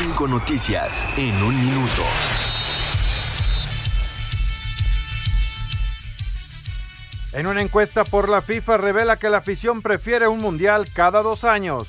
Cinco 0.03 0.27
noticias 0.27 1.05
en 1.15 1.35
un 1.43 1.61
minuto. 1.63 2.01
En 7.33 7.45
una 7.45 7.61
encuesta 7.61 8.03
por 8.03 8.27
la 8.27 8.41
FIFA 8.41 8.77
revela 8.77 9.17
que 9.17 9.29
la 9.29 9.37
afición 9.37 9.83
prefiere 9.83 10.27
un 10.27 10.39
mundial 10.39 10.87
cada 10.91 11.21
dos 11.21 11.43
años. 11.43 11.87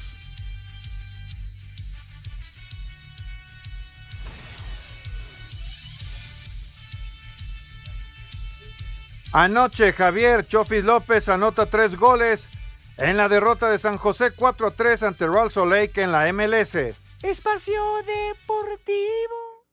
Anoche 9.32 9.94
Javier 9.94 10.46
Chofis 10.46 10.84
López 10.84 11.30
anota 11.30 11.64
tres 11.64 11.96
goles 11.96 12.50
en 12.98 13.16
la 13.16 13.30
derrota 13.30 13.70
de 13.70 13.78
San 13.78 13.96
José 13.96 14.36
4-3 14.36 15.02
ante 15.06 15.26
Real 15.26 15.48
Lake 15.70 16.02
en 16.02 16.12
la 16.12 16.30
MLS. 16.30 17.01
Espacio 17.22 17.80
Deportivo. 18.04 19.64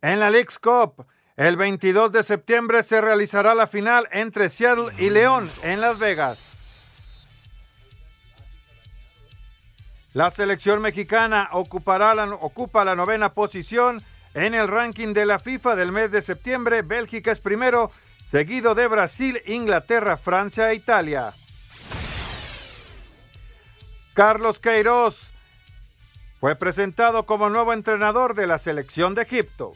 En 0.00 0.18
la 0.18 0.30
League's 0.30 0.58
Cup, 0.58 1.06
el 1.36 1.56
22 1.56 2.10
de 2.10 2.22
septiembre 2.22 2.82
se 2.82 3.02
realizará 3.02 3.54
la 3.54 3.66
final 3.66 4.08
entre 4.12 4.48
Seattle 4.48 4.94
y 4.96 5.10
León 5.10 5.50
en 5.62 5.82
Las 5.82 5.98
Vegas. 5.98 6.52
La 10.14 10.30
selección 10.30 10.80
mexicana 10.80 11.50
ocupará 11.52 12.14
la, 12.14 12.24
ocupa 12.36 12.82
la 12.84 12.94
novena 12.94 13.34
posición 13.34 14.02
en 14.32 14.54
el 14.54 14.68
ranking 14.68 15.12
de 15.12 15.26
la 15.26 15.38
FIFA 15.38 15.76
del 15.76 15.92
mes 15.92 16.12
de 16.12 16.22
septiembre. 16.22 16.80
Bélgica 16.80 17.30
es 17.30 17.40
primero, 17.40 17.90
seguido 18.30 18.74
de 18.74 18.86
Brasil, 18.86 19.42
Inglaterra, 19.44 20.16
Francia 20.16 20.70
e 20.70 20.76
Italia. 20.76 21.34
Carlos 24.14 24.60
Queiroz 24.60 25.28
fue 26.38 26.54
presentado 26.54 27.26
como 27.26 27.50
nuevo 27.50 27.72
entrenador 27.72 28.34
de 28.34 28.46
la 28.46 28.58
selección 28.58 29.16
de 29.16 29.22
Egipto. 29.22 29.74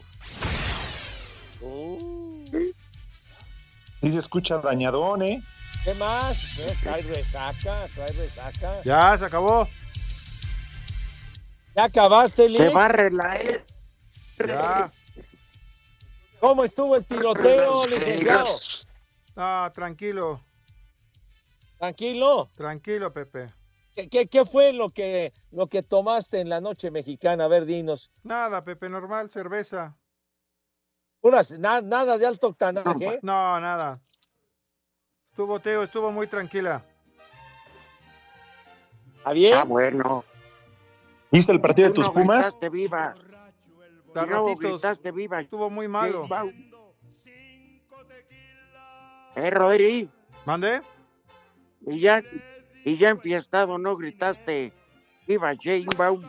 Sí 4.01 4.11
se 4.11 4.17
escucha 4.17 4.59
dañadón, 4.59 5.23
¿eh? 5.23 5.43
¿Qué 5.83 5.93
más? 5.95 6.59
¿Eh? 6.59 6.77
Trae 6.81 7.01
resaca, 7.01 7.85
trae 7.93 8.11
resaca. 8.13 8.81
Ya, 8.83 9.17
se 9.17 9.25
acabó. 9.25 9.67
¿Ya 11.75 11.83
acabaste, 11.83 12.47
Lee? 12.47 12.57
Se 12.57 12.69
barre 12.69 13.11
la 13.11 13.35
E. 13.35 13.65
Ya. 14.47 14.89
¿Cómo 16.39 16.63
estuvo 16.63 16.95
el 16.95 17.03
tiroteo, 17.03 17.85
licenciado? 17.87 18.47
Ah, 19.35 19.69
tranquilo. 19.75 20.41
¿Tranquilo? 21.77 22.49
Tranquilo, 22.55 23.11
Pepe. 23.11 23.58
¿Qué, 23.99 24.07
qué, 24.07 24.27
qué 24.27 24.45
fue 24.45 24.71
lo 24.71 24.89
que, 24.89 25.33
lo 25.51 25.67
que 25.67 25.83
tomaste 25.83 26.39
en 26.39 26.47
la 26.47 26.61
noche 26.61 26.89
mexicana? 26.89 27.43
A 27.45 27.47
ver, 27.49 27.65
dinos. 27.65 28.09
Nada, 28.23 28.63
Pepe, 28.63 28.87
normal, 28.87 29.29
cerveza. 29.29 29.97
Puras, 31.19 31.51
na- 31.51 31.81
nada 31.81 32.17
de 32.17 32.25
alto 32.25 32.47
octanaje. 32.47 33.19
No, 33.21 33.59
nada. 33.59 33.99
Estuvo 35.31 35.59
Teo, 35.59 35.83
estuvo 35.83 36.11
muy 36.11 36.27
tranquila. 36.27 36.81
¿Está 39.17 39.33
bien? 39.33 39.53
Ah, 39.55 39.63
bueno. 39.65 40.23
¿Viste 41.29 41.51
el 41.51 41.59
partido 41.59 41.89
de 41.89 41.93
tus 41.95 42.07
no 42.07 42.13
Pumas? 42.13 42.53
viva. 42.71 43.15
Ratitos. 44.15 44.81
viva. 45.13 45.41
Estuvo 45.41 45.69
muy 45.69 45.89
malo. 45.89 46.25
Eh, 49.35 49.49
Rodri. 49.49 50.09
¿Mande? 50.45 50.81
Y 51.85 51.99
ya, 51.99 52.23
y 52.89 52.97
ya 52.97 53.09
enfiestado, 53.09 53.77
¿no 53.77 53.95
gritaste 53.95 54.73
viva 55.27 55.53
Jane 55.61 55.85
Baum? 55.95 56.23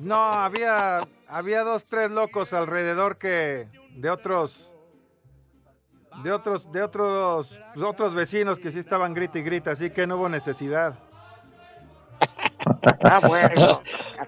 No, 0.00 0.16
había, 0.16 1.06
había 1.28 1.62
dos, 1.62 1.84
tres 1.84 2.10
locos 2.10 2.52
alrededor 2.52 3.16
que 3.16 3.68
de 3.94 4.10
otros, 4.10 4.72
de 6.24 6.32
otros, 6.32 6.70
de 6.72 6.82
otros, 6.82 7.60
de 7.76 7.84
otros 7.84 8.14
vecinos 8.14 8.58
que 8.58 8.72
sí 8.72 8.80
estaban 8.80 9.14
grita 9.14 9.38
y 9.38 9.42
grita, 9.42 9.70
así 9.70 9.90
que 9.90 10.06
no 10.06 10.16
hubo 10.16 10.28
necesidad. 10.28 10.98
Ah, 13.04 13.20
bueno. 13.22 13.82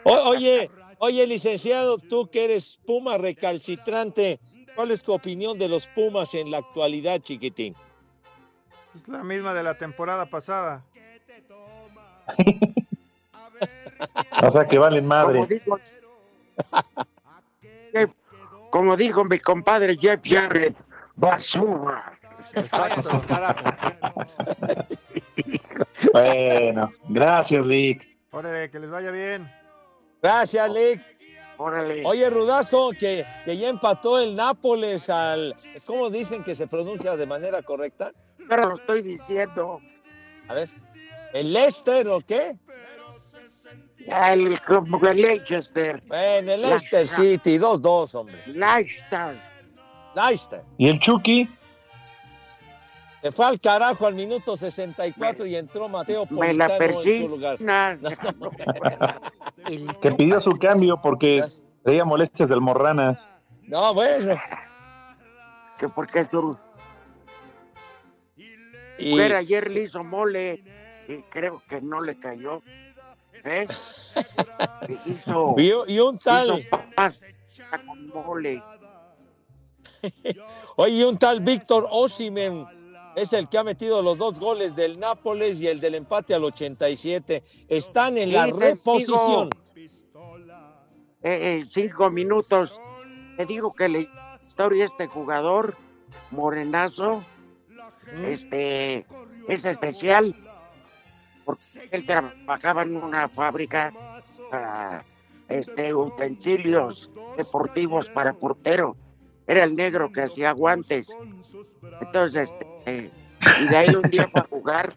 O- 0.05 0.31
oye, 0.31 0.71
oye, 0.99 1.27
licenciado, 1.27 1.99
tú 1.99 2.29
que 2.31 2.45
eres 2.45 2.79
Puma 2.87 3.19
recalcitrante, 3.19 4.39
¿cuál 4.77 4.93
es 4.93 5.03
tu 5.03 5.13
opinión 5.13 5.59
de 5.59 5.69
los 5.69 5.89
Pumas 5.89 6.33
en 6.35 6.51
la 6.53 6.59
actualidad, 6.59 7.21
chiquitín? 7.21 7.75
Es 8.97 9.09
la 9.09 9.23
misma 9.23 9.55
de 9.55 9.63
la 9.63 9.77
temporada 9.77 10.27
pasada. 10.27 10.83
O 14.43 14.51
sea 14.51 14.65
que 14.67 14.79
valen 14.79 15.07
madre. 15.07 15.35
Como 15.35 15.47
dijo, 15.47 15.79
Jeff- 17.93 18.15
como 18.71 18.97
dijo 18.97 19.25
mi 19.25 19.39
compadre 19.39 19.97
Jeff 19.99 20.21
Jarrett, 20.25 20.77
basura. 21.17 22.19
Carajo. 23.29 23.61
Bueno, 26.13 26.91
gracias, 27.09 27.65
Rick. 27.67 28.03
Órale, 28.33 28.71
que 28.71 28.79
les 28.81 28.91
vaya 28.91 29.11
bien. 29.11 29.51
Gracias, 30.23 30.71
Lick. 30.73 31.01
Órale. 31.59 32.03
Oye, 32.07 32.29
Rudazo, 32.31 32.91
que, 32.99 33.25
que 33.45 33.57
ya 33.59 33.69
empató 33.69 34.19
el 34.19 34.35
Nápoles 34.35 35.09
al. 35.11 35.55
¿Cómo 35.87 36.09
dicen 36.11 36.43
que 36.43 36.55
se 36.55 36.67
pronuncia 36.67 37.17
de 37.17 37.27
manera 37.27 37.63
correcta? 37.63 38.13
Pero 38.51 38.69
lo 38.71 38.77
estoy 38.77 39.03
diciendo. 39.03 39.81
A 40.49 40.55
ver. 40.55 40.69
¿El 41.33 41.53
Leicester 41.53 42.09
o 42.09 42.21
qué? 42.21 42.57
El, 44.07 44.61
como 44.67 44.99
el 45.07 45.23
Leicester. 45.23 46.03
En 46.11 46.49
el 46.49 46.63
Leicester 46.63 47.07
City, 47.07 47.59
2-2, 47.59 48.15
hombre. 48.17 48.43
Leicester. 48.47 49.41
Leicester. 50.17 50.63
¿Y 50.79 50.89
el 50.89 50.99
Chucky? 50.99 51.49
Se 53.23 53.31
fue 53.31 53.47
al 53.47 53.61
carajo 53.61 54.07
al 54.07 54.15
minuto 54.15 54.57
64 54.57 55.47
y 55.47 55.55
entró 55.55 55.89
Mateo 55.89 56.27
Me 56.31 56.53
la 56.53 56.69
Politano 56.77 57.03
en 57.03 57.23
su 57.23 57.29
lugar. 57.29 57.59
persigna. 57.59 57.95
No, 57.95 58.11
no. 58.41 58.51
Que 60.01 60.11
pidió 60.13 60.41
su 60.41 60.57
cambio 60.59 60.99
porque 61.01 61.45
traía 61.85 62.05
molestias 62.05 62.49
del 62.49 62.61
Morranas. 62.61 63.29
No, 63.63 63.95
bueno. 63.95 64.35
Que 65.79 65.89
porque 65.89 66.27
su 66.31 66.59
Y- 69.01 69.21
ayer 69.21 69.71
le 69.71 69.85
hizo 69.85 70.05
mole 70.05 70.63
y 71.09 71.17
creo 71.31 71.63
que 71.69 71.81
no 71.81 72.01
le 72.01 72.19
cayó. 72.19 72.63
¿Eh? 73.45 73.67
Hizo, 75.07 75.55
Y, 75.57 75.73
y 75.95 75.99
un 76.01 76.19
tal, 76.19 76.69
con 77.87 78.09
mole. 78.09 78.63
oye, 80.77 80.93
y 80.95 81.03
un 81.05 81.19
tal 81.19 81.41
Víctor 81.41 81.87
Osimen 81.91 82.67
es 83.17 83.33
el 83.33 83.49
que 83.49 83.59
ha 83.59 83.65
metido 83.65 84.03
los 84.03 84.19
dos 84.19 84.39
goles 84.39 84.77
del 84.77 84.99
Nápoles 85.01 85.59
y 85.61 85.67
el 85.69 85.81
del 85.81 85.95
empate 85.95 86.35
al 86.35 86.45
87. 86.45 87.43
Están 87.69 88.19
en 88.19 88.33
la 88.33 88.47
Sí, 88.47 88.53
reposición. 88.53 89.51
Eh, 91.23 91.61
eh, 91.63 91.67
cinco 91.71 92.11
minutos. 92.11 92.81
Te 93.37 93.47
digo 93.47 93.75
que 93.75 93.89
la 93.89 93.99
historia 94.47 94.81
de 94.81 94.87
este 94.87 95.07
jugador, 95.07 95.77
Morenazo, 96.31 97.25
este, 98.25 99.07
es 99.49 99.65
especial 99.65 100.35
porque 101.45 101.89
él 101.91 102.07
trabajaba 102.07 102.83
en 102.83 102.97
una 102.97 103.29
fábrica 103.29 103.93
para 104.51 105.05
este, 105.49 105.95
utensilios 105.95 107.11
deportivos 107.37 108.09
para 108.11 108.33
portero. 108.33 108.97
Era 109.47 109.65
el 109.65 109.75
negro 109.75 110.13
que 110.13 110.23
hacía 110.23 110.53
guantes. 110.53 111.09
Entonces, 112.01 112.49
este, 112.85 113.11
y 113.61 113.69
de 113.69 113.77
ahí 113.77 113.95
un 113.95 114.09
día 114.11 114.29
fue 114.31 114.41
a 114.41 114.45
jugar 114.45 114.97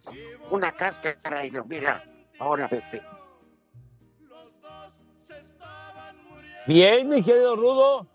una 0.51 0.71
cáscara 0.71 1.45
y 1.45 1.49
lo 1.49 1.65
mira, 1.65 2.03
ahora 2.39 2.67
Pepe. 2.67 3.01
Bien, 6.67 7.09
mi 7.09 7.21
querido 7.23 7.55
Rudo. 7.55 8.12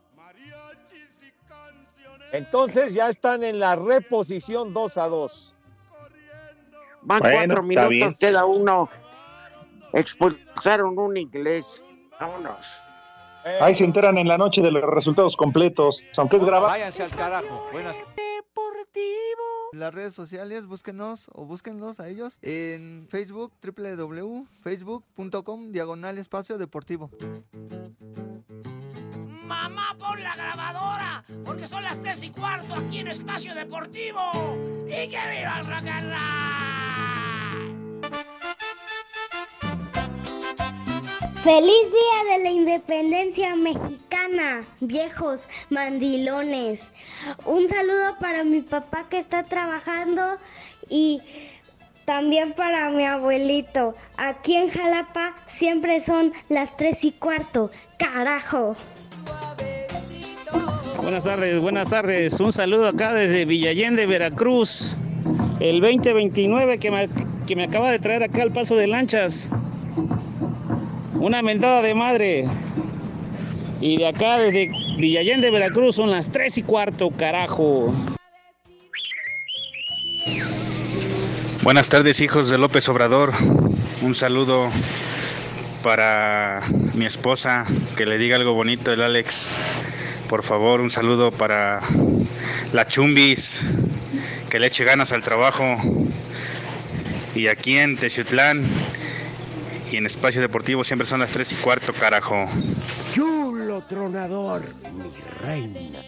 Entonces 2.32 2.94
ya 2.94 3.08
están 3.08 3.42
en 3.42 3.58
la 3.58 3.74
reposición 3.76 4.74
2 4.74 4.98
a 4.98 5.08
2. 5.08 5.54
Van 7.02 7.20
Bueno, 7.20 7.36
cuatro 7.38 7.62
minutos, 7.62 7.88
bien. 7.88 8.14
queda 8.14 8.44
uno. 8.44 8.88
Expulsaron 9.92 10.98
un 10.98 11.16
inglés. 11.16 11.82
Vámonos. 12.20 12.66
Ahí 13.60 13.74
se 13.74 13.84
enteran 13.84 14.18
en 14.18 14.28
la 14.28 14.36
noche 14.36 14.60
de 14.60 14.70
los 14.70 14.82
resultados 14.82 15.34
completos, 15.36 16.04
aunque 16.16 16.36
es 16.36 16.44
grabado. 16.44 16.72
Váyanse 16.72 17.04
al 17.04 17.10
carajo. 17.10 17.66
Buenas 17.72 17.96
Las 19.72 19.94
redes 19.94 20.14
sociales, 20.14 20.66
búsquenos 20.66 21.30
o 21.32 21.44
búsquenlos 21.44 22.00
a 22.00 22.08
ellos 22.08 22.38
en 22.42 23.06
Facebook, 23.08 23.52
www.facebook.com, 23.62 25.72
diagonal 25.72 26.18
espacio 26.18 26.58
deportivo. 26.58 27.10
Mamá, 29.48 29.96
pon 29.98 30.22
la 30.22 30.36
grabadora, 30.36 31.24
porque 31.42 31.66
son 31.66 31.82
las 31.82 31.98
tres 32.02 32.22
y 32.22 32.28
cuarto 32.28 32.74
aquí 32.74 32.98
en 32.98 33.08
Espacio 33.08 33.54
Deportivo. 33.54 34.20
¡Y 34.86 35.08
que 35.08 35.16
viva 35.16 35.60
el 35.60 35.64
rock 35.64 35.88
and! 35.88 36.12
¡Feliz 41.42 41.86
Día 41.90 42.36
de 42.36 42.42
la 42.42 42.50
Independencia 42.50 43.56
Mexicana! 43.56 44.66
Viejos 44.80 45.48
mandilones. 45.70 46.90
Un 47.46 47.66
saludo 47.68 48.18
para 48.20 48.44
mi 48.44 48.60
papá 48.60 49.08
que 49.08 49.16
está 49.16 49.44
trabajando 49.44 50.36
y 50.90 51.22
también 52.04 52.52
para 52.52 52.90
mi 52.90 53.06
abuelito. 53.06 53.94
Aquí 54.18 54.56
en 54.56 54.68
Jalapa 54.68 55.36
siempre 55.46 56.02
son 56.02 56.34
las 56.50 56.76
tres 56.76 57.02
y 57.02 57.12
cuarto. 57.12 57.70
¡Carajo! 57.98 58.76
Buenas 60.96 61.24
tardes, 61.24 61.60
buenas 61.60 61.88
tardes. 61.88 62.38
Un 62.38 62.52
saludo 62.52 62.86
acá 62.86 63.14
desde 63.14 63.44
Villallende, 63.44 64.06
Veracruz. 64.06 64.94
El 65.58 65.80
2029 65.80 66.78
que 66.78 66.90
me, 66.90 67.08
que 67.46 67.56
me 67.56 67.64
acaba 67.64 67.90
de 67.90 67.98
traer 67.98 68.22
acá 68.22 68.42
al 68.42 68.52
paso 68.52 68.76
de 68.76 68.86
lanchas. 68.86 69.48
Una 71.14 71.42
mentada 71.42 71.82
de 71.82 71.94
madre. 71.94 72.46
Y 73.80 73.96
de 73.96 74.06
acá 74.06 74.38
desde 74.38 74.70
Villallende, 74.98 75.50
Veracruz 75.50 75.96
son 75.96 76.10
las 76.10 76.30
3 76.30 76.58
y 76.58 76.62
cuarto, 76.62 77.10
carajo. 77.10 77.92
Buenas 81.62 81.88
tardes, 81.88 82.20
hijos 82.20 82.50
de 82.50 82.58
López 82.58 82.88
Obrador. 82.88 83.32
Un 84.02 84.14
saludo 84.14 84.70
para 85.82 86.62
mi 86.94 87.06
esposa, 87.06 87.66
que 87.96 88.06
le 88.06 88.18
diga 88.18 88.36
algo 88.36 88.54
bonito 88.54 88.92
el 88.92 89.02
Alex. 89.02 89.54
Por 90.28 90.42
favor, 90.42 90.80
un 90.80 90.90
saludo 90.90 91.30
para 91.30 91.80
la 92.72 92.86
Chumbis, 92.86 93.62
que 94.50 94.58
le 94.58 94.66
eche 94.66 94.84
ganas 94.84 95.12
al 95.12 95.22
trabajo. 95.22 95.76
Y 97.34 97.46
aquí 97.46 97.78
en 97.78 97.96
Techitlán 97.96 98.64
y 99.90 99.96
en 99.96 100.06
Espacio 100.06 100.40
Deportivo 100.40 100.84
siempre 100.84 101.06
son 101.06 101.20
las 101.20 101.32
3 101.32 101.52
y 101.52 101.56
cuarto, 101.56 101.92
carajo. 101.92 102.48
Chulo 103.14 103.82
tronador, 103.82 104.68
mi 104.92 105.12
reina. 105.40 106.00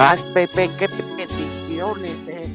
Ay, 0.00 0.24
Pepe, 0.32 0.70
qué 0.78 0.88
peticiones, 0.88 2.12
eh. 2.28 2.48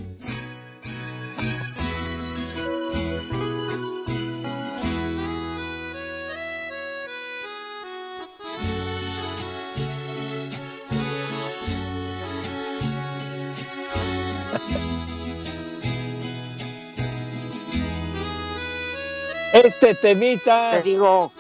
Este 19.54 19.94
temita. 19.96 20.72
Te 20.72 20.82
digo, 20.84 21.34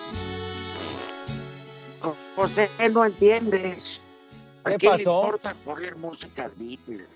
José, 2.35 2.69
no 2.91 3.05
entiendes. 3.05 4.02
¿A 4.63 4.71
¿Qué 4.71 4.77
quién 4.77 4.91
le 4.93 4.97
pasó? 4.99 5.21
importa 5.23 5.55
poner 5.65 5.95
música 5.97 6.49
Beatles? 6.57 7.07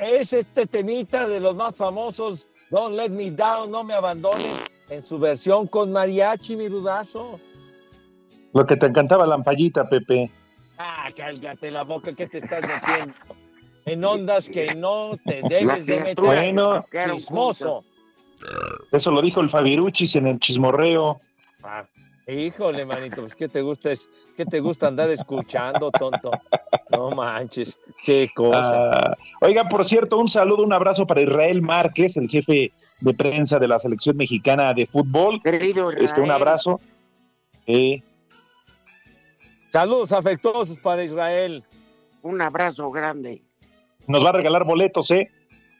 Es 0.00 0.32
este 0.32 0.66
temita 0.66 1.28
de 1.28 1.40
los 1.40 1.54
más 1.54 1.74
famosos, 1.74 2.48
Don't 2.70 2.96
Let 2.96 3.10
Me 3.10 3.30
Down, 3.30 3.70
No 3.70 3.84
Me 3.84 3.94
Abandones, 3.94 4.60
en 4.88 5.02
su 5.02 5.18
versión 5.18 5.66
con 5.66 5.92
mariachi, 5.92 6.56
mi 6.56 6.68
rudazo. 6.68 7.38
Lo 8.54 8.66
que 8.66 8.76
te 8.76 8.86
encantaba 8.86 9.26
la 9.26 9.34
ampallita, 9.34 9.88
Pepe. 9.88 10.30
Ah, 10.78 11.08
cállate 11.14 11.70
la 11.70 11.82
boca, 11.82 12.12
¿qué 12.12 12.26
te 12.26 12.38
estás 12.38 12.62
metiendo? 12.62 13.14
En 13.84 14.04
ondas 14.04 14.44
que 14.46 14.74
no 14.74 15.12
te 15.24 15.42
debes 15.48 15.86
de 15.86 16.00
meter. 16.00 16.24
Bueno. 16.24 16.84
chismoso. 17.14 17.84
Eso 18.92 19.10
lo 19.10 19.22
dijo 19.22 19.40
el 19.40 19.50
Fabiruchis 19.50 20.16
en 20.16 20.26
el 20.26 20.38
chismorreo. 20.40 21.20
Ah, 21.62 21.84
híjole, 22.26 22.84
manito, 22.84 23.22
pues 23.22 23.34
¿qué 23.34 23.48
te 23.48 23.62
gusta 23.62 23.92
es, 23.92 24.08
qué 24.36 24.44
te 24.44 24.60
gusta 24.60 24.88
andar 24.88 25.10
escuchando, 25.10 25.90
tonto? 25.90 26.30
No 26.90 27.10
manches, 27.10 27.78
qué 28.04 28.28
cosa. 28.34 28.90
Ah, 28.90 29.16
oiga, 29.40 29.68
por 29.68 29.86
cierto, 29.86 30.18
un 30.18 30.28
saludo, 30.28 30.62
un 30.64 30.72
abrazo 30.72 31.06
para 31.06 31.20
Israel 31.20 31.62
Márquez, 31.62 32.16
el 32.16 32.28
jefe 32.28 32.72
de 33.00 33.14
prensa 33.14 33.58
de 33.58 33.68
la 33.68 33.78
selección 33.78 34.16
mexicana 34.16 34.72
de 34.74 34.86
fútbol. 34.86 35.40
Querido 35.42 35.90
Este, 35.90 36.00
un 36.20 36.26
Israel. 36.26 36.30
abrazo. 36.30 36.80
Eh, 37.66 38.02
Saludos 39.70 40.12
afectuosos 40.12 40.78
para 40.78 41.04
Israel. 41.04 41.62
Un 42.22 42.40
abrazo 42.40 42.90
grande. 42.90 43.42
nos 44.08 44.24
va 44.24 44.30
a 44.30 44.32
regalar 44.32 44.64
boletos, 44.64 45.10
¿eh? 45.10 45.30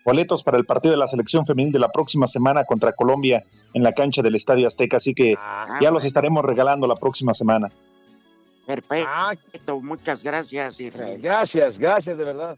Boletos 0.07 0.45
para 0.45 0.57
el 0.57 0.65
partido 0.65 0.93
de 0.93 0.99
la 0.99 1.09
selección 1.09 1.45
femenil 1.45 1.73
de 1.73 1.81
la 1.81 1.91
próxima 1.91 2.29
semana 2.29 2.65
contra 2.65 2.93
Colombia 2.93 3.45
en 3.75 3.83
la 3.83 3.93
cancha 3.93 4.23
del 4.23 4.37
Estadio 4.37 4.69
Azteca. 4.69 4.99
Así 4.99 5.13
que 5.15 5.35
Ah, 5.37 5.81
ya 5.83 5.91
los 5.91 6.05
estaremos 6.05 6.45
regalando 6.45 6.87
la 6.87 6.95
próxima 6.95 7.35
semana. 7.35 7.73
Perfecto, 8.67 9.81
muchas 9.81 10.23
gracias, 10.23 10.81
Israel. 10.81 11.21
Gracias, 11.21 11.77
gracias 11.81 12.17
de 12.17 12.25
verdad. 12.25 12.57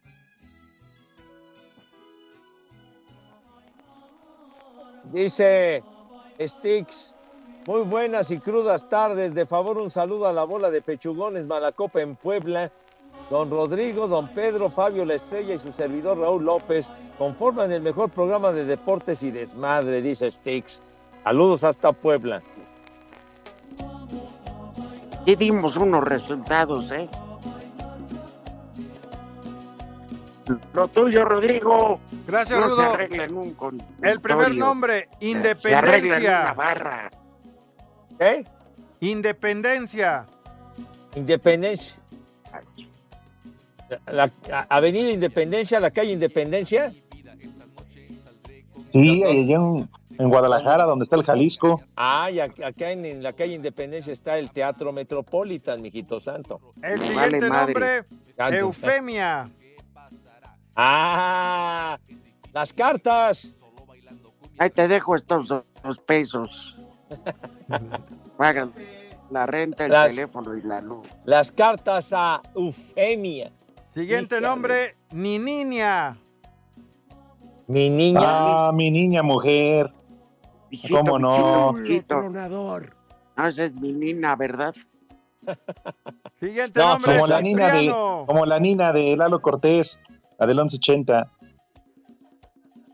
Dice 5.05 5.83
Sticks, 6.39 7.15
muy 7.67 7.81
buenas 7.83 8.31
y 8.31 8.39
crudas 8.39 8.87
tardes. 8.91 9.35
De 9.35 9.47
favor, 9.47 9.79
un 9.79 9.91
saludo 9.91 10.27
a 10.27 10.35
la 10.35 10.45
bola 10.45 10.71
de 10.71 10.83
pechugones 10.83 11.47
Malacopa 11.47 12.03
en 12.03 12.15
Puebla. 12.15 12.71
Don 13.31 13.51
Rodrigo, 13.51 14.09
don 14.09 14.29
Pedro, 14.29 14.71
Fabio 14.71 15.05
La 15.05 15.15
Estrella 15.15 15.55
y 15.55 15.59
su 15.59 15.73
servidor 15.73 16.19
Raúl 16.19 16.45
López 16.45 16.89
conforman 17.19 17.71
el 17.73 17.83
mejor 17.83 18.11
programa 18.11 18.53
de 18.53 18.65
deportes 18.65 19.23
y 19.23 19.31
desmadre, 19.31 20.01
dice 20.01 20.31
Sticks. 20.31 20.81
Saludos 21.25 21.63
hasta 21.65 21.93
Puebla. 21.93 22.43
Y 25.27 25.37
dimos 25.37 25.77
unos 25.77 26.05
resultados, 26.05 26.91
¿eh? 26.91 27.09
Lo 30.73 30.89
tuyo, 30.89 31.25
Rodrigo. 31.25 32.01
Gracias, 32.27 32.59
no 32.59 32.69
Rudo. 32.69 32.97
Se 32.97 33.33
un 33.35 33.83
El 34.03 34.21
primer 34.21 34.55
nombre, 34.55 35.09
Se 35.21 35.27
una 35.27 35.39
Independencia. 35.39 36.53
barra. 36.55 37.11
¿Eh? 38.19 38.45
Independencia. 39.01 40.25
Independencia. 41.15 41.95
La, 44.07 44.31
Avenida 44.69 45.11
Independencia, 45.11 45.81
la 45.81 45.91
calle 45.91 46.13
Independencia. 46.13 46.93
Sí, 48.93 49.23
allá 49.23 49.57
en, 49.57 49.89
en 50.19 50.29
Guadalajara, 50.29 50.85
donde 50.85 51.05
está 51.05 51.17
el 51.17 51.23
Jalisco. 51.25 51.83
Ah, 51.97 52.31
y 52.31 52.37
ac- 52.37 52.65
acá 52.65 52.91
en, 52.91 53.05
en 53.05 53.23
la 53.23 53.33
calle 53.33 53.55
Independencia 53.55 54.13
está 54.13 54.39
el 54.39 54.51
Teatro 54.51 54.93
Metropolitan, 54.93 55.81
mijito 55.83 56.21
santo. 56.21 56.61
El 56.83 56.99
siguiente 57.05 57.15
vale 57.15 57.41
nombre, 57.41 58.05
Santo. 58.37 58.57
Eufemia. 58.59 59.51
Ah, 60.75 61.99
las 62.53 62.73
cartas. 62.73 63.55
Ahí 64.59 64.71
te 64.71 64.89
dejo 64.89 65.17
estos 65.17 65.49
dos, 65.49 65.65
dos 65.83 65.99
pesos. 65.99 66.77
Pagan 68.37 68.73
la 69.31 69.47
renta, 69.47 69.85
el 69.87 69.93
Las- 69.93 70.15
teléfono 70.15 70.57
y 70.57 70.63
la 70.63 70.81
luz. 70.81 71.07
Las 71.25 71.53
cartas 71.53 72.09
a 72.13 72.41
Eufemia. 72.55 73.53
Siguiente 73.99 74.37
Híjole. 74.37 74.47
nombre, 74.49 74.97
Nininia. 75.11 76.17
Mi 77.67 77.91
niña. 77.91 78.21
Ah, 78.23 78.71
mi 78.73 78.93
niña 78.93 79.25
mujer. 79.25 79.91
Hijito, 80.71 80.99
¿Cómo 80.99 81.19
no? 81.19 81.75
Tronador. 82.07 82.95
No, 83.37 83.47
esa 83.49 83.65
es 83.65 83.75
mi 83.75 83.93
nina, 83.93 84.37
¿verdad? 84.37 84.73
Siguiente 86.39 86.79
No, 86.79 86.91
nombre, 86.91 87.15
Como 87.17 87.27
la 87.27 87.41
nina 87.41 87.73
de, 87.73 87.89
como 87.89 88.47
la 88.47 88.61
nina 88.61 88.93
de 88.93 89.17
Lalo 89.17 89.43
Cortés, 89.43 89.99
la 90.39 90.47
del 90.47 90.59
1180. 90.59 91.33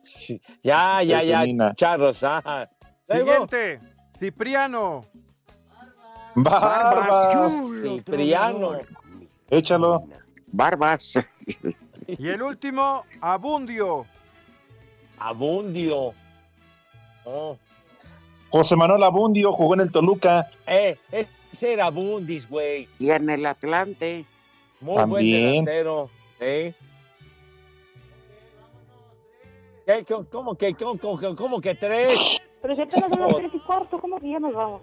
Sí, 0.05 0.41
Ya, 0.63 1.03
ya, 1.03 1.23
ya, 1.23 1.45
nina. 1.45 1.75
charros. 1.75 2.25
ah. 2.25 2.67
Siguiente, 3.07 3.79
Cipriano. 4.19 5.03
Barbas. 6.35 7.35
Chulo 7.35 7.97
Cipriano. 7.97 8.59
tronador. 8.59 8.87
Échalo. 9.51 10.05
Barbas. 10.57 11.15
Y 12.07 12.29
el 12.29 12.43
último, 12.43 13.05
Abundio. 13.21 14.07
Abundio. 15.19 16.13
Oh. 17.25 17.57
José 18.51 18.77
Manuel 18.77 19.03
Abundio 19.03 19.53
jugó 19.53 19.75
en 19.75 19.81
el 19.81 19.91
Toluca. 19.91 20.49
Eh, 20.67 20.97
ese 21.53 21.73
era 21.73 21.91
Bundis, 21.91 22.49
güey. 22.49 22.89
y 23.01 23.11
en 23.11 23.29
el 23.31 23.45
Atlante. 23.47 24.25
Muy 24.81 25.03
buen 25.05 25.27
delantero. 25.27 26.11
¿eh? 26.41 26.73
¿Qué? 29.87 30.05
¿Cómo- 30.05 30.25
¿Cómo 30.31 30.55
que, 30.57 30.75
cómo, 30.75 30.99
cómo- 30.99 31.37
cómo 31.37 31.61
que 31.61 31.75
tres? 31.75 32.19
Pero 32.63 32.77
si 32.77 32.83
apenas 32.83 33.11
son 33.11 33.21
las 33.21 33.37
tres 33.37 33.51
y 33.55 33.59
cuarto, 33.61 33.99
¿cómo 33.99 34.21
que 34.21 34.31
ya 34.31 34.39
nos 34.39 34.55
vamos? 34.55 34.83